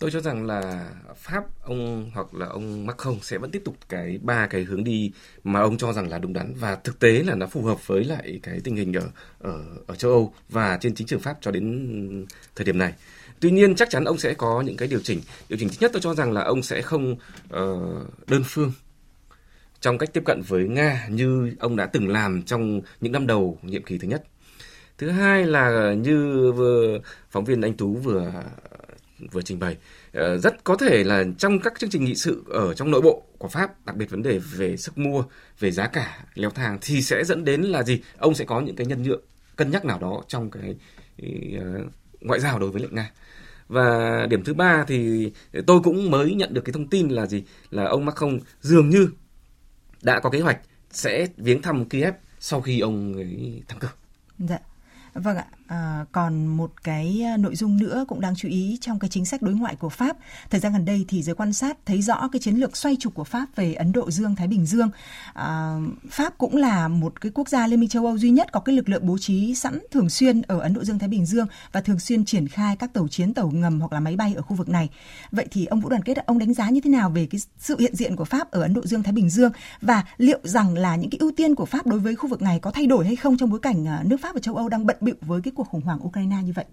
Tôi 0.00 0.10
cho 0.10 0.20
rằng 0.20 0.46
là 0.46 0.90
pháp 1.16 1.44
ông 1.62 2.10
hoặc 2.14 2.34
là 2.34 2.46
ông 2.46 2.86
Macron 2.86 3.18
sẽ 3.22 3.38
vẫn 3.38 3.50
tiếp 3.50 3.62
tục 3.64 3.76
cái 3.88 4.18
ba 4.22 4.46
cái 4.46 4.64
hướng 4.64 4.84
đi 4.84 5.12
mà 5.44 5.60
ông 5.60 5.78
cho 5.78 5.92
rằng 5.92 6.08
là 6.08 6.18
đúng 6.18 6.32
đắn 6.32 6.54
và 6.60 6.76
thực 6.76 6.98
tế 6.98 7.22
là 7.22 7.34
nó 7.34 7.46
phù 7.46 7.62
hợp 7.62 7.86
với 7.86 8.04
lại 8.04 8.40
cái 8.42 8.60
tình 8.64 8.76
hình 8.76 8.92
ở 8.92 9.08
ở 9.38 9.64
ở 9.86 9.94
châu 9.94 10.10
Âu 10.10 10.34
và 10.48 10.78
trên 10.80 10.94
chính 10.94 11.06
trường 11.06 11.20
pháp 11.20 11.38
cho 11.40 11.50
đến 11.50 12.26
thời 12.56 12.64
điểm 12.64 12.78
này. 12.78 12.92
Tuy 13.40 13.50
nhiên 13.50 13.74
chắc 13.74 13.90
chắn 13.90 14.04
ông 14.04 14.18
sẽ 14.18 14.34
có 14.34 14.60
những 14.60 14.76
cái 14.76 14.88
điều 14.88 15.00
chỉnh. 15.00 15.20
Điều 15.48 15.58
chỉnh 15.58 15.68
thứ 15.68 15.76
nhất 15.80 15.90
tôi 15.94 16.02
cho 16.02 16.14
rằng 16.14 16.32
là 16.32 16.42
ông 16.42 16.62
sẽ 16.62 16.82
không 16.82 17.12
uh, 17.12 18.28
đơn 18.28 18.42
phương 18.44 18.72
trong 19.80 19.98
cách 19.98 20.12
tiếp 20.12 20.22
cận 20.24 20.42
với 20.48 20.68
nga 20.68 21.06
như 21.10 21.52
ông 21.58 21.76
đã 21.76 21.86
từng 21.86 22.08
làm 22.08 22.42
trong 22.42 22.80
những 23.00 23.12
năm 23.12 23.26
đầu 23.26 23.58
nhiệm 23.62 23.82
kỳ 23.82 23.98
thứ 23.98 24.08
nhất. 24.08 24.24
Thứ 24.98 25.10
hai 25.10 25.46
là 25.46 25.94
như 25.94 26.52
vừa 26.52 26.98
phóng 27.30 27.44
viên 27.44 27.60
anh 27.60 27.74
tú 27.74 27.94
vừa 27.94 28.32
vừa 29.32 29.42
trình 29.42 29.58
bày 29.58 29.76
ờ, 30.12 30.38
rất 30.38 30.64
có 30.64 30.76
thể 30.76 31.04
là 31.04 31.24
trong 31.38 31.60
các 31.60 31.78
chương 31.78 31.90
trình 31.90 32.04
nghị 32.04 32.14
sự 32.14 32.44
ở 32.48 32.74
trong 32.74 32.90
nội 32.90 33.00
bộ 33.00 33.22
của 33.38 33.48
Pháp, 33.48 33.86
đặc 33.86 33.96
biệt 33.96 34.10
vấn 34.10 34.22
đề 34.22 34.38
về 34.38 34.76
sức 34.76 34.98
mua, 34.98 35.24
về 35.58 35.70
giá 35.70 35.86
cả 35.86 36.24
leo 36.34 36.50
thang 36.50 36.78
thì 36.80 37.02
sẽ 37.02 37.24
dẫn 37.24 37.44
đến 37.44 37.62
là 37.62 37.82
gì? 37.82 38.00
Ông 38.18 38.34
sẽ 38.34 38.44
có 38.44 38.60
những 38.60 38.76
cái 38.76 38.86
nhân 38.86 39.02
nhượng 39.02 39.22
cân 39.56 39.70
nhắc 39.70 39.84
nào 39.84 39.98
đó 39.98 40.22
trong 40.28 40.50
cái 40.50 40.76
ờ, 41.58 41.84
ngoại 42.20 42.40
giao 42.40 42.58
đối 42.58 42.70
với 42.70 42.82
lệnh 42.82 42.94
Nga. 42.94 43.10
Và 43.68 44.26
điểm 44.30 44.44
thứ 44.44 44.54
ba 44.54 44.84
thì 44.88 45.30
tôi 45.66 45.80
cũng 45.84 46.10
mới 46.10 46.34
nhận 46.34 46.54
được 46.54 46.62
cái 46.64 46.72
thông 46.72 46.88
tin 46.88 47.08
là 47.08 47.26
gì? 47.26 47.44
Là 47.70 47.84
ông 47.84 48.04
Macron 48.04 48.38
dường 48.60 48.88
như 48.90 49.10
đã 50.02 50.20
có 50.20 50.30
kế 50.30 50.40
hoạch 50.40 50.58
sẽ 50.90 51.26
viếng 51.36 51.62
thăm 51.62 51.88
Kiev 51.88 52.14
sau 52.40 52.60
khi 52.60 52.80
ông 52.80 53.14
ấy 53.14 53.62
thắng 53.68 53.78
cử. 53.78 53.88
Dạ. 54.38 54.58
Vâng 55.14 55.36
ạ, 55.36 55.46
à, 55.70 56.04
còn 56.12 56.46
một 56.46 56.72
cái 56.84 57.22
ờ, 57.32 57.36
nội 57.36 57.56
dung 57.56 57.76
nữa 57.76 58.04
cũng 58.08 58.20
đáng 58.20 58.34
chú 58.36 58.48
ý 58.48 58.78
trong 58.80 58.98
cái 58.98 59.08
chính 59.08 59.24
sách 59.24 59.42
đối 59.42 59.54
ngoại 59.54 59.76
của 59.76 59.88
Pháp. 59.88 60.16
Thời 60.50 60.60
gian 60.60 60.72
gần 60.72 60.84
đây 60.84 61.04
thì 61.08 61.22
giới 61.22 61.34
quan 61.34 61.52
sát 61.52 61.78
thấy 61.86 62.02
rõ 62.02 62.28
cái 62.32 62.40
chiến 62.40 62.56
lược 62.56 62.76
xoay 62.76 62.96
trục 63.00 63.14
của 63.14 63.24
Pháp 63.24 63.46
về 63.56 63.74
Ấn 63.74 63.92
Độ 63.92 64.10
Dương, 64.10 64.36
Thái 64.36 64.48
Bình 64.48 64.66
Dương. 64.66 64.90
À, 65.34 65.76
Pháp 66.10 66.38
cũng 66.38 66.56
là 66.56 66.88
một 66.88 67.20
cái 67.20 67.32
quốc 67.34 67.48
gia 67.48 67.66
Liên 67.66 67.80
minh 67.80 67.88
châu 67.88 68.06
Âu 68.06 68.18
duy 68.18 68.30
nhất 68.30 68.52
có 68.52 68.60
cái 68.60 68.76
lực 68.76 68.88
lượng 68.88 69.06
bố 69.06 69.18
trí 69.18 69.54
sẵn 69.54 69.78
thường 69.90 70.10
xuyên 70.10 70.42
ở 70.42 70.60
Ấn 70.60 70.74
Độ 70.74 70.84
Dương, 70.84 70.98
Thái 70.98 71.08
Bình 71.08 71.26
Dương 71.26 71.46
và 71.72 71.80
thường 71.80 71.98
xuyên 71.98 72.24
triển 72.24 72.48
khai 72.48 72.76
các 72.76 72.92
tàu 72.92 73.08
chiến, 73.08 73.34
tàu 73.34 73.50
ngầm 73.50 73.80
hoặc 73.80 73.92
là 73.92 74.00
máy 74.00 74.16
bay 74.16 74.34
ở 74.34 74.42
khu 74.42 74.56
vực 74.56 74.68
này. 74.68 74.88
Vậy 75.32 75.46
thì 75.50 75.66
ông 75.66 75.80
Vũ 75.80 75.88
Đoàn 75.88 76.02
Kết, 76.02 76.26
ông 76.26 76.38
đánh 76.38 76.54
giá 76.54 76.70
như 76.70 76.80
thế 76.80 76.90
nào 76.90 77.10
về 77.10 77.26
cái 77.26 77.40
sự 77.58 77.76
hiện 77.78 77.94
diện 77.94 78.16
của 78.16 78.24
Pháp 78.24 78.50
ở 78.50 78.62
Ấn 78.62 78.74
Độ 78.74 78.82
Dương, 78.84 79.02
Thái 79.02 79.12
Bình 79.12 79.30
Dương 79.30 79.52
và 79.80 80.04
liệu 80.16 80.38
rằng 80.42 80.74
là 80.74 80.96
những 80.96 81.10
cái 81.10 81.18
ưu 81.18 81.32
tiên 81.36 81.54
của 81.54 81.66
Pháp 81.66 81.86
đối 81.86 81.98
với 82.00 82.16
khu 82.16 82.28
vực 82.28 82.42
này 82.42 82.58
có 82.58 82.70
thay 82.70 82.86
đổi 82.86 83.06
hay 83.06 83.16
không 83.16 83.36
trong 83.36 83.50
bối 83.50 83.60
cảnh 83.60 83.86
nước 84.04 84.16
Pháp 84.22 84.34
và 84.34 84.40
châu 84.40 84.56
Âu 84.56 84.68
đang 84.68 84.86
bận 84.86 84.96
bịu 85.00 85.14
với 85.20 85.40
cái 85.40 85.52
cuộc 85.60 85.68
khủng 85.70 85.80
hoảng 85.80 86.06
Ukraine 86.06 86.36
như 86.44 86.52
vậy? 86.52 86.64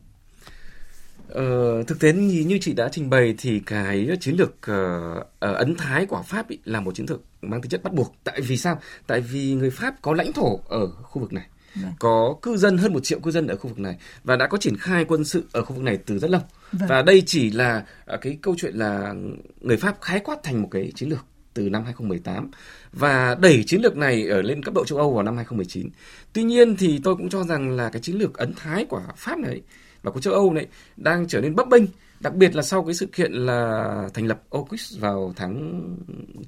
Ờ, 1.29 1.83
thực 1.83 1.99
tế 1.99 2.13
như, 2.13 2.45
như 2.47 2.57
chị 2.61 2.73
đã 2.73 2.89
trình 2.91 3.09
bày 3.09 3.35
thì 3.37 3.59
cái 3.59 4.07
chiến 4.19 4.35
lược 4.35 4.49
uh, 4.49 5.17
uh, 5.21 5.27
ấn 5.39 5.75
thái 5.75 6.05
của 6.05 6.21
Pháp 6.25 6.49
ý, 6.49 6.59
là 6.65 6.79
một 6.79 6.95
chiến 6.95 7.05
lược 7.09 7.21
mang 7.41 7.61
tính 7.61 7.69
chất 7.69 7.83
bắt 7.83 7.93
buộc. 7.93 8.15
Tại 8.23 8.41
vì 8.41 8.57
sao? 8.57 8.79
Tại 9.07 9.21
vì 9.21 9.53
người 9.53 9.69
Pháp 9.69 10.01
có 10.01 10.13
lãnh 10.13 10.33
thổ 10.33 10.59
ở 10.69 10.87
khu 10.87 11.21
vực 11.21 11.33
này. 11.33 11.47
Vâng. 11.81 11.91
có 11.99 12.35
cư 12.41 12.57
dân 12.57 12.77
hơn 12.77 12.93
một 12.93 12.99
triệu 13.03 13.19
cư 13.19 13.31
dân 13.31 13.47
ở 13.47 13.55
khu 13.55 13.67
vực 13.67 13.79
này 13.79 13.97
và 14.23 14.35
đã 14.35 14.47
có 14.47 14.57
triển 14.57 14.77
khai 14.77 15.05
quân 15.05 15.25
sự 15.25 15.45
ở 15.51 15.63
khu 15.65 15.75
vực 15.75 15.83
này 15.83 15.97
từ 16.05 16.19
rất 16.19 16.29
lâu 16.29 16.41
vâng. 16.71 16.89
và 16.89 17.01
đây 17.01 17.23
chỉ 17.25 17.51
là 17.51 17.85
cái 18.21 18.37
câu 18.41 18.55
chuyện 18.57 18.75
là 18.75 19.13
người 19.61 19.77
Pháp 19.77 20.01
khái 20.01 20.19
quát 20.19 20.43
thành 20.43 20.61
một 20.61 20.67
cái 20.71 20.91
chiến 20.95 21.09
lược 21.09 21.25
từ 21.53 21.69
năm 21.69 21.83
2018 21.83 22.51
và 22.99 23.35
đẩy 23.39 23.63
chiến 23.63 23.81
lược 23.81 23.97
này 23.97 24.27
ở 24.27 24.41
lên 24.41 24.63
cấp 24.63 24.73
độ 24.73 24.85
châu 24.85 24.97
Âu 24.99 25.13
vào 25.13 25.23
năm 25.23 25.35
2019. 25.35 25.89
Tuy 26.33 26.43
nhiên 26.43 26.77
thì 26.77 26.99
tôi 27.03 27.15
cũng 27.15 27.29
cho 27.29 27.43
rằng 27.43 27.71
là 27.71 27.89
cái 27.89 28.01
chiến 28.01 28.15
lược 28.15 28.37
ấn 28.37 28.53
thái 28.53 28.85
của 28.85 29.01
Pháp 29.17 29.39
này 29.39 29.61
và 30.03 30.11
của 30.11 30.19
châu 30.19 30.33
Âu 30.33 30.53
này 30.53 30.67
đang 30.97 31.27
trở 31.27 31.41
nên 31.41 31.55
bấp 31.55 31.67
bênh, 31.67 31.83
đặc 32.19 32.33
biệt 32.33 32.55
là 32.55 32.61
sau 32.61 32.83
cái 32.83 32.93
sự 32.93 33.05
kiện 33.05 33.31
là 33.33 34.09
thành 34.13 34.27
lập 34.27 34.41
AUKUS 34.51 34.99
vào 34.99 35.33
tháng 35.35 35.81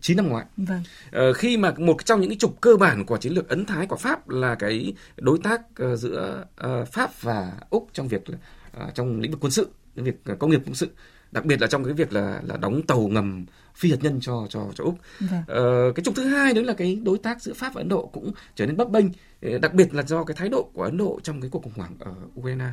9 0.02 0.18
năm 0.18 0.28
ngoái. 0.28 0.46
Vâng. 0.58 0.84
Ờ, 1.12 1.34
khi 1.34 1.58
mà 1.58 1.74
một 1.78 2.06
trong 2.06 2.22
những 2.22 2.30
cái 2.30 2.38
trục 2.38 2.62
cơ 2.62 2.76
bản 2.78 3.06
của 3.06 3.18
chiến 3.18 3.34
lược 3.34 3.50
ấn 3.50 3.66
thái 3.66 3.88
của 3.88 3.96
Pháp 3.96 4.30
là 4.30 4.56
cái 4.56 4.94
đối 5.18 5.40
tác 5.44 5.62
uh, 5.62 6.00
giữa 6.00 6.46
uh, 6.66 6.88
Pháp 6.88 7.22
và 7.22 7.54
Úc 7.70 7.88
trong 7.94 8.08
việc 8.08 8.22
uh, 8.30 8.96
trong 8.96 9.20
lĩnh 9.20 9.32
vực 9.32 9.40
quân 9.42 9.52
sự, 9.52 9.68
việc 9.96 10.16
uh, 10.32 10.40
công 10.40 10.50
nghiệp 10.50 10.62
quân 10.66 10.76
sự 10.76 10.90
đặc 11.32 11.46
biệt 11.46 11.62
là 11.62 11.68
trong 11.68 11.84
cái 11.84 11.94
việc 11.94 12.14
là 12.14 12.42
là 12.46 12.58
đóng 12.58 12.82
tàu 12.88 13.08
ngầm 13.08 13.46
phi 13.76 13.92
hạt 13.92 13.98
nhân 14.02 14.20
cho 14.22 14.48
cho 14.50 14.68
cho 14.76 14.84
úc 14.84 14.98
vâng. 15.20 15.44
ờ, 15.48 15.92
cái 15.96 16.04
trục 16.04 16.16
thứ 16.16 16.24
hai 16.24 16.54
nữa 16.54 16.62
là 16.62 16.74
cái 16.74 17.02
đối 17.04 17.18
tác 17.18 17.42
giữa 17.42 17.54
pháp 17.54 17.74
và 17.74 17.82
ấn 17.82 17.90
độ 17.90 18.06
cũng 18.06 18.32
trở 18.56 18.66
nên 18.66 18.78
bấp 18.78 18.90
bênh 18.90 19.06
ờ, 19.42 19.58
đặc 19.58 19.74
biệt 19.74 19.94
là 19.94 20.04
do 20.04 20.24
cái 20.24 20.36
thái 20.36 20.50
độ 20.50 20.70
của 20.74 20.84
ấn 20.84 20.98
độ 20.98 21.20
trong 21.24 21.42
cái 21.42 21.50
cuộc 21.50 21.64
khủng 21.64 21.74
hoảng 21.76 21.96
ở 22.00 22.12
ukraine 22.40 22.66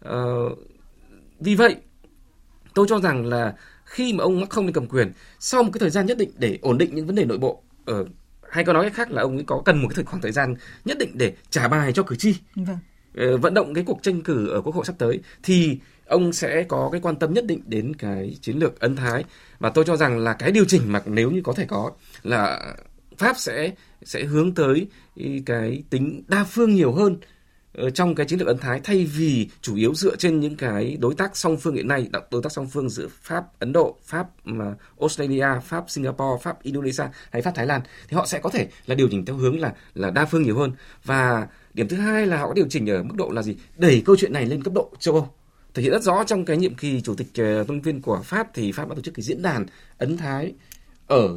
ờ, 0.00 0.48
vì 1.40 1.54
vậy 1.54 1.76
tôi 2.74 2.86
cho 2.88 3.00
rằng 3.00 3.26
là 3.26 3.54
khi 3.84 4.12
mà 4.12 4.24
ông 4.24 4.40
Macron 4.40 4.64
lên 4.64 4.74
cầm 4.74 4.86
quyền 4.86 5.12
sau 5.40 5.62
một 5.62 5.70
cái 5.72 5.78
thời 5.78 5.90
gian 5.90 6.06
nhất 6.06 6.18
định 6.18 6.30
để 6.38 6.58
ổn 6.62 6.78
định 6.78 6.94
những 6.94 7.06
vấn 7.06 7.14
đề 7.14 7.24
nội 7.24 7.38
bộ 7.38 7.62
ở 7.84 7.98
ờ, 7.98 8.04
hay 8.50 8.64
có 8.64 8.72
nói 8.72 8.84
cách 8.84 8.94
khác 8.94 9.10
là 9.10 9.22
ông 9.22 9.36
ấy 9.36 9.44
có 9.46 9.62
cần 9.64 9.82
một 9.82 9.88
cái 9.88 9.94
thời 9.94 10.04
khoảng 10.04 10.22
thời 10.22 10.32
gian 10.32 10.54
nhất 10.84 10.98
định 10.98 11.10
để 11.14 11.34
trả 11.50 11.68
bài 11.68 11.92
cho 11.92 12.02
cử 12.02 12.16
tri 12.16 12.36
vâng. 12.54 12.78
Ờ, 13.16 13.36
vận 13.36 13.54
động 13.54 13.74
cái 13.74 13.84
cuộc 13.84 14.02
tranh 14.02 14.22
cử 14.22 14.48
ở 14.48 14.60
quốc 14.60 14.74
hội 14.74 14.84
sắp 14.84 14.94
tới 14.98 15.20
thì 15.42 15.78
ông 16.06 16.32
sẽ 16.32 16.62
có 16.62 16.88
cái 16.92 17.00
quan 17.00 17.16
tâm 17.16 17.34
nhất 17.34 17.46
định 17.46 17.60
đến 17.66 17.96
cái 17.96 18.36
chiến 18.40 18.58
lược 18.58 18.80
ấn 18.80 18.96
thái. 18.96 19.24
Và 19.58 19.70
tôi 19.70 19.84
cho 19.84 19.96
rằng 19.96 20.18
là 20.18 20.32
cái 20.32 20.52
điều 20.52 20.64
chỉnh 20.64 20.82
mà 20.86 21.02
nếu 21.06 21.30
như 21.30 21.40
có 21.44 21.52
thể 21.52 21.66
có 21.68 21.90
là 22.22 22.74
Pháp 23.18 23.38
sẽ 23.38 23.72
sẽ 24.04 24.24
hướng 24.24 24.54
tới 24.54 24.86
cái 25.46 25.82
tính 25.90 26.22
đa 26.28 26.44
phương 26.44 26.74
nhiều 26.74 26.92
hơn 26.92 27.16
ờ, 27.72 27.90
trong 27.90 28.14
cái 28.14 28.26
chiến 28.26 28.38
lược 28.38 28.48
ấn 28.48 28.58
thái, 28.58 28.80
thay 28.84 29.04
vì 29.04 29.48
chủ 29.60 29.76
yếu 29.76 29.94
dựa 29.94 30.16
trên 30.16 30.40
những 30.40 30.56
cái 30.56 30.96
đối 31.00 31.14
tác 31.14 31.36
song 31.36 31.56
phương 31.56 31.74
hiện 31.74 31.88
nay 31.88 32.08
đối 32.30 32.42
tác 32.42 32.52
song 32.52 32.66
phương 32.66 32.88
giữa 32.90 33.08
Pháp, 33.22 33.44
Ấn 33.58 33.72
Độ, 33.72 33.96
Pháp 34.04 34.26
mà, 34.44 34.74
Australia, 35.00 35.46
Pháp, 35.64 35.84
Singapore, 35.88 36.42
Pháp, 36.42 36.62
Indonesia 36.62 37.04
hay 37.30 37.42
Pháp, 37.42 37.52
Thái 37.54 37.66
Lan, 37.66 37.80
thì 38.08 38.16
họ 38.16 38.26
sẽ 38.26 38.38
có 38.38 38.50
thể 38.50 38.68
là 38.86 38.94
điều 38.94 39.08
chỉnh 39.10 39.24
theo 39.24 39.36
hướng 39.36 39.60
là 39.60 39.72
là 39.94 40.10
đa 40.10 40.24
phương 40.24 40.42
nhiều 40.42 40.58
hơn. 40.58 40.72
Và 41.04 41.48
điểm 41.74 41.88
thứ 41.88 41.96
hai 41.96 42.26
là 42.26 42.36
họ 42.36 42.46
có 42.48 42.54
điều 42.54 42.66
chỉnh 42.70 42.90
ở 42.90 43.02
mức 43.02 43.14
độ 43.16 43.30
là 43.30 43.42
gì? 43.42 43.56
Đẩy 43.76 44.02
câu 44.06 44.16
chuyện 44.16 44.32
này 44.32 44.46
lên 44.46 44.62
cấp 44.62 44.74
độ 44.74 44.90
châu 44.98 45.14
Âu 45.14 45.28
thể 45.74 45.82
hiện 45.82 45.92
rất 45.92 46.02
rõ 46.02 46.24
trong 46.24 46.44
cái 46.44 46.56
nhiệm 46.56 46.74
kỳ 46.74 47.00
chủ 47.00 47.14
tịch 47.14 47.26
ờ, 47.34 47.60
uh, 47.60 47.84
viên 47.84 48.02
của 48.02 48.20
Pháp 48.24 48.54
thì 48.54 48.72
Pháp 48.72 48.88
đã 48.88 48.94
tổ 48.94 49.02
chức 49.02 49.14
cái 49.14 49.24
diễn 49.24 49.42
đàn 49.42 49.66
ấn 49.98 50.16
thái 50.16 50.52
ở 51.06 51.28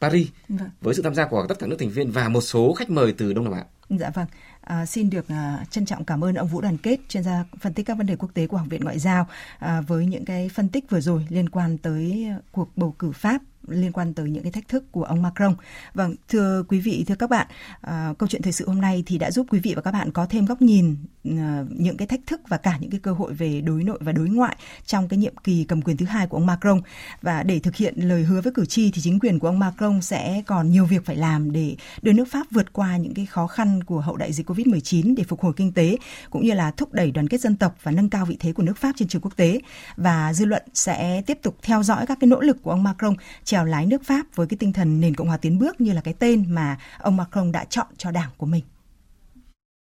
Paris 0.00 0.28
vâng. 0.48 0.70
với 0.80 0.94
sự 0.94 1.02
tham 1.02 1.14
gia 1.14 1.26
của 1.26 1.46
tất 1.48 1.58
cả 1.58 1.66
nước 1.66 1.76
thành 1.78 1.90
viên 1.90 2.10
và 2.10 2.28
một 2.28 2.40
số 2.40 2.72
khách 2.72 2.90
mời 2.90 3.12
từ 3.12 3.32
Đông 3.32 3.44
Nam 3.44 3.52
Á. 3.52 3.64
Dạ 3.98 4.10
vâng. 4.14 4.26
À, 4.60 4.86
xin 4.86 5.10
được 5.10 5.28
à, 5.28 5.64
trân 5.70 5.86
trọng 5.86 6.04
cảm 6.04 6.24
ơn 6.24 6.34
ông 6.34 6.48
Vũ 6.48 6.60
Đoàn 6.60 6.78
Kết, 6.78 7.00
chuyên 7.08 7.22
gia 7.22 7.44
phân 7.60 7.74
tích 7.74 7.86
các 7.86 7.98
vấn 7.98 8.06
đề 8.06 8.16
quốc 8.16 8.30
tế 8.34 8.46
của 8.46 8.56
Học 8.56 8.66
viện 8.70 8.84
Ngoại 8.84 8.98
giao 8.98 9.26
à, 9.58 9.80
với 9.80 10.06
những 10.06 10.24
cái 10.24 10.48
phân 10.48 10.68
tích 10.68 10.90
vừa 10.90 11.00
rồi 11.00 11.26
liên 11.28 11.48
quan 11.48 11.78
tới 11.78 12.26
cuộc 12.52 12.76
bầu 12.76 12.94
cử 12.98 13.12
Pháp 13.12 13.42
liên 13.68 13.92
quan 13.92 14.14
tới 14.14 14.30
những 14.30 14.42
cái 14.42 14.52
thách 14.52 14.68
thức 14.68 14.92
của 14.92 15.04
ông 15.04 15.22
Macron. 15.22 15.54
Vâng, 15.94 16.14
thưa 16.28 16.62
quý 16.68 16.80
vị, 16.80 17.04
thưa 17.08 17.14
các 17.14 17.30
bạn, 17.30 17.46
à, 17.80 18.14
câu 18.18 18.28
chuyện 18.28 18.42
thời 18.42 18.52
sự 18.52 18.68
hôm 18.68 18.80
nay 18.80 19.02
thì 19.06 19.18
đã 19.18 19.30
giúp 19.30 19.46
quý 19.50 19.58
vị 19.58 19.72
và 19.76 19.82
các 19.82 19.90
bạn 19.90 20.12
có 20.12 20.26
thêm 20.26 20.44
góc 20.44 20.62
nhìn 20.62 20.96
à, 21.24 21.64
những 21.68 21.96
cái 21.96 22.08
thách 22.08 22.20
thức 22.26 22.40
và 22.48 22.56
cả 22.56 22.78
những 22.80 22.90
cái 22.90 23.00
cơ 23.00 23.12
hội 23.12 23.34
về 23.34 23.60
đối 23.60 23.84
nội 23.84 23.98
và 24.00 24.12
đối 24.12 24.28
ngoại 24.28 24.56
trong 24.86 25.08
cái 25.08 25.18
nhiệm 25.18 25.36
kỳ 25.36 25.64
cầm 25.64 25.82
quyền 25.82 25.96
thứ 25.96 26.06
hai 26.06 26.26
của 26.26 26.36
ông 26.36 26.46
Macron. 26.46 26.80
Và 27.22 27.42
để 27.42 27.58
thực 27.58 27.76
hiện 27.76 27.94
lời 27.96 28.22
hứa 28.22 28.40
với 28.40 28.52
cử 28.52 28.66
tri 28.66 28.90
thì 28.90 29.02
chính 29.02 29.18
quyền 29.18 29.38
của 29.38 29.48
ông 29.48 29.58
Macron 29.58 29.89
Vâng, 29.90 30.02
sẽ 30.02 30.42
còn 30.46 30.70
nhiều 30.70 30.84
việc 30.84 31.04
phải 31.04 31.16
làm 31.16 31.52
để 31.52 31.76
đưa 32.02 32.12
nước 32.12 32.24
Pháp 32.30 32.46
vượt 32.50 32.72
qua 32.72 32.96
những 32.96 33.14
cái 33.14 33.26
khó 33.26 33.46
khăn 33.46 33.84
của 33.84 34.00
hậu 34.00 34.16
đại 34.16 34.32
dịch 34.32 34.50
Covid-19 34.50 35.14
để 35.16 35.24
phục 35.24 35.40
hồi 35.40 35.52
kinh 35.56 35.72
tế, 35.72 35.96
cũng 36.30 36.44
như 36.44 36.52
là 36.52 36.70
thúc 36.70 36.92
đẩy 36.92 37.10
đoàn 37.10 37.28
kết 37.28 37.40
dân 37.40 37.56
tộc 37.56 37.76
và 37.82 37.92
nâng 37.92 38.10
cao 38.10 38.26
vị 38.26 38.36
thế 38.40 38.52
của 38.52 38.62
nước 38.62 38.76
Pháp 38.76 38.92
trên 38.96 39.08
trường 39.08 39.22
quốc 39.22 39.36
tế. 39.36 39.60
Và 39.96 40.32
dư 40.32 40.44
luận 40.44 40.62
sẽ 40.74 41.22
tiếp 41.26 41.38
tục 41.42 41.56
theo 41.62 41.82
dõi 41.82 42.06
các 42.06 42.18
cái 42.20 42.28
nỗ 42.28 42.40
lực 42.40 42.62
của 42.62 42.70
ông 42.70 42.82
Macron 42.82 43.14
trèo 43.44 43.64
lái 43.64 43.86
nước 43.86 44.04
Pháp 44.04 44.26
với 44.34 44.46
cái 44.46 44.56
tinh 44.56 44.72
thần 44.72 45.00
nền 45.00 45.14
Cộng 45.14 45.28
hòa 45.28 45.36
tiến 45.36 45.58
bước 45.58 45.80
như 45.80 45.92
là 45.92 46.00
cái 46.00 46.14
tên 46.14 46.54
mà 46.54 46.78
ông 46.98 47.16
Macron 47.16 47.52
đã 47.52 47.64
chọn 47.64 47.86
cho 47.96 48.10
đảng 48.10 48.30
của 48.36 48.46
mình. 48.46 48.64